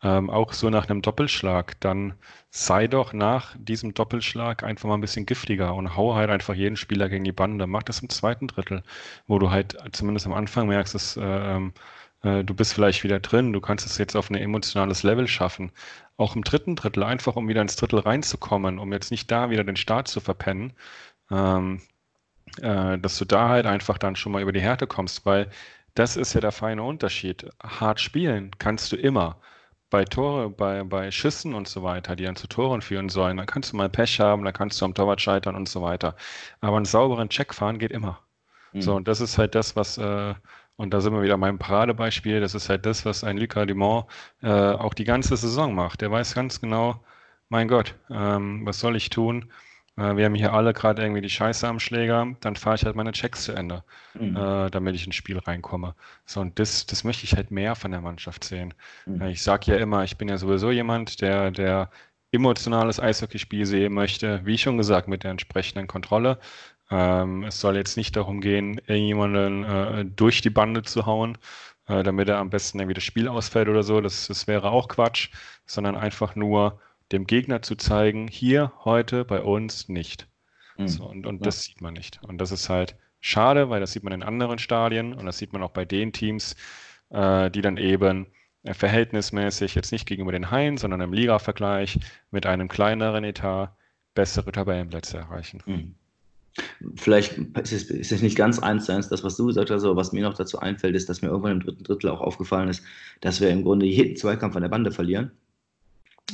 ähm, 0.04 0.30
auch 0.30 0.54
so 0.54 0.70
nach 0.70 0.90
einem 0.90 1.02
Doppelschlag, 1.02 1.80
dann 1.82 2.14
sei 2.50 2.88
doch 2.88 3.14
nach 3.14 3.56
diesem 3.60 3.94
Doppelschlag 3.94 4.64
einfach 4.64 4.88
mal 4.88 4.96
ein 4.96 5.02
bisschen 5.02 5.26
giftiger 5.26 5.76
und 5.76 5.96
hau 5.96 6.16
halt 6.16 6.30
einfach 6.30 6.56
jeden 6.56 6.78
Spieler 6.78 7.10
gegen 7.10 7.26
die 7.26 7.32
Bande. 7.32 7.68
Mach 7.68 7.84
das 7.84 8.00
im 8.02 8.10
zweiten 8.10 8.48
Drittel, 8.48 8.84
wo 9.28 9.40
du 9.40 9.52
halt 9.52 9.78
zumindest 9.92 10.26
am 10.26 10.34
Anfang 10.34 10.68
merkst, 10.68 10.96
dass 10.96 11.18
äh, 11.18 11.60
äh, 12.24 12.44
du 12.44 12.54
bist 12.54 12.74
vielleicht 12.74 13.04
wieder 13.04 13.20
drin, 13.20 13.54
du 13.54 13.62
kannst 13.62 13.86
es 13.86 13.98
jetzt 13.98 14.16
auf 14.16 14.30
ein 14.30 14.36
emotionales 14.36 15.04
Level 15.04 15.28
schaffen. 15.28 15.72
Auch 16.18 16.36
im 16.36 16.44
dritten 16.44 16.76
Drittel, 16.76 17.04
einfach 17.04 17.36
um 17.36 17.48
wieder 17.48 17.62
ins 17.62 17.76
Drittel 17.76 18.00
reinzukommen, 18.00 18.80
um 18.80 18.92
jetzt 18.94 19.12
nicht 19.12 19.32
da 19.32 19.50
wieder 19.50 19.64
den 19.64 19.78
Start 19.78 20.08
zu 20.08 20.20
verpennen, 20.20 20.74
ähm, 21.32 21.82
äh, 22.62 22.98
dass 23.00 23.18
du 23.18 23.26
da 23.26 23.50
halt 23.50 23.66
einfach 23.66 23.98
dann 23.98 24.16
schon 24.16 24.32
mal 24.32 24.42
über 24.42 24.52
die 24.52 24.62
Härte 24.62 24.88
kommst, 24.88 25.26
weil 25.26 25.50
das 25.96 26.18
ist 26.18 26.34
ja 26.34 26.42
der 26.42 26.52
feine 26.52 26.84
Unterschied. 26.84 27.50
Hart 27.62 28.00
spielen 28.00 28.52
kannst 28.60 28.92
du 28.92 28.96
immer. 28.98 29.38
Bei 29.90 30.06
Tore, 30.06 30.50
bei, 30.50 30.84
bei 30.84 31.12
Schüssen 31.12 31.54
und 31.56 31.68
so 31.68 31.84
weiter, 31.84 32.16
die 32.16 32.24
dann 32.24 32.36
zu 32.36 32.48
Toren 32.48 32.82
führen 32.82 33.10
sollen, 33.10 33.38
dann 33.38 33.46
kannst 33.48 33.74
du 33.74 33.78
mal 33.78 33.90
Pech 33.90 34.20
haben, 34.20 34.44
dann 34.44 34.54
kannst 34.54 34.80
du 34.82 34.86
am 34.86 34.94
Torwart 34.94 35.22
scheitern 35.22 35.56
und 35.56 35.68
so 35.68 35.82
weiter. 35.82 36.16
Aber 36.62 36.78
einen 36.78 36.86
sauberen 36.86 37.30
Check 37.30 37.54
fahren 37.54 37.80
geht 37.80 37.92
immer. 37.92 38.20
Mhm. 38.74 38.82
So, 38.82 38.96
und 38.96 39.08
das 39.08 39.22
ist 39.22 39.38
halt 39.38 39.56
das, 39.56 39.76
was, 39.76 39.98
äh, 39.98 40.36
und 40.76 40.94
da 40.94 41.02
sind 41.02 41.14
wir 41.14 41.24
wieder 41.24 41.38
meinem 41.38 41.60
Paradebeispiel. 41.60 42.40
Das 42.40 42.56
ist 42.56 42.70
halt 42.70 42.86
das, 42.86 43.06
was 43.06 43.24
ein 43.24 43.38
Lucas 43.38 43.68
Dumont 43.68 44.06
äh, 44.42 44.50
auch 44.50 44.94
die 44.94 45.04
ganze 45.06 45.36
Saison 45.38 45.74
macht. 45.76 46.02
Der 46.02 46.12
weiß 46.12 46.36
ganz 46.36 46.62
genau, 46.62 47.04
mein 47.50 47.68
Gott, 47.68 47.96
ähm, 48.10 48.66
was 48.66 48.80
soll 48.80 48.96
ich 48.96 49.10
tun? 49.10 49.52
Äh, 50.00 50.16
wir 50.18 50.26
haben 50.26 50.36
hier 50.36 50.54
alle 50.54 50.74
gerade 50.74 51.02
irgendwie 51.02 51.22
die 51.22 51.30
Scheiße 51.30 51.68
am 51.68 51.80
Schläger. 51.80 52.28
Dann 52.40 52.56
fahre 52.56 52.76
ich 52.76 52.86
halt 52.86 52.96
meine 52.96 53.12
Checks 53.12 53.44
zu 53.44 53.54
Ende, 53.54 53.84
mhm. 54.14 54.36
äh, 54.36 54.70
damit 54.70 54.96
ich 54.96 55.06
ins 55.06 55.16
Spiel 55.16 55.38
reinkomme. 55.40 55.96
So, 56.26 56.40
und 56.42 56.58
das, 56.60 56.86
das 56.86 57.04
möchte 57.04 57.26
ich 57.26 57.36
halt 57.36 57.52
mehr 57.52 57.76
von 57.76 57.92
der 57.92 58.02
Mannschaft 58.02 58.44
sehen. 58.44 58.74
Mhm. 59.06 59.22
Ich 59.24 59.44
sage 59.44 59.72
ja 59.72 59.78
immer, 59.78 60.04
ich 60.04 60.18
bin 60.18 60.30
ja 60.30 60.38
sowieso 60.38 60.72
jemand, 60.72 61.22
der, 61.22 61.52
der 61.52 61.90
emotionales 62.32 63.00
Eishockeyspiel 63.00 63.66
sehen 63.66 63.94
möchte, 63.94 64.42
wie 64.46 64.58
schon 64.58 64.78
gesagt, 64.78 65.08
mit 65.08 65.24
der 65.24 65.32
entsprechenden 65.32 65.88
Kontrolle. 65.88 66.40
Ähm, 66.92 67.44
es 67.44 67.60
soll 67.60 67.76
jetzt 67.76 67.98
nicht 67.98 68.16
darum 68.16 68.42
gehen, 68.42 68.80
irgendjemanden 68.88 69.64
äh, 69.64 70.06
durch 70.06 70.42
die 70.42 70.50
Bande 70.50 70.84
zu 70.84 71.06
hauen, 71.06 71.38
äh, 71.88 72.04
damit 72.04 72.30
er 72.30 72.38
am 72.38 72.50
besten 72.50 72.80
irgendwie 72.80 72.96
das 72.96 73.04
Spiel 73.04 73.28
ausfällt 73.28 73.70
oder 73.70 73.84
so. 73.84 74.02
Das, 74.02 74.28
das 74.28 74.48
wäre 74.48 74.72
auch 74.72 74.88
Quatsch, 74.88 75.30
sondern 75.66 75.96
einfach 75.96 76.36
nur 76.36 76.80
dem 77.12 77.26
Gegner 77.26 77.62
zu 77.62 77.76
zeigen, 77.76 78.28
hier 78.28 78.72
heute 78.84 79.26
bei 79.26 79.42
uns 79.42 79.90
nicht. 79.90 80.28
Mhm. 80.78 80.88
So, 80.88 81.06
und 81.06 81.26
und 81.26 81.38
ja. 81.38 81.44
das 81.44 81.64
sieht 81.64 81.82
man 81.82 81.94
nicht. 81.94 82.20
Und 82.24 82.38
das 82.40 82.52
ist 82.52 82.70
halt 82.70 82.96
schade, 83.20 83.70
weil 83.70 83.80
das 83.80 83.94
sieht 83.94 84.04
man 84.04 84.14
in 84.14 84.24
anderen 84.24 84.60
Stadien 84.60 85.14
und 85.14 85.26
das 85.26 85.38
sieht 85.38 85.54
man 85.54 85.64
auch 85.64 85.72
bei 85.72 85.86
den 85.86 86.14
Teams, 86.14 86.56
äh, 87.10 87.52
die 87.52 87.62
dann 87.62 87.78
eben 87.78 88.28
äh, 88.64 88.74
verhältnismäßig 88.74 89.76
jetzt 89.76 89.92
nicht 89.92 90.06
gegenüber 90.06 90.32
den 90.32 90.52
Haien, 90.52 90.78
sondern 90.78 91.02
im 91.02 91.14
Liga-Vergleich 91.14 92.00
mit 92.32 92.46
einem 92.46 92.68
kleineren 92.68 93.24
Etat 93.24 93.76
bessere 94.16 94.52
Tabellenplätze 94.52 95.18
erreichen. 95.18 95.62
Mhm. 95.66 95.96
Vielleicht 96.96 97.38
ist 97.38 97.72
es, 97.72 97.84
ist 97.84 98.12
es 98.12 98.22
nicht 98.22 98.36
ganz 98.36 98.60
eins 98.60 98.86
zu 98.86 98.94
eins 98.94 99.08
das, 99.08 99.24
was 99.24 99.38
du 99.38 99.46
gesagt 99.46 99.70
hast, 99.70 99.84
aber 99.84 99.96
was 99.96 100.12
mir 100.12 100.24
noch 100.24 100.34
dazu 100.34 100.60
einfällt, 100.60 100.96
ist, 100.96 101.08
dass 101.08 101.22
mir 101.22 101.30
irgendwann 101.30 101.54
im 101.54 101.60
dritten 101.62 101.84
Drittel 101.84 102.10
auch 102.10 102.22
aufgefallen 102.22 102.70
ist, 102.70 102.84
dass 103.22 103.40
wir 103.40 103.50
im 103.50 103.64
Grunde 103.64 103.86
jeden 103.86 104.18
Zweikampf 104.18 104.56
an 104.56 104.64
der 104.64 104.70
Bande 104.70 104.92
verlieren. 104.92 105.32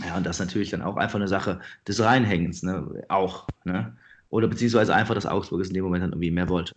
Ja, 0.05 0.17
und 0.17 0.25
das 0.25 0.37
ist 0.37 0.45
natürlich 0.45 0.69
dann 0.71 0.81
auch 0.81 0.97
einfach 0.97 1.15
eine 1.15 1.27
Sache 1.27 1.59
des 1.87 2.01
Reinhängens, 2.01 2.63
ne? 2.63 3.03
Auch, 3.09 3.47
ne? 3.63 3.95
Oder 4.29 4.47
beziehungsweise 4.47 4.93
einfach, 4.93 5.13
dass 5.13 5.25
Augsburg 5.25 5.61
es 5.61 5.67
in 5.69 5.75
dem 5.75 5.83
Moment 5.83 6.03
dann 6.03 6.11
irgendwie 6.11 6.31
mehr 6.31 6.49
wollte. 6.49 6.73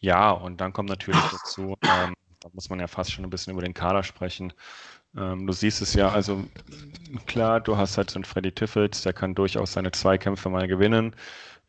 Ja, 0.00 0.30
und 0.30 0.60
dann 0.60 0.72
kommt 0.72 0.88
natürlich 0.88 1.20
dazu, 1.30 1.76
ähm, 1.82 2.14
da 2.40 2.48
muss 2.52 2.68
man 2.68 2.80
ja 2.80 2.86
fast 2.86 3.12
schon 3.12 3.24
ein 3.24 3.30
bisschen 3.30 3.52
über 3.52 3.62
den 3.62 3.74
Kader 3.74 4.02
sprechen. 4.02 4.52
Ähm, 5.16 5.46
du 5.46 5.52
siehst 5.52 5.82
es 5.82 5.94
ja, 5.94 6.10
also 6.10 6.44
klar, 7.26 7.60
du 7.60 7.76
hast 7.76 7.96
halt 7.96 8.10
so 8.10 8.16
einen 8.16 8.24
Freddy 8.24 8.52
Tiffels, 8.52 9.02
der 9.02 9.12
kann 9.12 9.34
durchaus 9.34 9.72
seine 9.72 9.92
Zweikämpfe 9.92 10.48
mal 10.48 10.68
gewinnen 10.68 11.14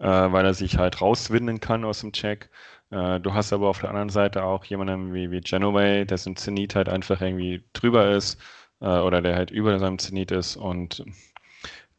äh, 0.01 0.31
weil 0.31 0.45
er 0.45 0.53
sich 0.53 0.77
halt 0.77 1.01
rauswinden 1.01 1.59
kann 1.59 1.85
aus 1.85 2.01
dem 2.01 2.11
Check. 2.11 2.49
Äh, 2.89 3.19
du 3.19 3.33
hast 3.33 3.53
aber 3.53 3.69
auf 3.69 3.79
der 3.79 3.89
anderen 3.89 4.09
Seite 4.09 4.43
auch 4.43 4.65
jemanden 4.65 5.13
wie, 5.13 5.31
wie 5.31 5.41
Genoway, 5.41 6.05
dessen 6.05 6.35
Zenit 6.35 6.75
halt 6.75 6.89
einfach 6.89 7.21
irgendwie 7.21 7.63
drüber 7.73 8.11
ist 8.11 8.39
äh, 8.81 8.99
oder 8.99 9.21
der 9.21 9.35
halt 9.35 9.51
über 9.51 9.77
seinem 9.79 9.99
Zenit 9.99 10.31
ist 10.31 10.57
und 10.57 11.03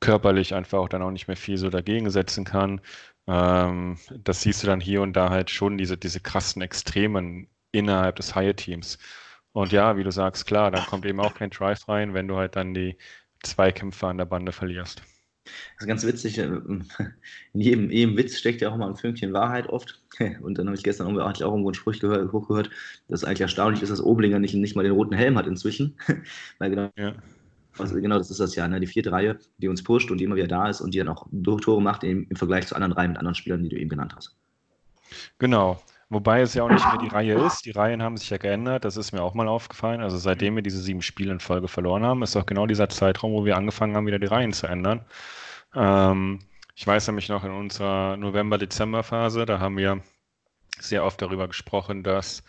körperlich 0.00 0.54
einfach 0.54 0.78
auch 0.78 0.88
dann 0.88 1.02
auch 1.02 1.10
nicht 1.10 1.28
mehr 1.28 1.36
viel 1.36 1.56
so 1.58 1.70
dagegen 1.70 2.10
setzen 2.10 2.44
kann. 2.44 2.80
Ähm, 3.26 3.98
das 4.18 4.42
siehst 4.42 4.62
du 4.62 4.66
dann 4.66 4.80
hier 4.80 5.02
und 5.02 5.14
da 5.14 5.30
halt 5.30 5.50
schon, 5.50 5.78
diese, 5.78 5.96
diese 5.96 6.20
krassen 6.20 6.62
Extremen 6.62 7.48
innerhalb 7.72 8.16
des 8.16 8.34
High-Teams. 8.34 8.98
Und 9.52 9.72
ja, 9.72 9.96
wie 9.96 10.04
du 10.04 10.10
sagst, 10.10 10.46
klar, 10.46 10.70
dann 10.70 10.86
kommt 10.86 11.06
eben 11.06 11.20
auch 11.20 11.34
kein 11.34 11.50
Drive 11.50 11.88
rein, 11.88 12.14
wenn 12.14 12.28
du 12.28 12.36
halt 12.36 12.56
dann 12.56 12.74
die 12.74 12.98
Zweikämpfe 13.44 14.06
an 14.08 14.18
der 14.18 14.24
Bande 14.26 14.52
verlierst. 14.52 15.02
Das 15.44 15.80
ist 15.80 15.86
ganz 15.86 16.06
witzig. 16.06 16.38
Äh, 16.38 16.44
in 16.44 16.84
jedem, 17.60 17.90
jedem 17.90 18.16
Witz 18.16 18.38
steckt 18.38 18.60
ja 18.60 18.70
auch 18.70 18.76
mal 18.76 18.88
ein 18.88 18.96
Fünkchen 18.96 19.32
Wahrheit 19.32 19.68
oft. 19.68 20.00
Und 20.42 20.58
dann 20.58 20.66
habe 20.66 20.76
ich 20.76 20.82
gestern 20.82 21.06
auch 21.06 21.40
irgendwo 21.40 21.68
einen 21.68 21.74
Spruch 21.74 21.98
gehört, 21.98 22.32
hochgehört, 22.32 22.70
dass 23.08 23.20
es 23.20 23.24
eigentlich 23.24 23.40
erstaunlich 23.40 23.82
ist, 23.82 23.90
dass 23.90 24.04
Oblinger 24.04 24.38
nicht, 24.38 24.54
nicht 24.54 24.76
mal 24.76 24.82
den 24.82 24.92
roten 24.92 25.14
Helm 25.14 25.36
hat 25.36 25.46
inzwischen. 25.46 25.96
Weil 26.58 26.70
genau, 26.70 26.90
ja. 26.96 27.14
also 27.78 27.94
genau 27.96 28.18
das 28.18 28.30
ist 28.30 28.40
das 28.40 28.54
ja, 28.54 28.68
ne? 28.68 28.80
die 28.80 28.86
vierte 28.86 29.12
Reihe, 29.12 29.38
die 29.58 29.68
uns 29.68 29.82
pusht 29.82 30.10
und 30.10 30.18
die 30.18 30.24
immer 30.24 30.36
wieder 30.36 30.48
da 30.48 30.68
ist 30.68 30.80
und 30.80 30.94
die 30.94 30.98
dann 30.98 31.08
auch 31.08 31.26
Tore 31.60 31.82
macht 31.82 32.04
im, 32.04 32.26
im 32.28 32.36
Vergleich 32.36 32.66
zu 32.66 32.74
anderen 32.74 32.92
Reihen 32.92 33.10
mit 33.10 33.18
anderen 33.18 33.34
Spielern, 33.34 33.62
die 33.62 33.68
du 33.68 33.76
eben 33.76 33.90
genannt 33.90 34.14
hast. 34.16 34.36
Genau. 35.38 35.82
Wobei 36.12 36.42
es 36.42 36.52
ja 36.52 36.62
auch 36.62 36.68
nicht 36.68 36.86
mehr 36.86 36.98
die 36.98 37.08
Reihe 37.08 37.34
ist. 37.46 37.64
Die 37.64 37.70
Reihen 37.70 38.02
haben 38.02 38.18
sich 38.18 38.28
ja 38.28 38.36
geändert. 38.36 38.84
Das 38.84 38.98
ist 38.98 39.12
mir 39.12 39.22
auch 39.22 39.32
mal 39.32 39.48
aufgefallen. 39.48 40.02
Also 40.02 40.18
seitdem 40.18 40.56
wir 40.56 40.62
diese 40.62 40.78
sieben 40.78 41.00
Spiele 41.00 41.32
in 41.32 41.40
Folge 41.40 41.68
verloren 41.68 42.04
haben, 42.04 42.22
ist 42.22 42.36
auch 42.36 42.44
genau 42.44 42.66
dieser 42.66 42.90
Zeitraum, 42.90 43.32
wo 43.32 43.46
wir 43.46 43.56
angefangen 43.56 43.96
haben, 43.96 44.06
wieder 44.06 44.18
die 44.18 44.26
Reihen 44.26 44.52
zu 44.52 44.66
ändern. 44.66 45.06
Ähm, 45.74 46.40
ich 46.74 46.86
weiß 46.86 47.06
nämlich 47.06 47.30
noch 47.30 47.44
in 47.44 47.50
unserer 47.50 48.18
November-Dezember-Phase, 48.18 49.46
da 49.46 49.58
haben 49.58 49.78
wir 49.78 50.02
sehr 50.78 51.04
oft 51.04 51.22
darüber 51.22 51.48
gesprochen, 51.48 52.02
dass 52.02 52.42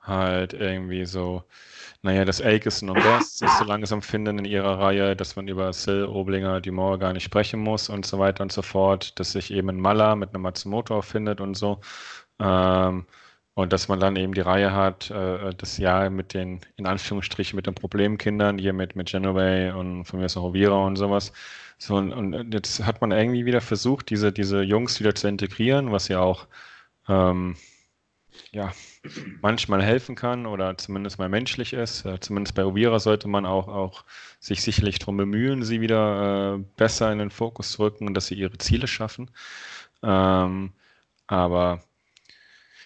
halt 0.00 0.52
irgendwie 0.52 1.04
so, 1.04 1.42
naja, 2.02 2.24
das 2.24 2.38
Elkison 2.38 2.90
und 2.90 3.02
Best 3.02 3.38
sich 3.38 3.50
so 3.50 3.64
langsam 3.64 4.00
finden 4.00 4.38
in 4.38 4.44
ihrer 4.44 4.78
Reihe, 4.78 5.16
dass 5.16 5.34
man 5.34 5.48
über 5.48 5.72
Sill, 5.72 6.04
Oblinger, 6.06 6.60
Dumont 6.60 7.00
gar 7.00 7.12
nicht 7.12 7.24
sprechen 7.24 7.58
muss 7.58 7.88
und 7.88 8.06
so 8.06 8.20
weiter 8.20 8.42
und 8.42 8.52
so 8.52 8.62
fort, 8.62 9.18
dass 9.18 9.32
sich 9.32 9.52
eben 9.52 9.70
ein 9.70 9.80
Maller 9.80 10.14
mit 10.14 10.34
einem 10.34 10.42
Matsumoto 10.42 11.02
findet 11.02 11.40
und 11.40 11.56
so. 11.56 11.80
Ähm, 12.40 13.06
und 13.54 13.72
dass 13.72 13.88
man 13.88 13.98
dann 13.98 14.14
eben 14.16 14.34
die 14.34 14.40
Reihe 14.40 14.72
hat, 14.72 15.10
äh, 15.10 15.52
das 15.56 15.78
Jahr 15.78 16.10
mit 16.10 16.32
den, 16.34 16.60
in 16.76 16.86
Anführungsstrichen, 16.86 17.56
mit 17.56 17.66
den 17.66 17.74
Problemkindern, 17.74 18.58
hier 18.58 18.72
mit, 18.72 18.94
mit 18.94 19.08
Genovay 19.10 19.72
und 19.72 20.04
von 20.04 20.20
mir 20.20 20.26
ist 20.26 20.36
auch 20.36 20.44
Ovira 20.44 20.86
und 20.86 20.96
sowas. 20.96 21.32
So, 21.78 21.96
und, 21.96 22.12
und, 22.12 22.54
jetzt 22.54 22.84
hat 22.84 23.00
man 23.00 23.10
irgendwie 23.12 23.46
wieder 23.46 23.60
versucht, 23.60 24.10
diese, 24.10 24.32
diese 24.32 24.62
Jungs 24.62 25.00
wieder 25.00 25.14
zu 25.14 25.28
integrieren, 25.28 25.92
was 25.92 26.08
ja 26.08 26.20
auch 26.20 26.46
ähm, 27.08 27.56
ja, 28.52 28.72
manchmal 29.42 29.82
helfen 29.82 30.14
kann 30.14 30.46
oder 30.46 30.76
zumindest 30.78 31.18
mal 31.18 31.28
menschlich 31.28 31.72
ist. 31.72 32.04
Äh, 32.04 32.20
zumindest 32.20 32.54
bei 32.54 32.64
Ovira 32.64 32.98
sollte 33.00 33.28
man 33.28 33.46
auch, 33.46 33.68
auch 33.68 34.04
sich 34.40 34.62
sicherlich 34.62 34.98
darum 34.98 35.16
bemühen, 35.16 35.64
sie 35.64 35.80
wieder 35.80 36.56
äh, 36.56 36.64
besser 36.76 37.12
in 37.12 37.18
den 37.18 37.30
Fokus 37.30 37.72
zu 37.72 37.82
rücken 37.82 38.06
und 38.06 38.14
dass 38.14 38.26
sie 38.28 38.34
ihre 38.36 38.58
Ziele 38.58 38.86
schaffen. 38.86 39.30
Ähm, 40.02 40.72
aber 41.26 41.82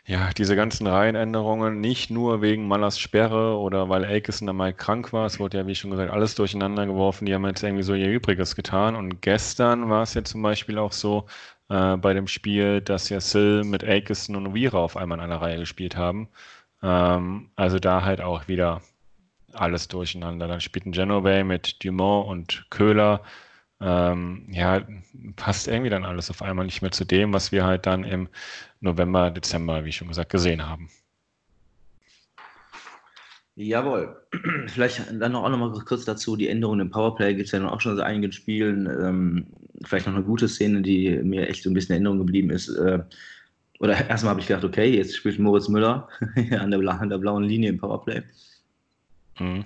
ja, 0.05 0.31
diese 0.37 0.57
ganzen 0.57 0.87
Reihenänderungen, 0.87 1.81
nicht 1.81 2.11
nur 2.11 2.43
wegen 2.43 2.67
Mallers 2.67 2.99
Sperre 2.99 3.57
oder 3.59 3.89
weil 3.89 4.05
Aikison 4.05 4.47
dann 4.49 4.57
mal 4.57 4.73
krank 4.73 5.13
war, 5.13 5.27
es 5.27 5.39
wurde 5.39 5.59
ja, 5.59 5.67
wie 5.67 5.77
schon 5.77 5.93
gesagt, 5.93 6.11
alles 6.13 6.35
durcheinander 6.35 6.87
geworfen, 6.87 7.27
die 7.27 7.35
haben 7.35 7.47
jetzt 7.47 7.63
irgendwie 7.63 7.85
so 7.85 7.95
ihr 7.95 8.11
Übriges 8.11 8.57
getan. 8.57 8.97
Und 8.97 9.23
gestern 9.23 9.89
war 9.91 10.03
es 10.03 10.15
ja 10.15 10.25
zum 10.25 10.43
Beispiel 10.43 10.79
auch 10.79 10.93
so 10.93 11.27
äh, 11.69 11.97
bei 11.97 12.15
dem 12.15 12.27
Spiel, 12.27 12.81
dass 12.81 13.09
ja 13.11 13.21
Sil 13.23 13.63
mit 13.65 13.85
Aikison 13.85 14.37
und 14.37 14.55
Vira 14.55 14.79
auf 14.79 14.97
einmal 14.97 15.19
in 15.19 15.25
einer 15.25 15.41
Reihe 15.41 15.59
gespielt 15.59 15.97
haben. 15.97 16.29
Ähm, 16.83 17.51
also 17.57 17.79
da 17.79 18.03
halt 18.05 18.21
auch 18.21 18.49
wieder 18.49 18.83
alles 19.53 19.89
durcheinander. 19.89 20.49
Dann 20.49 20.61
spielten 20.61 20.93
Genovay 20.93 21.45
mit 21.45 21.85
Dumont 21.85 22.29
und 22.29 22.67
Köhler 22.71 23.23
ähm, 23.81 24.47
ja, 24.51 24.83
passt 25.37 25.69
irgendwie 25.69 25.91
dann 25.91 26.05
alles 26.05 26.31
auf 26.31 26.43
einmal 26.43 26.65
nicht 26.67 26.83
mehr 26.83 26.93
zu 26.93 27.05
dem, 27.05 27.33
was 27.33 27.53
wir 27.53 27.65
halt 27.65 27.87
dann 27.87 28.05
im 28.05 28.29
November, 28.83 29.31
Dezember, 29.31 29.85
wie 29.85 29.93
schon 29.93 30.09
gesagt, 30.09 30.31
gesehen 30.31 30.67
haben. 30.67 30.91
Jawohl. 33.55 34.17
Vielleicht 34.67 35.03
dann 35.21 35.33
noch 35.33 35.45
auch 35.45 35.51
noch 35.51 35.59
mal 35.59 35.73
kurz 35.85 36.05
dazu, 36.05 36.37
die 36.37 36.49
Änderungen 36.49 36.81
im 36.81 36.91
Powerplay 36.91 37.35
gibt 37.35 37.47
es 37.47 37.53
ja 37.53 37.61
noch 37.61 37.73
auch 37.73 37.81
schon 37.81 37.97
seit 37.97 38.07
einigen 38.07 38.33
Spielen. 38.33 38.87
Ähm, 38.87 39.47
vielleicht 39.85 40.07
noch 40.07 40.15
eine 40.15 40.25
gute 40.25 40.49
Szene, 40.49 40.81
die 40.81 41.19
mir 41.23 41.49
echt 41.49 41.65
so 41.65 41.71
ein 41.71 41.75
bisschen 41.75 41.97
in 41.97 42.03
Erinnerung 42.03 42.19
geblieben 42.19 42.51
ist. 42.51 42.69
Äh, 42.69 43.01
oder 43.81 44.09
erstmal 44.09 44.31
habe 44.31 44.41
ich 44.41 44.47
gedacht, 44.47 44.65
okay, 44.65 44.97
jetzt 44.97 45.17
spielt 45.17 45.39
Moritz 45.39 45.69
Müller 45.69 46.09
an, 46.53 46.71
der, 46.71 46.89
an 46.89 47.09
der 47.09 47.19
blauen 47.19 47.45
Linie 47.45 47.71
im 47.71 47.79
Powerplay. 47.79 48.23
Mhm. 49.39 49.65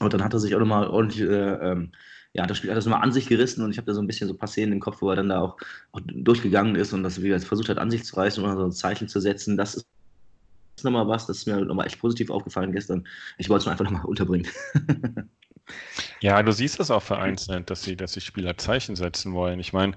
Und 0.00 0.14
dann 0.14 0.24
hat 0.24 0.32
er 0.32 0.40
sich 0.40 0.54
auch 0.54 0.60
nochmal 0.60 0.88
ordentlich 0.88 1.22
äh, 1.22 1.70
ähm, 1.72 1.92
ja, 2.34 2.46
das 2.46 2.58
Spiel 2.58 2.70
hat 2.70 2.76
das 2.76 2.86
mal 2.86 3.00
an 3.00 3.12
sich 3.12 3.26
gerissen 3.26 3.64
und 3.64 3.70
ich 3.70 3.78
habe 3.78 3.86
da 3.86 3.94
so 3.94 4.00
ein 4.00 4.06
bisschen 4.06 4.28
so 4.28 4.34
ein 4.34 4.38
paar 4.38 4.48
Szenen 4.48 4.74
im 4.74 4.80
Kopf, 4.80 5.00
wo 5.00 5.10
er 5.10 5.16
dann 5.16 5.30
da 5.30 5.40
auch, 5.40 5.56
auch 5.92 6.00
durchgegangen 6.04 6.76
ist 6.76 6.92
und 6.92 7.02
das 7.02 7.22
wieder 7.22 7.40
versucht 7.40 7.68
hat, 7.68 7.78
an 7.78 7.90
sich 7.90 8.04
zu 8.04 8.16
reißen 8.16 8.44
und 8.44 8.56
so 8.56 8.64
ein 8.64 8.72
Zeichen 8.72 9.08
zu 9.08 9.20
setzen. 9.20 9.56
Das 9.56 9.74
ist 9.74 9.86
nochmal 10.84 11.08
was, 11.08 11.26
das 11.26 11.38
ist 11.38 11.46
mir 11.46 11.64
nochmal 11.64 11.86
echt 11.86 11.98
positiv 11.98 12.30
aufgefallen 12.30 12.72
gestern. 12.72 13.06
Ich 13.38 13.48
wollte 13.48 13.60
es 13.60 13.64
nur 13.66 13.72
einfach 13.72 13.84
nochmal 13.84 14.04
unterbringen. 14.04 14.46
ja, 16.20 16.42
du 16.42 16.52
siehst 16.52 16.78
das 16.78 16.90
auch 16.90 17.02
vereinzelt, 17.02 17.70
dass 17.70 17.82
sie, 17.82 17.96
dass 17.96 18.12
die 18.12 18.20
Spieler 18.20 18.56
Zeichen 18.58 18.94
setzen 18.94 19.32
wollen. 19.32 19.58
Ich 19.58 19.72
meine, 19.72 19.96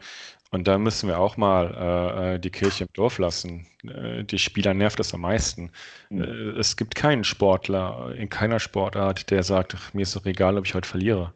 und 0.52 0.67
da 0.67 0.78
müssen 0.78 1.08
wir 1.08 1.20
auch 1.20 1.38
mal 1.38 1.76
äh, 1.76 2.36
äh, 2.36 2.39
die 2.39 2.50
Kirche 2.50 2.86
im 2.86 2.94
Dorf 2.94 3.20
lassen. 3.20 3.67
Äh, 3.84 4.24
die 4.24 4.39
Spieler 4.39 4.74
nervt 4.74 5.00
das 5.00 5.13
am 5.13 5.22
meisten. 5.22 5.72
Mhm. 6.10 6.24
Äh, 6.24 6.60
es 6.60 6.78
gibt 6.78 6.96
keinen 6.96 7.24
Sportler 7.24 8.15
in 8.15 8.30
keiner 8.30 8.60
Sportart, 8.60 9.30
der 9.30 9.44
sagt, 9.44 9.94
mir 9.94 10.02
ist 10.02 10.15
doch 10.15 10.26
egal, 10.26 10.58
ob 10.58 10.65
ich 10.65 10.74
heute 10.74 10.88
verliere 10.88 11.34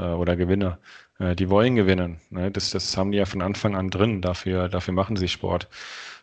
oder 0.00 0.36
Gewinner. 0.36 0.78
Äh, 1.18 1.36
die 1.36 1.50
wollen 1.50 1.76
gewinnen. 1.76 2.20
Ne? 2.30 2.50
Das, 2.50 2.70
das 2.70 2.96
haben 2.96 3.12
die 3.12 3.18
ja 3.18 3.26
von 3.26 3.42
Anfang 3.42 3.76
an 3.76 3.90
drin. 3.90 4.20
Dafür, 4.22 4.68
dafür 4.68 4.94
machen 4.94 5.16
sie 5.16 5.28
Sport. 5.28 5.68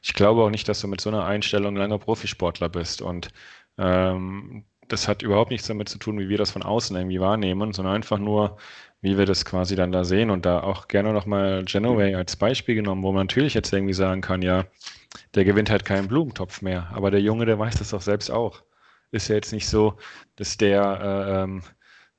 Ich 0.01 0.13
glaube 0.13 0.43
auch 0.43 0.49
nicht, 0.49 0.67
dass 0.69 0.81
du 0.81 0.87
mit 0.87 1.01
so 1.01 1.09
einer 1.09 1.25
Einstellung 1.25 1.75
langer 1.75 1.99
Profisportler 1.99 2.69
bist. 2.69 3.01
Und 3.01 3.29
ähm, 3.77 4.65
das 4.87 5.07
hat 5.07 5.21
überhaupt 5.21 5.51
nichts 5.51 5.67
damit 5.67 5.89
zu 5.89 5.99
tun, 5.99 6.19
wie 6.19 6.29
wir 6.29 6.37
das 6.37 6.51
von 6.51 6.63
außen 6.63 6.95
irgendwie 6.95 7.19
wahrnehmen, 7.19 7.73
sondern 7.73 7.95
einfach 7.95 8.17
nur, 8.17 8.57
wie 9.01 9.17
wir 9.17 9.25
das 9.25 9.45
quasi 9.45 9.75
dann 9.75 9.91
da 9.91 10.03
sehen. 10.03 10.29
Und 10.29 10.45
da 10.45 10.61
auch 10.61 10.87
gerne 10.87 11.13
nochmal 11.13 11.63
Genoway 11.65 12.15
als 12.15 12.35
Beispiel 12.35 12.75
genommen, 12.75 13.03
wo 13.03 13.11
man 13.11 13.27
natürlich 13.27 13.53
jetzt 13.53 13.73
irgendwie 13.73 13.93
sagen 13.93 14.21
kann, 14.21 14.41
ja, 14.41 14.65
der 15.35 15.45
gewinnt 15.45 15.69
halt 15.69 15.85
keinen 15.85 16.07
Blumentopf 16.07 16.61
mehr. 16.61 16.89
Aber 16.93 17.11
der 17.11 17.21
Junge, 17.21 17.45
der 17.45 17.59
weiß 17.59 17.77
das 17.79 17.91
doch 17.91 18.01
selbst 18.01 18.31
auch. 18.31 18.63
Ist 19.11 19.27
ja 19.27 19.35
jetzt 19.35 19.53
nicht 19.53 19.67
so, 19.67 19.97
dass 20.35 20.57
der 20.57 20.81
äh, 21.01 21.43
ähm, 21.43 21.63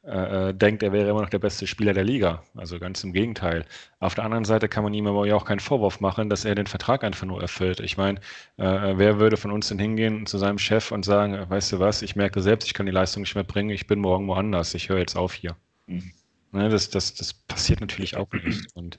äh, 0.03 0.49
äh, 0.49 0.55
denkt, 0.55 0.83
er 0.83 0.93
wäre 0.93 1.11
immer 1.11 1.21
noch 1.21 1.29
der 1.29 1.39
beste 1.39 1.67
Spieler 1.67 1.93
der 1.93 2.05
Liga. 2.05 2.43
Also 2.55 2.79
ganz 2.79 3.05
im 3.05 3.13
Gegenteil. 3.13 3.67
Auf 3.99 4.15
der 4.15 4.25
anderen 4.25 4.47
Seite 4.47 4.69
kann 4.69 4.83
man 4.83 4.95
ihm 4.95 5.07
aber 5.07 5.27
ja 5.27 5.35
auch 5.37 5.45
keinen 5.45 5.61
Vorwurf 5.61 6.01
machen, 6.01 6.31
dass 6.31 6.47
er 6.47 6.55
den 6.55 6.67
Vertrag 6.67 7.05
einfach 7.05 7.27
nur 7.27 7.43
erfüllt. 7.43 7.81
Ich 7.81 7.99
meine, 7.99 8.19
äh, 8.57 8.95
wer 8.97 9.19
würde 9.19 9.37
von 9.37 9.51
uns 9.51 9.69
denn 9.69 9.79
hingehen 9.79 10.25
zu 10.25 10.39
seinem 10.39 10.59
Chef 10.59 10.91
und 10.91 11.05
sagen, 11.05 11.39
weißt 11.49 11.73
du 11.73 11.81
was, 11.81 12.01
ich 12.01 12.17
merke 12.17 12.41
selbst, 12.41 12.67
ich 12.67 12.75
kann 12.75 12.87
die 12.87 12.93
Leistung 12.93 13.23
nicht 13.23 13.35
mehr 13.35 13.45
bringen, 13.45 13.71
ich 13.71 13.87
bin 13.87 14.01
morgen 14.01 14.27
woanders, 14.27 14.75
ich 14.75 14.89
höre 14.89 14.99
jetzt 14.99 15.17
auf 15.17 15.35
hier. 15.35 15.57
Mhm. 15.87 16.13
Ne, 16.53 16.69
das, 16.71 16.89
das, 16.91 17.15
das 17.15 17.35
passiert 17.35 17.81
natürlich 17.81 18.17
auch 18.17 18.29
nicht. 18.33 18.75
Und, 18.75 18.99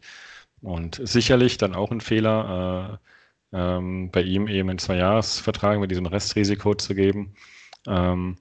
und 0.61 1.01
sicherlich 1.03 1.57
dann 1.57 1.73
auch 1.75 1.91
ein 1.91 2.01
Fehler, 2.01 2.99
äh, 3.01 3.11
ähm, 3.53 4.11
bei 4.11 4.21
ihm 4.21 4.47
eben 4.47 4.69
einen 4.69 4.79
Zwei-Jahres-Vertrag 4.79 5.79
mit 5.79 5.91
diesem 5.91 6.05
Restrisiko 6.05 6.75
zu 6.75 6.95
geben. 6.95 7.33
Ähm, 7.87 8.37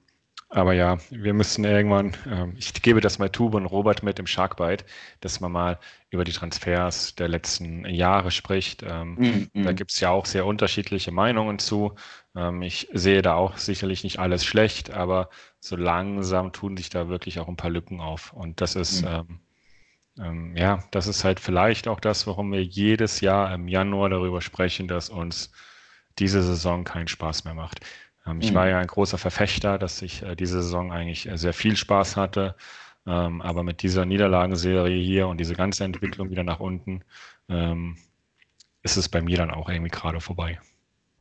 aber 0.53 0.73
ja, 0.73 0.97
wir 1.09 1.33
müssen 1.33 1.63
irgendwann, 1.63 2.15
ähm, 2.29 2.53
ich 2.57 2.73
gebe 2.73 2.99
das 2.99 3.19
mal 3.19 3.29
Tube 3.29 3.55
und 3.55 3.65
Robert 3.65 4.03
mit 4.03 4.19
im 4.19 4.27
Sharkbite, 4.27 4.83
dass 5.21 5.39
man 5.39 5.53
mal 5.53 5.79
über 6.09 6.25
die 6.25 6.33
Transfers 6.33 7.15
der 7.15 7.29
letzten 7.29 7.85
Jahre 7.85 8.31
spricht. 8.31 8.83
Ähm, 8.83 9.49
mm, 9.53 9.59
mm. 9.59 9.63
Da 9.63 9.71
gibt 9.71 9.91
es 9.91 10.01
ja 10.01 10.09
auch 10.09 10.25
sehr 10.25 10.45
unterschiedliche 10.45 11.11
Meinungen 11.13 11.57
zu. 11.57 11.95
Ähm, 12.35 12.61
ich 12.63 12.89
sehe 12.91 13.21
da 13.21 13.35
auch 13.35 13.57
sicherlich 13.57 14.03
nicht 14.03 14.19
alles 14.19 14.43
schlecht, 14.43 14.91
aber 14.91 15.29
so 15.61 15.77
langsam 15.77 16.51
tun 16.51 16.75
sich 16.75 16.89
da 16.89 17.07
wirklich 17.07 17.39
auch 17.39 17.47
ein 17.47 17.55
paar 17.55 17.71
Lücken 17.71 18.01
auf. 18.01 18.33
Und 18.33 18.59
das 18.59 18.75
ist, 18.75 19.05
mm. 20.17 20.57
ja, 20.57 20.83
das 20.91 21.07
ist 21.07 21.23
halt 21.23 21.39
vielleicht 21.39 21.87
auch 21.87 22.01
das, 22.01 22.27
warum 22.27 22.51
wir 22.51 22.61
jedes 22.61 23.21
Jahr 23.21 23.53
im 23.53 23.69
Januar 23.69 24.09
darüber 24.09 24.41
sprechen, 24.41 24.89
dass 24.89 25.09
uns 25.09 25.53
diese 26.19 26.43
Saison 26.43 26.83
keinen 26.83 27.07
Spaß 27.07 27.45
mehr 27.45 27.53
macht. 27.53 27.79
Ähm, 28.25 28.39
ich 28.41 28.51
mhm. 28.51 28.55
war 28.55 28.69
ja 28.69 28.79
ein 28.79 28.87
großer 28.87 29.17
Verfechter, 29.17 29.77
dass 29.77 30.01
ich 30.01 30.23
äh, 30.23 30.35
diese 30.35 30.61
Saison 30.61 30.91
eigentlich 30.91 31.29
äh, 31.29 31.37
sehr 31.37 31.53
viel 31.53 31.75
Spaß 31.75 32.17
hatte. 32.17 32.55
Ähm, 33.07 33.41
aber 33.41 33.63
mit 33.63 33.81
dieser 33.81 34.05
Niederlagenserie 34.05 35.01
hier 35.01 35.27
und 35.27 35.39
diese 35.39 35.55
ganze 35.55 35.83
Entwicklung 35.83 36.29
wieder 36.29 36.43
nach 36.43 36.59
unten, 36.59 37.03
ähm, 37.49 37.97
ist 38.83 38.97
es 38.97 39.09
bei 39.09 39.21
mir 39.21 39.37
dann 39.37 39.51
auch 39.51 39.69
irgendwie 39.69 39.89
gerade 39.89 40.21
vorbei. 40.21 40.59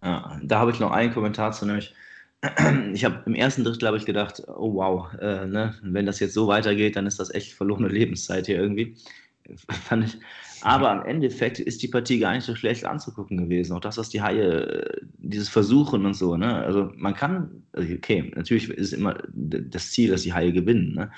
Ja, 0.02 0.38
da 0.42 0.58
habe 0.58 0.70
ich 0.70 0.80
noch 0.80 0.90
einen 0.90 1.12
Kommentar 1.12 1.52
zu, 1.52 1.66
nämlich, 1.66 1.94
ich 2.92 3.04
habe 3.04 3.22
im 3.26 3.34
ersten 3.34 3.64
Drittel 3.64 3.86
habe 3.86 3.96
ich 3.96 4.06
gedacht, 4.06 4.42
oh 4.46 4.74
wow, 4.74 5.12
äh, 5.14 5.46
ne, 5.46 5.74
wenn 5.82 6.06
das 6.06 6.20
jetzt 6.20 6.34
so 6.34 6.48
weitergeht, 6.48 6.96
dann 6.96 7.06
ist 7.06 7.20
das 7.20 7.32
echt 7.32 7.52
verlorene 7.52 7.88
Lebenszeit 7.88 8.46
hier 8.46 8.58
irgendwie. 8.58 8.96
Fand 9.68 10.04
ich, 10.04 10.18
aber 10.62 10.90
am 10.90 11.04
Endeffekt 11.04 11.58
ist 11.58 11.82
die 11.82 11.88
Partie 11.88 12.18
gar 12.18 12.34
nicht 12.34 12.44
so 12.44 12.54
schlecht 12.54 12.84
anzugucken 12.84 13.38
gewesen. 13.38 13.74
Auch 13.74 13.80
das, 13.80 13.98
was 13.98 14.08
die 14.08 14.22
Haie, 14.22 15.00
dieses 15.18 15.48
Versuchen 15.48 16.04
und 16.06 16.14
so, 16.14 16.36
ne? 16.36 16.56
Also 16.56 16.92
man 16.96 17.14
kann, 17.14 17.62
also 17.72 17.92
okay, 17.94 18.32
natürlich 18.34 18.68
ist 18.68 18.92
immer 18.92 19.18
das 19.32 19.90
Ziel, 19.90 20.10
dass 20.10 20.22
die 20.22 20.32
Haie 20.32 20.52
gewinnen, 20.52 20.94
ne? 20.94 21.10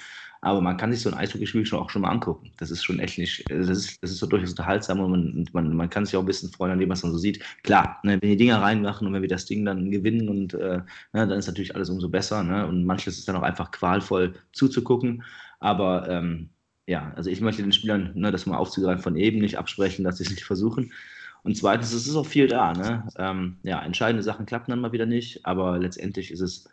Aber 0.44 0.61
man 0.61 0.76
kann 0.76 0.92
sich 0.92 1.00
so 1.00 1.09
ein 1.09 1.16
Eishockeyspiel 1.16 1.64
schon 1.64 1.78
auch 1.78 1.88
schon 1.88 2.02
mal 2.02 2.11
angucken. 2.11 2.50
Das 2.59 2.72
ist 2.72 2.83
schon 2.83 2.98
echt 2.98 3.16
nicht, 3.16 3.48
das 3.48 3.68
ist, 3.68 4.02
das 4.02 4.11
ist 4.11 4.18
so 4.18 4.26
durchaus 4.26 4.50
unterhaltsam 4.50 4.98
und 4.98 5.11
man, 5.11 5.48
man, 5.52 5.76
man 5.76 5.88
kann 5.88 6.05
sich 6.05 6.16
auch 6.16 6.20
ein 6.20 6.26
bisschen 6.26 6.50
freuen 6.50 6.72
an 6.72 6.81
dem, 6.81 6.88
was 6.88 7.05
man 7.05 7.12
so 7.12 7.18
sieht. 7.18 7.44
Klar, 7.62 8.00
ne, 8.02 8.18
wenn 8.20 8.31
die 8.31 8.37
Dinger 8.37 8.61
reinmachen 8.61 9.07
und 9.07 9.12
wenn 9.12 9.22
wir 9.22 9.28
das 9.28 9.46
Ding 9.46 9.64
dann 9.64 9.92
gewinnen 9.92 10.28
und 10.28 10.55
äh, 10.55 10.78
ne, 10.78 10.85
dann 11.12 11.31
ist 11.31 11.46
natürlich 11.46 11.76
alles 11.76 11.90
umso 11.90 12.09
besser. 12.09 12.42
Ne? 12.42 12.66
Und 12.66 12.85
manches 12.85 13.18
ist 13.18 13.28
dann 13.28 13.37
auch 13.37 13.42
einfach 13.42 13.70
qualvoll 13.70 14.35
zuzugucken. 14.52 15.22
Aber 15.61 16.09
ähm, 16.09 16.50
ja, 16.92 17.11
also 17.16 17.31
ich 17.31 17.40
möchte 17.40 17.62
den 17.62 17.72
Spielern, 17.72 18.12
ne, 18.14 18.31
das 18.31 18.44
mal 18.44 18.59
aufzugreifen 18.59 19.02
von 19.02 19.16
eben, 19.16 19.38
nicht 19.38 19.57
absprechen, 19.57 20.05
dass 20.05 20.18
sie 20.18 20.24
es 20.24 20.31
nicht 20.31 20.44
versuchen. 20.44 20.92
Und 21.42 21.57
zweitens, 21.57 21.90
es 21.94 22.07
ist 22.07 22.14
auch 22.14 22.26
viel 22.26 22.48
da. 22.48 22.74
Ne? 22.74 23.09
Ähm, 23.16 23.57
ja, 23.62 23.83
entscheidende 23.83 24.22
Sachen 24.22 24.44
klappen 24.44 24.70
dann 24.70 24.81
mal 24.81 24.92
wieder 24.92 25.07
nicht, 25.07 25.46
aber 25.46 25.78
letztendlich 25.78 26.31
ist 26.31 26.42
es, 26.42 26.68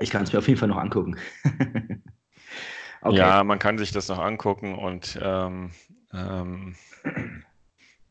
ich 0.00 0.08
kann 0.08 0.22
es 0.22 0.32
mir 0.32 0.38
auf 0.38 0.48
jeden 0.48 0.58
Fall 0.58 0.70
noch 0.70 0.78
angucken. 0.78 1.18
okay. 3.02 3.18
Ja, 3.18 3.44
man 3.44 3.58
kann 3.58 3.76
sich 3.76 3.92
das 3.92 4.08
noch 4.08 4.18
angucken 4.18 4.74
und 4.74 5.18
ähm, 5.20 5.72
ähm, 6.14 6.74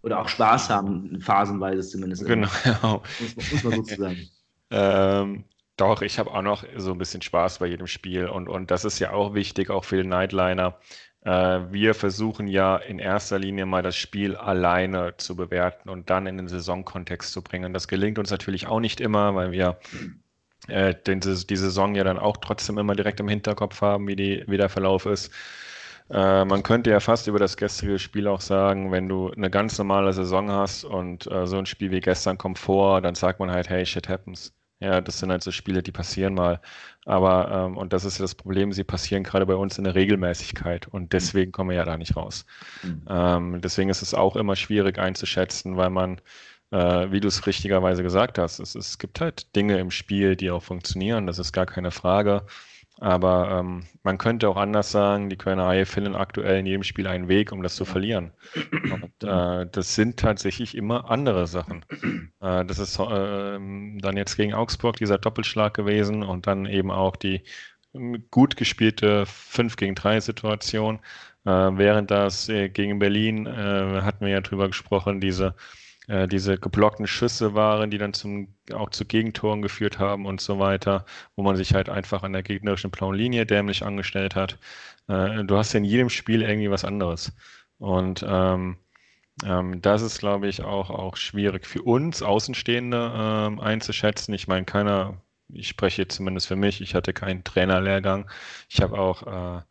oder 0.03 0.21
auch 0.21 0.29
Spaß 0.29 0.69
haben, 0.69 1.19
phasenweise 1.19 1.81
zumindest. 1.81 2.27
Genau. 2.27 3.01
Muss, 3.35 3.51
muss 3.51 3.63
man 3.63 3.73
sozusagen. 3.73 4.29
ähm, 4.69 5.45
doch, 5.77 6.01
ich 6.01 6.17
habe 6.17 6.31
auch 6.31 6.41
noch 6.41 6.63
so 6.75 6.91
ein 6.91 6.97
bisschen 6.97 7.21
Spaß 7.21 7.59
bei 7.59 7.67
jedem 7.67 7.85
Spiel 7.85 8.25
und, 8.25 8.49
und 8.49 8.71
das 8.71 8.83
ist 8.83 8.97
ja 8.97 9.11
auch 9.11 9.35
wichtig, 9.35 9.69
auch 9.69 9.85
für 9.85 9.97
den 9.97 10.09
Nightliner. 10.09 10.79
Äh, 11.27 11.73
wir 11.73 11.93
versuchen 11.93 12.47
ja 12.47 12.77
in 12.77 12.99
erster 12.99 13.37
Linie 13.37 13.65
mal 13.65 13.83
das 13.83 13.97
Spiel 13.97 14.37
alleine 14.37 15.15
zu 15.17 15.35
bewerten 15.35 15.89
und 15.89 16.09
dann 16.09 16.25
in 16.25 16.37
den 16.37 16.47
Saisonkontext 16.47 17.33
zu 17.33 17.41
bringen. 17.41 17.73
Das 17.73 17.89
gelingt 17.89 18.17
uns 18.17 18.31
natürlich 18.31 18.67
auch 18.67 18.79
nicht 18.79 19.01
immer, 19.01 19.35
weil 19.35 19.51
wir 19.51 19.77
äh, 20.69 20.95
den, 20.95 21.19
die 21.19 21.55
Saison 21.57 21.95
ja 21.95 22.05
dann 22.05 22.17
auch 22.17 22.37
trotzdem 22.37 22.77
immer 22.77 22.95
direkt 22.95 23.19
im 23.19 23.27
Hinterkopf 23.27 23.81
haben, 23.81 24.07
wie, 24.07 24.15
die, 24.15 24.45
wie 24.47 24.55
der 24.57 24.69
Verlauf 24.69 25.05
ist. 25.05 25.33
Äh, 26.09 26.45
man 26.45 26.63
könnte 26.63 26.91
ja 26.91 27.01
fast 27.01 27.27
über 27.27 27.39
das 27.39 27.57
gestrige 27.57 27.99
Spiel 27.99 28.27
auch 28.27 28.41
sagen, 28.41 28.93
wenn 28.93 29.09
du 29.09 29.29
eine 29.31 29.49
ganz 29.49 29.77
normale 29.77 30.13
Saison 30.13 30.49
hast 30.49 30.85
und 30.85 31.29
äh, 31.29 31.45
so 31.45 31.57
ein 31.57 31.65
Spiel 31.65 31.91
wie 31.91 31.99
gestern 31.99 32.37
kommt 32.37 32.59
vor, 32.59 33.01
dann 33.01 33.15
sagt 33.15 33.39
man 33.41 33.51
halt, 33.51 33.69
hey, 33.69 33.85
shit 33.85 34.07
happens. 34.07 34.53
Ja, 34.79 35.01
das 35.01 35.19
sind 35.19 35.31
halt 35.31 35.43
so 35.43 35.51
Spiele, 35.51 35.81
die 35.81 35.91
passieren 35.91 36.35
mal. 36.35 36.61
Aber, 37.05 37.49
ähm, 37.51 37.77
und 37.77 37.93
das 37.93 38.05
ist 38.05 38.19
ja 38.19 38.23
das 38.23 38.35
Problem, 38.35 38.71
sie 38.73 38.83
passieren 38.83 39.23
gerade 39.23 39.45
bei 39.45 39.55
uns 39.55 39.77
in 39.77 39.85
der 39.85 39.95
Regelmäßigkeit 39.95 40.87
und 40.87 41.03
mhm. 41.03 41.09
deswegen 41.09 41.51
kommen 41.51 41.71
wir 41.71 41.77
ja 41.77 41.85
da 41.85 41.97
nicht 41.97 42.15
raus. 42.15 42.45
Mhm. 42.83 43.03
Ähm, 43.09 43.61
deswegen 43.61 43.89
ist 43.89 44.01
es 44.03 44.13
auch 44.13 44.35
immer 44.35 44.55
schwierig 44.55 44.99
einzuschätzen, 44.99 45.77
weil 45.77 45.89
man, 45.89 46.21
äh, 46.71 47.11
wie 47.11 47.19
du 47.19 47.27
es 47.27 47.47
richtigerweise 47.47 48.03
gesagt 48.03 48.37
hast, 48.37 48.59
es, 48.59 48.75
es 48.75 48.99
gibt 48.99 49.19
halt 49.21 49.55
Dinge 49.55 49.79
im 49.79 49.89
Spiel, 49.89 50.35
die 50.35 50.51
auch 50.51 50.63
funktionieren, 50.63 51.25
das 51.27 51.39
ist 51.39 51.53
gar 51.53 51.65
keine 51.65 51.91
Frage. 51.91 52.45
Aber 52.99 53.59
ähm, 53.59 53.83
man 54.03 54.17
könnte 54.17 54.49
auch 54.49 54.57
anders 54.57 54.91
sagen, 54.91 55.29
die 55.29 55.37
Kölner 55.37 55.67
Haie 55.67 55.85
finden 55.85 56.15
aktuell 56.15 56.59
in 56.59 56.65
jedem 56.65 56.83
Spiel 56.83 57.07
einen 57.07 57.27
Weg, 57.27 57.51
um 57.51 57.61
das 57.61 57.75
zu 57.75 57.85
verlieren. 57.85 58.31
Und 58.91 59.23
äh, 59.23 59.67
das 59.71 59.95
sind 59.95 60.17
tatsächlich 60.17 60.75
immer 60.75 61.09
andere 61.09 61.47
Sachen. 61.47 61.85
Äh, 62.39 62.65
das 62.65 62.77
ist 62.77 62.99
äh, 62.99 63.57
dann 63.57 64.15
jetzt 64.15 64.37
gegen 64.37 64.53
Augsburg 64.53 64.97
dieser 64.97 65.17
Doppelschlag 65.17 65.73
gewesen 65.73 66.21
und 66.21 66.45
dann 66.45 66.67
eben 66.67 66.91
auch 66.91 67.15
die 67.15 67.41
ähm, 67.95 68.25
gut 68.29 68.57
gespielte 68.57 69.25
5 69.25 69.75
gegen 69.75 69.95
3 69.95 70.19
Situation. 70.19 70.99
Äh, 71.45 71.49
während 71.49 72.11
das 72.11 72.47
äh, 72.49 72.69
gegen 72.69 72.99
Berlin, 72.99 73.47
äh, 73.47 74.01
hatten 74.01 74.25
wir 74.25 74.29
ja 74.33 74.41
drüber 74.41 74.67
gesprochen, 74.67 75.19
diese 75.19 75.55
äh, 76.07 76.27
diese 76.27 76.57
geblockten 76.57 77.07
Schüsse 77.07 77.53
waren, 77.53 77.91
die 77.91 77.97
dann 77.97 78.13
zum, 78.13 78.55
auch 78.73 78.89
zu 78.89 79.05
Gegentoren 79.05 79.61
geführt 79.61 79.99
haben 79.99 80.25
und 80.25 80.41
so 80.41 80.59
weiter, 80.59 81.05
wo 81.35 81.43
man 81.43 81.55
sich 81.55 81.73
halt 81.73 81.89
einfach 81.89 82.23
an 82.23 82.33
der 82.33 82.43
gegnerischen 82.43 82.91
blauen 82.91 83.15
Linie 83.15 83.45
dämlich 83.45 83.83
angestellt 83.83 84.35
hat. 84.35 84.57
Äh, 85.07 85.43
du 85.43 85.57
hast 85.57 85.73
ja 85.73 85.79
in 85.79 85.85
jedem 85.85 86.09
Spiel 86.09 86.41
irgendwie 86.41 86.71
was 86.71 86.85
anderes. 86.85 87.33
Und 87.77 88.25
ähm, 88.27 88.77
ähm, 89.43 89.81
das 89.81 90.01
ist, 90.01 90.19
glaube 90.19 90.47
ich, 90.47 90.63
auch, 90.63 90.89
auch 90.89 91.15
schwierig 91.17 91.65
für 91.67 91.81
uns 91.83 92.21
Außenstehende 92.21 93.13
ähm, 93.15 93.59
einzuschätzen. 93.59 94.33
Ich 94.33 94.47
meine, 94.47 94.65
keiner, 94.65 95.21
ich 95.49 95.67
spreche 95.67 96.07
zumindest 96.07 96.47
für 96.47 96.55
mich, 96.55 96.81
ich 96.81 96.95
hatte 96.95 97.13
keinen 97.13 97.43
Trainerlehrgang. 97.43 98.29
Ich 98.69 98.81
habe 98.81 98.97
auch 98.97 99.59
äh, 99.59 99.61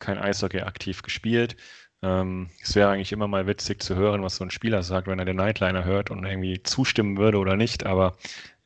kein 0.00 0.18
Eishockey 0.18 0.60
aktiv 0.62 1.02
gespielt. 1.02 1.56
Ähm, 2.02 2.48
es 2.60 2.74
wäre 2.74 2.90
eigentlich 2.90 3.12
immer 3.12 3.28
mal 3.28 3.46
witzig 3.46 3.80
zu 3.80 3.94
hören, 3.94 4.22
was 4.22 4.36
so 4.36 4.44
ein 4.44 4.50
Spieler 4.50 4.82
sagt, 4.82 5.06
wenn 5.06 5.20
er 5.20 5.24
den 5.24 5.36
Nightliner 5.36 5.84
hört 5.84 6.10
und 6.10 6.24
irgendwie 6.24 6.60
zustimmen 6.62 7.16
würde 7.16 7.38
oder 7.38 7.56
nicht. 7.56 7.86
Aber 7.86 8.16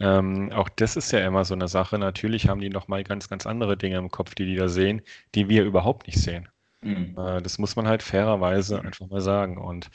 ähm, 0.00 0.50
auch 0.52 0.70
das 0.70 0.96
ist 0.96 1.12
ja 1.12 1.20
immer 1.20 1.44
so 1.44 1.54
eine 1.54 1.68
Sache. 1.68 1.98
Natürlich 1.98 2.48
haben 2.48 2.60
die 2.60 2.70
noch 2.70 2.88
mal 2.88 3.04
ganz, 3.04 3.28
ganz 3.28 3.46
andere 3.46 3.76
Dinge 3.76 3.98
im 3.98 4.10
Kopf, 4.10 4.34
die 4.34 4.46
die 4.46 4.56
da 4.56 4.68
sehen, 4.68 5.02
die 5.34 5.48
wir 5.50 5.64
überhaupt 5.64 6.06
nicht 6.06 6.18
sehen. 6.18 6.48
Mhm. 6.80 7.14
Äh, 7.18 7.42
das 7.42 7.58
muss 7.58 7.76
man 7.76 7.86
halt 7.86 8.02
fairerweise 8.02 8.80
einfach 8.80 9.06
mal 9.08 9.20
sagen. 9.20 9.58
Und, 9.58 9.90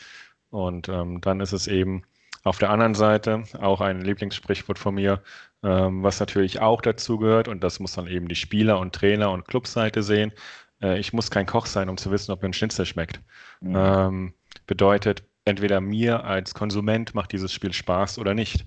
und 0.52 0.88
ähm, 0.90 1.20
dann 1.22 1.40
ist 1.40 1.54
es 1.54 1.68
eben 1.68 2.04
auf 2.44 2.60
der 2.60 2.70
anderen 2.70 2.96
Seite 2.96 3.44
auch 3.60 3.82
ein 3.82 4.02
Lieblingssprichwort 4.02 4.80
von 4.80 4.96
mir, 4.96 5.22
ähm, 5.64 6.04
was 6.04 6.20
natürlich 6.20 6.60
auch 6.60 6.82
dazu 6.82 7.18
gehört. 7.18 7.48
Und 7.48 7.64
das 7.64 7.80
muss 7.80 7.94
dann 7.94 8.08
eben 8.08 8.28
die 8.28 8.36
Spieler 8.36 8.80
und 8.80 8.94
Trainer 8.94 9.32
und 9.32 9.48
Clubseite 9.48 10.04
sehen 10.04 10.32
äh, 10.82 11.00
ich 11.00 11.14
muss 11.14 11.32
kein 11.32 11.46
Koch 11.46 11.66
sein, 11.66 11.90
um 11.90 11.98
zu 11.98 12.12
wissen, 12.12 12.32
ob 12.32 12.42
mir 12.42 12.50
ein 12.50 12.54
Schnitzel 12.54 12.86
schmeckt. 12.86 13.20
Mhm. 13.62 13.76
Ähm, 13.76 14.34
bedeutet, 14.68 15.24
entweder 15.46 15.82
mir 15.82 16.24
als 16.24 16.54
Konsument 16.54 17.16
macht 17.16 17.32
dieses 17.32 17.54
Spiel 17.54 17.74
Spaß 17.74 18.20
oder 18.20 18.34
nicht. 18.34 18.66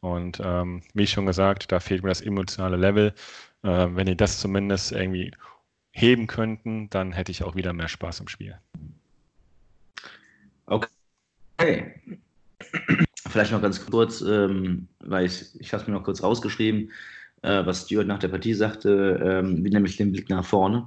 Und 0.00 0.40
ähm, 0.44 0.82
wie 0.94 1.06
schon 1.06 1.26
gesagt, 1.26 1.72
da 1.72 1.80
fehlt 1.80 2.02
mir 2.02 2.10
das 2.10 2.20
emotionale 2.20 2.76
Level. 2.76 3.14
Äh, 3.62 3.88
wenn 3.90 4.06
die 4.06 4.16
das 4.16 4.38
zumindest 4.38 4.92
irgendwie 4.92 5.32
heben 5.90 6.26
könnten, 6.26 6.90
dann 6.90 7.12
hätte 7.12 7.32
ich 7.32 7.42
auch 7.42 7.56
wieder 7.56 7.72
mehr 7.72 7.88
Spaß 7.88 8.20
im 8.20 8.28
Spiel. 8.28 8.58
Okay. 10.66 11.94
Vielleicht 13.28 13.52
noch 13.52 13.62
ganz 13.62 13.84
kurz, 13.84 14.20
ähm, 14.20 14.88
weil 15.00 15.26
ich, 15.26 15.58
ich 15.58 15.72
habe 15.72 15.82
es 15.82 15.88
mir 15.88 15.94
noch 15.94 16.04
kurz 16.04 16.22
rausgeschrieben, 16.22 16.90
äh, 17.42 17.64
was 17.64 17.86
Stuart 17.86 18.06
nach 18.06 18.18
der 18.18 18.28
Partie 18.28 18.54
sagte, 18.54 19.20
ähm, 19.24 19.62
nämlich 19.62 19.96
den 19.96 20.12
Blick 20.12 20.28
nach 20.28 20.44
vorne. 20.44 20.86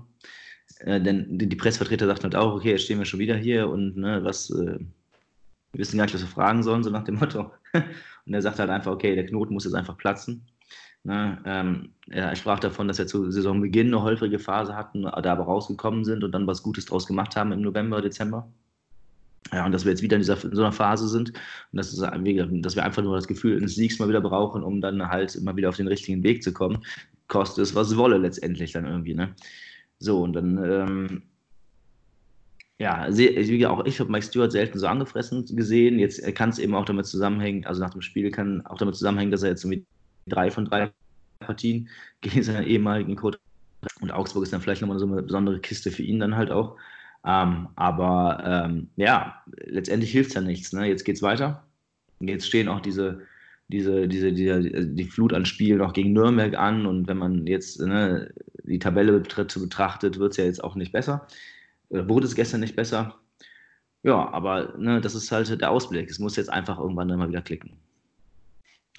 Äh, 0.80 1.02
denn 1.02 1.38
die, 1.38 1.56
Pressevertreter 1.56 2.08
sagten 2.08 2.24
halt 2.24 2.36
auch, 2.36 2.56
okay, 2.56 2.72
jetzt 2.72 2.84
stehen 2.84 3.00
wir 3.00 3.06
schon 3.06 3.20
wieder 3.20 3.36
hier 3.36 3.70
und 3.70 3.98
ne, 3.98 4.24
was, 4.24 4.50
äh, 4.50 4.80
wir 4.80 5.80
wissen 5.80 5.98
gar 5.98 6.06
nicht, 6.06 6.16
was 6.16 6.22
wir 6.22 6.28
fragen 6.28 6.64
sollen, 6.64 6.84
so 6.84 6.90
nach 6.90 7.04
dem 7.04 7.16
Motto. 7.16 7.52
und 7.74 8.34
er 8.34 8.42
sagt 8.42 8.60
halt 8.60 8.70
einfach, 8.70 8.92
okay, 8.92 9.16
der 9.16 9.26
Knoten 9.26 9.54
muss 9.54 9.66
jetzt 9.66 9.76
einfach 9.76 9.98
platzen. 9.98 10.46
Ne, 11.04 11.38
ähm, 11.46 11.94
er 12.10 12.36
sprach 12.36 12.60
davon, 12.60 12.88
dass 12.88 12.98
wir 12.98 13.08
zu 13.08 13.32
Saisonbeginn 13.32 13.88
eine 13.88 14.02
holprige 14.04 14.40
Phase 14.40 14.76
hatten, 14.76 15.04
da 15.04 15.12
aber 15.12 15.46
rausgekommen 15.46 16.04
sind 16.04 16.24
und 16.24 16.32
dann 16.34 16.48
was 16.48 16.64
Gutes 16.64 16.86
draus 16.86 17.08
gemacht 17.08 17.36
haben 17.36 17.52
im 17.52 17.62
November, 17.62 18.02
Dezember. 18.02 18.52
Ja, 19.52 19.66
und 19.66 19.72
dass 19.72 19.86
wir 19.86 19.92
jetzt 19.92 20.02
wieder 20.02 20.16
in, 20.16 20.22
dieser, 20.22 20.44
in 20.44 20.56
so 20.56 20.62
einer 20.62 20.72
Phase 20.72 21.08
sind 21.08 21.30
und 21.30 21.78
dass, 21.78 21.92
es, 21.92 22.00
dass 22.00 22.76
wir 22.76 22.84
einfach 22.84 23.02
nur 23.02 23.16
das 23.16 23.28
Gefühl 23.28 23.58
eines 23.58 23.76
Siegs 23.76 23.98
mal 23.98 24.10
wieder 24.10 24.22
brauchen, 24.22 24.64
um 24.64 24.82
dann 24.82 25.08
halt 25.10 25.36
immer 25.36 25.56
wieder 25.56 25.70
auf 25.70 25.78
den 25.78 25.88
richtigen 25.88 26.24
Weg 26.24 26.44
zu 26.44 26.54
kommen. 26.54 26.84
Kostet 27.28 27.64
es, 27.64 27.76
was 27.76 27.96
wolle 27.98 28.18
letztendlich 28.18 28.74
dann 28.74 28.86
irgendwie. 28.86 29.16
Ne? 29.16 29.34
So, 30.00 30.24
und 30.24 30.34
dann, 30.34 30.58
ähm, 30.64 31.24
ja, 32.80 33.08
auch 33.70 33.86
ich 33.86 34.00
habe 34.00 34.12
Mike 34.12 34.26
Stewart 34.26 34.52
selten 34.52 34.80
so 34.80 34.88
angefressen 34.88 35.46
gesehen. 35.46 36.00
Jetzt 36.00 36.24
kann 36.36 36.50
es 36.50 36.60
eben 36.60 36.74
auch 36.76 36.86
damit 36.86 37.06
zusammenhängen, 37.06 37.66
also 37.66 37.82
nach 37.82 37.90
dem 37.92 38.02
Spiel 38.02 38.32
kann 38.32 38.66
auch 38.66 38.78
damit 38.78 38.96
zusammenhängen, 38.96 39.32
dass 39.32 39.44
er 39.44 39.50
jetzt 39.50 39.66
mit 39.66 39.86
drei 40.28 40.50
von 40.50 40.66
drei 40.66 40.92
Partien 41.40 41.90
gegen 42.22 42.44
seinen 42.44 42.66
ehemaligen 42.66 43.16
Coach 43.16 43.38
und 44.02 44.12
Augsburg 44.12 44.44
ist 44.44 44.54
dann 44.54 44.62
vielleicht 44.62 44.82
nochmal 44.82 45.00
so 45.00 45.06
eine 45.06 45.24
besondere 45.24 45.60
Kiste 45.60 45.92
für 45.92 46.04
ihn 46.04 46.20
dann 46.20 46.36
halt 46.36 46.52
auch. 46.52 46.78
Ähm, 47.26 47.70
aber 47.76 48.42
ähm, 48.46 48.90
ja, 48.96 49.44
letztendlich 49.66 50.12
hilft 50.12 50.30
es 50.30 50.36
ja 50.36 50.42
nichts. 50.42 50.74
Ne? 50.74 50.88
Jetzt 50.88 51.08
es 51.08 51.22
weiter. 51.22 51.66
Jetzt 52.20 52.48
stehen 52.48 52.68
auch 52.68 52.82
diese 52.82 53.22
diese, 53.70 54.08
diese, 54.08 54.34
diese, 54.34 54.62
die 54.62 55.04
Flut 55.06 55.34
an 55.34 55.46
Spielen 55.46 55.78
noch 55.78 55.94
gegen 55.94 56.14
Nürnberg 56.14 56.58
an 56.58 56.86
und 56.88 57.08
wenn 57.08 57.18
man 57.18 57.46
jetzt 57.46 57.80
ne, 57.80 58.34
die 58.70 58.80
Tabelle 58.80 59.20
betrachtet, 59.20 60.20
wird 60.20 60.32
es 60.32 60.38
ja 60.38 60.46
jetzt 60.46 60.64
auch 60.64 60.76
nicht 60.76 60.92
besser. 60.92 61.28
Oder 61.90 62.08
wurde 62.08 62.28
es 62.28 62.36
gestern 62.36 62.62
nicht 62.62 62.76
besser? 62.76 63.20
Ja, 64.04 64.30
aber 64.32 64.78
ne, 64.78 65.02
das 65.02 65.16
ist 65.16 65.32
halt 65.32 65.60
der 65.60 65.72
Ausblick. 65.72 66.10
Es 66.10 66.20
muss 66.20 66.36
jetzt 66.36 66.50
einfach 66.50 66.80
irgendwann 66.80 67.10
dann 67.10 67.20
mal 67.20 67.30
wieder 67.30 67.42
klicken. 67.42 67.78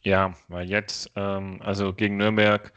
Ja, 0.02 0.34
weil 0.48 0.68
jetzt, 0.68 1.10
ähm, 1.16 1.60
also 1.62 1.92
gegen 1.92 2.16
Nürnberg, 2.16 2.72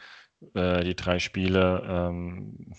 äh, 0.53 0.83
die 0.83 0.95
drei 0.95 1.19
Spiele, 1.19 1.83
ähm, 1.87 2.73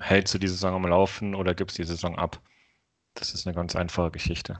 hältst 0.00 0.34
du 0.34 0.38
die 0.38 0.48
Saison 0.48 0.74
am 0.74 0.86
Laufen 0.86 1.34
oder 1.34 1.54
gibst 1.54 1.78
die 1.78 1.84
Saison 1.84 2.18
ab? 2.18 2.40
Das 3.14 3.32
ist 3.32 3.46
eine 3.46 3.54
ganz 3.54 3.76
einfache 3.76 4.10
Geschichte. 4.10 4.58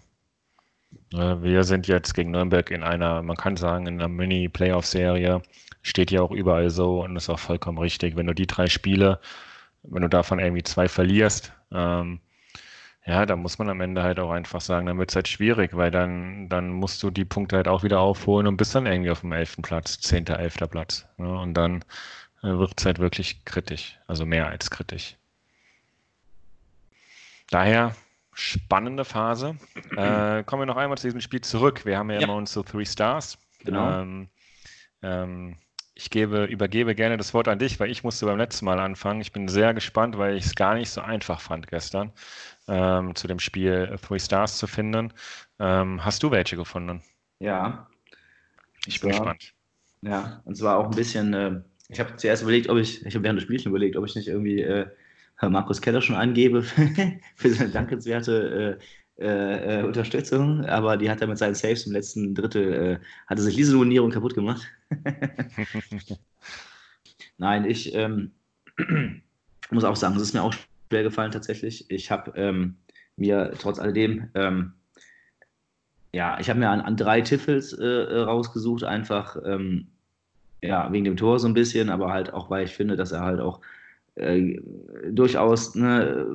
Ne, 1.13 1.43
wir 1.43 1.65
sind 1.65 1.87
jetzt 1.87 2.15
gegen 2.15 2.31
Nürnberg 2.33 2.71
in 2.71 2.83
einer, 2.83 3.23
man 3.23 3.37
kann 3.37 3.57
sagen, 3.57 3.87
in 3.87 4.01
einer 4.01 4.09
Mini-Playoff-Serie. 4.09 5.43
Steht 5.83 6.11
ja 6.11 6.23
auch 6.23 6.31
überall 6.31 6.71
so 6.71 7.03
und 7.05 7.17
ist 7.17 7.29
auch 7.31 7.39
vollkommen 7.39 7.79
richtig. 7.79 8.17
Wenn 8.17 8.27
du 8.27 8.35
die 8.35 8.47
drei 8.47 8.67
Spiele, 8.69 9.21
wenn 9.83 10.03
du 10.03 10.09
davon 10.09 10.39
irgendwie 10.39 10.63
zwei 10.63 10.89
verlierst, 10.89 11.53
ähm, 11.73 12.21
ja, 13.07 13.27
da 13.27 13.37
muss 13.37 13.59
man 13.59 13.69
am 13.69 13.81
Ende 13.83 14.03
halt 14.03 14.19
auch 14.19 14.31
einfach 14.31 14.61
sagen, 14.63 14.87
dann 14.87 14.99
wird 14.99 15.11
es 15.11 15.17
halt 15.17 15.29
schwierig, 15.29 15.77
weil 15.77 15.91
dann, 15.91 16.49
dann 16.49 16.71
musst 16.71 17.03
du 17.03 17.11
die 17.11 17.27
Punkte 17.27 17.57
halt 17.57 17.69
auch 17.69 17.83
wieder 17.83 18.01
aufholen 18.01 18.47
und 18.47 18.57
bist 18.57 18.75
dann 18.75 18.87
irgendwie 18.87 19.11
auf 19.11 19.21
dem 19.21 19.33
elften 19.33 19.63
Platz, 19.63 20.01
zehnter, 20.01 20.39
elfter 20.39 20.67
Platz. 20.67 21.07
Ne? 21.19 21.39
Und 21.39 21.55
dann 21.55 21.85
äh, 22.43 22.49
wird 22.49 22.75
es 22.79 22.87
halt 22.87 22.99
wirklich 22.99 23.45
kritisch, 23.45 23.99
also 24.07 24.25
mehr 24.25 24.49
als 24.49 24.71
kritisch. 24.71 25.17
Daher 27.51 27.95
spannende 28.35 29.05
Phase. 29.05 29.57
Äh, 29.97 30.43
kommen 30.43 30.63
wir 30.63 30.67
noch 30.67 30.77
einmal 30.77 30.99
zu 30.99 31.07
diesem 31.07 31.21
Spiel 31.21 31.41
zurück. 31.41 31.85
Wir 31.85 31.99
haben 31.99 32.11
ja, 32.11 32.17
ja. 32.17 32.25
immer 32.25 32.35
unsere 32.35 32.65
Three 32.65 32.85
Stars. 32.85 33.39
Genau. 33.65 34.01
Ähm, 34.01 34.29
ähm, 35.03 35.57
ich 35.95 36.11
gebe, 36.11 36.45
übergebe 36.47 36.97
gerne 36.97 37.17
das 37.17 37.33
Wort 37.33 37.47
an 37.47 37.61
dich, 37.61 37.79
weil 37.79 37.91
ich 37.91 38.03
musste 38.03 38.27
beim 38.27 38.39
letzten 38.39 38.65
Mal 38.65 38.81
anfangen. 38.81 39.21
Ich 39.21 39.31
bin 39.31 39.47
sehr 39.47 39.73
gespannt, 39.73 40.19
weil 40.19 40.37
ich 40.37 40.47
es 40.47 40.55
gar 40.57 40.75
nicht 40.75 40.91
so 40.91 41.01
einfach 41.01 41.41
fand 41.41 41.69
gestern, 41.69 42.13
ähm, 42.67 43.15
zu 43.15 43.29
dem 43.29 43.39
Spiel 43.39 43.97
Three 44.03 44.19
Stars 44.19 44.59
zu 44.59 44.67
finden. 44.67 45.13
Ähm, 45.61 46.05
hast 46.05 46.23
du 46.25 46.33
welche 46.33 46.57
gefunden? 46.57 47.03
Ja. 47.39 47.87
Ich 48.87 49.01
bin 49.01 49.11
war, 49.11 49.19
gespannt. 49.19 49.55
Ja, 50.03 50.43
und 50.45 50.57
zwar 50.57 50.79
auch 50.79 50.87
ein 50.87 50.97
bisschen, 50.97 51.33
äh, 51.33 51.61
ich 51.89 52.01
habe 52.01 52.17
zuerst 52.17 52.43
überlegt, 52.43 52.69
ob 52.69 52.79
ich, 52.79 53.07
ich 53.07 53.15
habe 53.15 53.23
während 53.23 53.39
des 53.39 53.45
Spiels 53.45 53.65
überlegt, 53.65 53.97
ob 53.97 54.05
ich 54.05 54.17
nicht 54.17 54.29
irgendwie 54.29 54.63
äh, 54.63 54.87
Markus 55.51 55.81
Keller 55.81 56.03
schon 56.03 56.17
angebe 56.17 56.63
für 57.37 57.51
seine 57.51 57.71
dankenswerte 57.71 58.79
äh, 58.81 58.85
äh, 59.17 59.81
äh, 59.81 59.85
Unterstützung, 59.85 60.65
aber 60.65 60.97
die 60.97 61.09
hat 61.09 61.21
er 61.21 61.29
mit 61.29 61.39
seinen 61.39 61.55
Saves 61.55 61.87
im 61.87 61.93
letzten 61.93 62.35
Drittel, 62.35 62.73
äh, 62.73 62.99
hatte 63.29 63.43
sich 63.43 63.55
diese 63.55 63.73
Nominierung 63.73 64.11
kaputt 64.11 64.35
gemacht. 64.35 64.67
Nein, 67.39 67.65
ich 67.65 67.95
ähm, 67.95 68.33
muss 69.71 69.85
auch 69.85 69.95
sagen, 69.95 70.17
es 70.17 70.23
ist 70.23 70.35
mir 70.35 70.43
auch 70.43 70.55
schwer 70.89 71.05
gefallen 71.05 71.31
tatsächlich. 71.31 71.89
Ich 71.93 72.11
habe 72.11 72.33
ähm, 72.37 72.77
mir 73.17 73.53
trotz 73.57 73.79
alledem, 73.79 74.31
ähm, 74.35 74.73
ja, 76.13 76.41
ich 76.41 76.51
habe 76.51 76.59
mir 76.59 76.71
an, 76.71 76.81
an, 76.81 76.97
drei 76.97 77.21
Tiffels 77.21 77.73
äh, 77.73 77.85
rausgesucht, 77.87 78.83
einfach 78.83 79.37
ähm, 79.45 79.89
ja, 80.61 80.91
wegen 80.91 81.05
dem 81.05 81.17
Tor 81.17 81.39
so 81.39 81.47
ein 81.47 81.55
bisschen, 81.55 81.89
aber 81.89 82.13
halt 82.13 82.33
auch, 82.33 82.51
weil 82.51 82.65
ich 82.65 82.75
finde, 82.75 82.97
dass 82.97 83.13
er 83.13 83.21
halt 83.21 83.39
auch 83.39 83.61
äh, 84.17 84.61
durchaus 85.11 85.75
ne, 85.75 86.27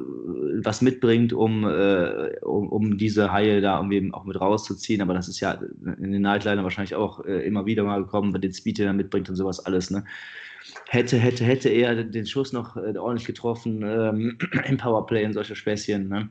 was 0.63 0.81
mitbringt, 0.81 1.31
um, 1.31 1.63
äh, 1.63 2.35
um, 2.41 2.69
um, 2.69 2.97
diese 2.97 3.31
Haie 3.31 3.61
da 3.61 3.77
irgendwie 3.77 4.13
auch 4.13 4.25
mit 4.25 4.39
rauszuziehen. 4.39 5.01
Aber 5.01 5.13
das 5.13 5.29
ist 5.29 5.39
ja 5.39 5.59
in 5.97 6.11
den 6.11 6.21
Nightliner 6.21 6.63
wahrscheinlich 6.63 6.95
auch 6.95 7.23
äh, 7.25 7.45
immer 7.45 7.65
wieder 7.65 7.83
mal 7.83 8.03
gekommen, 8.03 8.33
den 8.39 8.53
Speed, 8.53 8.79
den 8.79 8.87
er 8.87 8.93
mitbringt 8.93 9.29
und 9.29 9.35
sowas 9.35 9.65
alles. 9.65 9.91
Ne? 9.91 10.03
Hätte, 10.87 11.17
hätte, 11.17 11.45
hätte 11.45 11.69
er 11.69 12.03
den 12.03 12.25
Schuss 12.25 12.51
noch 12.51 12.75
äh, 12.75 12.97
ordentlich 12.97 13.25
getroffen 13.25 13.81
ähm, 13.83 14.37
im 14.67 14.77
Powerplay 14.77 15.25
und 15.25 15.33
solche 15.33 15.55
Späßchen. 15.55 16.09
Ne? 16.09 16.29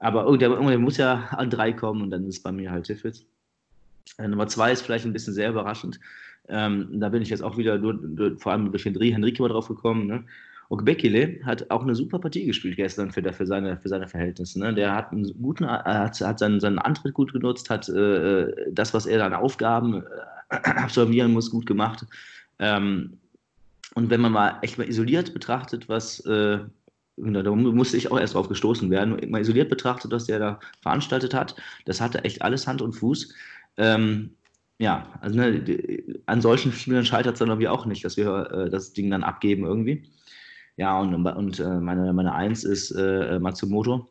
Aber 0.00 0.24
irgendwer, 0.24 0.78
muss 0.78 0.96
ja 0.96 1.28
an 1.30 1.50
drei 1.50 1.72
kommen 1.72 2.02
und 2.02 2.10
dann 2.10 2.26
ist 2.26 2.42
bei 2.42 2.52
mir 2.52 2.70
halt 2.70 2.86
Tiffels. 2.86 3.24
Äh, 4.18 4.26
Nummer 4.26 4.48
zwei 4.48 4.72
ist 4.72 4.82
vielleicht 4.82 5.04
ein 5.04 5.12
bisschen 5.12 5.34
sehr 5.34 5.50
überraschend. 5.50 6.00
Ähm, 6.48 6.88
da 6.98 7.08
bin 7.10 7.22
ich 7.22 7.28
jetzt 7.28 7.42
auch 7.42 7.56
wieder 7.56 7.78
nur, 7.78 7.94
nur, 7.94 8.36
vor 8.38 8.52
allem 8.52 8.72
durch 8.72 8.84
Henry, 8.84 9.10
Henrique 9.12 9.40
mal 9.40 9.48
drauf 9.48 9.68
gekommen. 9.68 10.06
Ne? 10.06 10.24
Okbekile 10.70 11.40
hat 11.44 11.70
auch 11.70 11.82
eine 11.82 11.94
super 11.94 12.18
Partie 12.18 12.44
gespielt 12.44 12.76
gestern 12.76 13.10
für, 13.10 13.22
für, 13.32 13.46
seine, 13.46 13.78
für 13.78 13.88
seine 13.88 14.06
Verhältnisse. 14.06 14.58
Ne? 14.58 14.74
Der 14.74 14.94
hat 14.94 15.12
einen 15.12 15.32
guten, 15.40 15.66
hat, 15.66 16.20
hat 16.20 16.38
seinen, 16.38 16.60
seinen 16.60 16.78
Antritt 16.78 17.14
gut 17.14 17.32
genutzt, 17.32 17.70
hat 17.70 17.88
äh, 17.88 18.52
das, 18.70 18.92
was 18.92 19.06
er 19.06 19.24
an 19.24 19.32
Aufgaben 19.32 20.02
äh, 20.50 20.56
absolvieren 20.64 21.32
muss, 21.32 21.50
gut 21.50 21.66
gemacht. 21.66 22.04
Ähm, 22.58 23.18
und 23.94 24.10
wenn 24.10 24.20
man 24.20 24.32
mal 24.32 24.58
echt 24.62 24.78
mal 24.78 24.88
isoliert 24.88 25.32
betrachtet, 25.32 25.88
was 25.88 26.20
äh, 26.26 26.58
da 27.16 27.50
musste 27.50 27.96
ich 27.96 28.12
auch 28.12 28.20
erst 28.20 28.34
drauf 28.34 28.48
gestoßen 28.48 28.90
werden, 28.90 29.18
mal 29.30 29.40
isoliert 29.40 29.70
betrachtet, 29.70 30.12
was 30.12 30.26
der 30.26 30.38
da 30.38 30.60
veranstaltet 30.82 31.34
hat, 31.34 31.56
das 31.84 32.00
hatte 32.00 32.22
echt 32.24 32.42
alles 32.42 32.66
Hand 32.66 32.80
und 32.80 32.92
Fuß. 32.92 33.34
Ähm, 33.76 34.30
ja, 34.78 35.08
also 35.20 35.36
ne, 35.36 36.04
an 36.26 36.40
solchen 36.40 36.72
Spielern 36.72 37.04
scheitert 37.04 37.32
es 37.34 37.38
dann 37.40 37.48
irgendwie 37.48 37.68
auch 37.68 37.86
nicht, 37.86 38.04
dass 38.04 38.16
wir 38.16 38.50
äh, 38.52 38.70
das 38.70 38.92
Ding 38.92 39.10
dann 39.10 39.24
abgeben 39.24 39.64
irgendwie. 39.64 40.04
Ja, 40.78 41.00
und, 41.00 41.12
und 41.26 41.58
äh, 41.58 41.80
meine, 41.80 42.12
meine 42.12 42.32
Eins 42.32 42.62
ist 42.62 42.92
äh, 42.92 43.40
Matsumoto. 43.40 44.08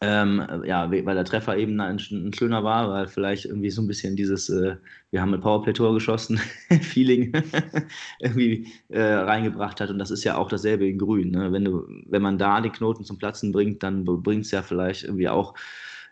Ähm, 0.00 0.42
ja, 0.64 0.90
weil 0.90 1.14
der 1.14 1.24
Treffer 1.24 1.56
eben 1.56 1.80
ein, 1.80 2.00
ein, 2.10 2.32
schöner 2.32 2.64
war, 2.64 2.90
weil 2.90 3.06
vielleicht 3.06 3.44
irgendwie 3.44 3.70
so 3.70 3.80
ein 3.80 3.86
bisschen 3.86 4.16
dieses, 4.16 4.48
äh, 4.48 4.76
wir 5.10 5.20
haben 5.20 5.32
ein 5.32 5.40
Powerplay-Tor 5.40 5.94
geschossen, 5.94 6.38
Feeling 6.80 7.32
irgendwie 8.20 8.66
äh, 8.88 9.00
reingebracht 9.00 9.80
hat. 9.80 9.90
Und 9.90 9.98
das 9.98 10.10
ist 10.10 10.24
ja 10.24 10.36
auch 10.36 10.48
dasselbe 10.48 10.88
in 10.88 10.98
Grün. 10.98 11.30
Ne? 11.30 11.52
Wenn, 11.52 11.64
du, 11.64 11.86
wenn 12.06 12.22
man 12.22 12.38
da 12.38 12.60
den 12.60 12.72
Knoten 12.72 13.04
zum 13.04 13.18
Platzen 13.18 13.52
bringt, 13.52 13.82
dann 13.84 14.04
bringt 14.04 14.46
es 14.46 14.50
ja 14.50 14.62
vielleicht 14.62 15.04
irgendwie 15.04 15.28
auch, 15.28 15.54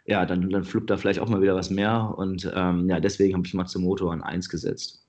ja, 0.07 0.25
dann, 0.25 0.51
dann 0.51 0.65
fluppt 0.65 0.91
da 0.91 0.97
vielleicht 0.97 1.19
auch 1.19 1.29
mal 1.29 1.43
wieder 1.43 1.57
was 1.57 1.71
mehr. 1.71 2.15
Und 2.17 2.49
ähm, 2.55 2.89
ja, 2.89 3.01
deswegen 3.01 3.35
habe 3.35 3.47
ich 3.47 3.55
Matsumoto 3.55 4.09
an 4.11 4.23
1 4.23 4.51
gesetzt. 4.51 5.05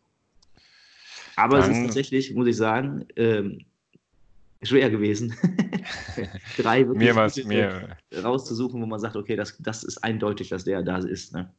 Aber 1.35 1.59
dann, 1.59 1.69
es 1.69 1.77
ist 1.77 1.85
tatsächlich, 1.85 2.33
muss 2.33 2.47
ich 2.47 2.57
sagen, 2.57 3.05
ähm, 3.15 3.65
schwer 4.61 4.89
gewesen, 4.89 5.35
drei 6.57 6.87
wirklich 6.87 7.45
mir 7.45 7.45
mir, 7.45 7.97
rauszusuchen, 8.23 8.81
wo 8.81 8.85
man 8.85 8.99
sagt, 8.99 9.15
okay, 9.15 9.35
das, 9.35 9.57
das 9.59 9.83
ist 9.83 10.03
eindeutig, 10.03 10.49
dass 10.49 10.65
der 10.65 10.83
da 10.83 10.97
ist. 10.97 11.33
Ne? 11.33 11.51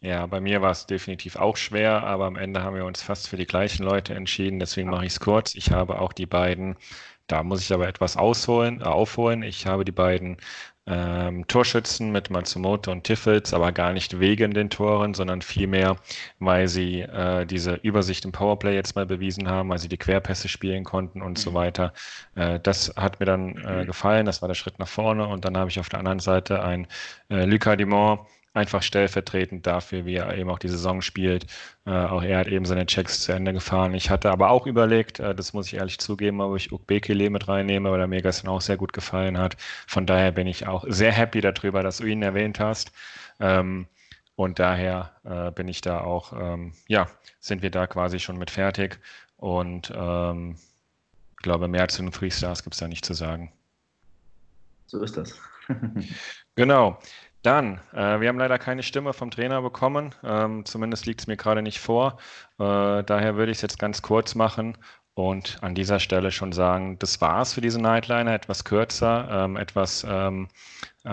Ja, 0.00 0.26
bei 0.26 0.40
mir 0.40 0.60
war 0.60 0.70
es 0.70 0.86
definitiv 0.86 1.36
auch 1.36 1.56
schwer, 1.56 2.02
aber 2.04 2.26
am 2.26 2.36
Ende 2.36 2.62
haben 2.62 2.76
wir 2.76 2.84
uns 2.84 3.00
fast 3.00 3.28
für 3.28 3.38
die 3.38 3.46
gleichen 3.46 3.84
Leute 3.84 4.14
entschieden, 4.14 4.58
deswegen 4.58 4.90
mache 4.90 5.06
ich 5.06 5.12
es 5.12 5.20
kurz. 5.20 5.54
Ich 5.54 5.70
habe 5.70 5.98
auch 5.98 6.12
die 6.12 6.26
beiden, 6.26 6.76
da 7.26 7.42
muss 7.42 7.62
ich 7.62 7.72
aber 7.72 7.88
etwas 7.88 8.18
ausholen, 8.18 8.82
äh, 8.82 8.84
aufholen. 8.84 9.42
Ich 9.42 9.66
habe 9.66 9.86
die 9.86 9.92
beiden 9.92 10.36
ähm, 10.86 11.46
Torschützen 11.46 12.12
mit 12.12 12.30
Matsumoto 12.30 12.92
und 12.92 13.04
Tiffels, 13.04 13.54
aber 13.54 13.72
gar 13.72 13.92
nicht 13.92 14.20
wegen 14.20 14.52
den 14.52 14.70
Toren, 14.70 15.14
sondern 15.14 15.40
vielmehr, 15.42 15.96
weil 16.38 16.68
sie 16.68 17.00
äh, 17.00 17.46
diese 17.46 17.74
Übersicht 17.76 18.24
im 18.24 18.32
Powerplay 18.32 18.74
jetzt 18.74 18.94
mal 18.94 19.06
bewiesen 19.06 19.48
haben, 19.48 19.68
weil 19.70 19.78
sie 19.78 19.88
die 19.88 19.96
Querpässe 19.96 20.48
spielen 20.48 20.84
konnten 20.84 21.22
und 21.22 21.32
mhm. 21.32 21.36
so 21.36 21.54
weiter. 21.54 21.92
Äh, 22.34 22.60
das 22.60 22.92
hat 22.96 23.20
mir 23.20 23.26
dann 23.26 23.56
äh, 23.56 23.86
gefallen, 23.86 24.26
das 24.26 24.42
war 24.42 24.48
der 24.48 24.54
Schritt 24.54 24.78
nach 24.78 24.88
vorne 24.88 25.26
und 25.26 25.44
dann 25.44 25.56
habe 25.56 25.70
ich 25.70 25.80
auf 25.80 25.88
der 25.88 26.00
anderen 26.00 26.20
Seite 26.20 26.62
ein 26.62 26.86
äh, 27.30 27.44
Lucas 27.44 27.76
Dumont, 27.78 28.20
einfach 28.54 28.82
stellvertretend 28.82 29.66
dafür, 29.66 30.06
wie 30.06 30.14
er 30.14 30.36
eben 30.38 30.48
auch 30.48 30.60
die 30.60 30.68
Saison 30.68 31.02
spielt. 31.02 31.46
Äh, 31.86 31.90
auch 31.90 32.22
er 32.22 32.38
hat 32.38 32.46
eben 32.46 32.64
seine 32.64 32.86
Checks 32.86 33.20
zu 33.22 33.32
Ende 33.32 33.52
gefahren. 33.52 33.92
Ich 33.94 34.10
hatte 34.10 34.30
aber 34.30 34.50
auch 34.50 34.66
überlegt, 34.66 35.18
äh, 35.18 35.34
das 35.34 35.52
muss 35.52 35.66
ich 35.66 35.74
ehrlich 35.74 35.98
zugeben, 35.98 36.40
ob 36.40 36.56
ich 36.56 36.72
Ukbekele 36.72 37.28
mit 37.30 37.48
reinnehme, 37.48 37.90
weil 37.90 38.00
er 38.00 38.06
mir 38.06 38.22
gestern 38.22 38.48
auch 38.48 38.60
sehr 38.60 38.76
gut 38.76 38.92
gefallen 38.92 39.38
hat. 39.38 39.56
Von 39.86 40.06
daher 40.06 40.30
bin 40.32 40.46
ich 40.46 40.66
auch 40.66 40.84
sehr 40.88 41.12
happy 41.12 41.40
darüber, 41.40 41.82
dass 41.82 41.98
du 41.98 42.06
ihn 42.06 42.22
erwähnt 42.22 42.60
hast. 42.60 42.92
Ähm, 43.40 43.86
und 44.36 44.58
daher 44.60 45.12
äh, 45.24 45.50
bin 45.50 45.68
ich 45.68 45.80
da 45.80 46.00
auch, 46.00 46.32
ähm, 46.32 46.72
ja, 46.86 47.08
sind 47.40 47.62
wir 47.62 47.70
da 47.70 47.86
quasi 47.88 48.20
schon 48.20 48.38
mit 48.38 48.50
fertig. 48.50 49.00
Und 49.36 49.92
ähm, 49.94 50.56
ich 51.32 51.42
glaube, 51.42 51.66
mehr 51.68 51.88
zu 51.88 52.02
den 52.02 52.12
Freestars 52.12 52.62
gibt 52.62 52.74
es 52.74 52.80
da 52.80 52.88
nicht 52.88 53.04
zu 53.04 53.14
sagen. 53.14 53.52
So 54.86 55.02
ist 55.02 55.16
das. 55.16 55.38
genau. 56.54 56.98
Dann, 57.44 57.78
äh, 57.92 58.20
wir 58.20 58.28
haben 58.28 58.38
leider 58.38 58.58
keine 58.58 58.82
Stimme 58.82 59.12
vom 59.12 59.30
Trainer 59.30 59.60
bekommen, 59.60 60.14
ähm, 60.24 60.64
zumindest 60.64 61.04
liegt 61.04 61.20
es 61.20 61.26
mir 61.26 61.36
gerade 61.36 61.60
nicht 61.60 61.78
vor. 61.78 62.16
Äh, 62.58 63.04
daher 63.04 63.36
würde 63.36 63.52
ich 63.52 63.58
es 63.58 63.62
jetzt 63.62 63.78
ganz 63.78 64.00
kurz 64.00 64.34
machen 64.34 64.78
und 65.12 65.58
an 65.62 65.74
dieser 65.74 66.00
Stelle 66.00 66.32
schon 66.32 66.52
sagen, 66.52 66.98
das 66.98 67.20
war's 67.20 67.52
für 67.52 67.60
diese 67.60 67.78
Nightliner, 67.82 68.32
etwas 68.32 68.64
kürzer, 68.64 69.28
ähm, 69.30 69.56
etwas 69.56 70.06
ähm, 70.08 70.48
äh, 71.04 71.10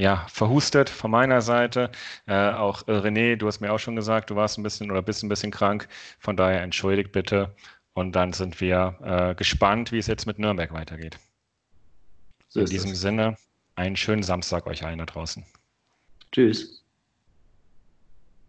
ja, 0.00 0.24
verhustet 0.28 0.88
von 0.88 1.10
meiner 1.10 1.40
Seite. 1.42 1.90
Äh, 2.26 2.50
auch 2.52 2.86
äh, 2.86 2.92
René, 2.92 3.34
du 3.36 3.48
hast 3.48 3.60
mir 3.60 3.72
auch 3.72 3.78
schon 3.80 3.96
gesagt, 3.96 4.30
du 4.30 4.36
warst 4.36 4.58
ein 4.58 4.62
bisschen 4.62 4.88
oder 4.92 5.02
bist 5.02 5.24
ein 5.24 5.28
bisschen 5.28 5.50
krank, 5.50 5.88
von 6.20 6.36
daher 6.36 6.62
entschuldigt 6.62 7.10
bitte. 7.10 7.54
Und 7.92 8.12
dann 8.12 8.32
sind 8.32 8.60
wir 8.60 8.96
äh, 9.02 9.34
gespannt, 9.34 9.90
wie 9.90 9.98
es 9.98 10.06
jetzt 10.06 10.26
mit 10.26 10.38
Nürnberg 10.38 10.72
weitergeht. 10.72 11.18
So 12.48 12.60
In 12.60 12.66
diesem 12.66 12.90
das. 12.92 13.00
Sinne, 13.00 13.36
einen 13.74 13.96
schönen 13.96 14.22
Samstag 14.22 14.66
euch 14.66 14.84
allen 14.84 14.98
da 14.98 15.06
draußen. 15.06 15.44
Tschüss. 16.36 16.85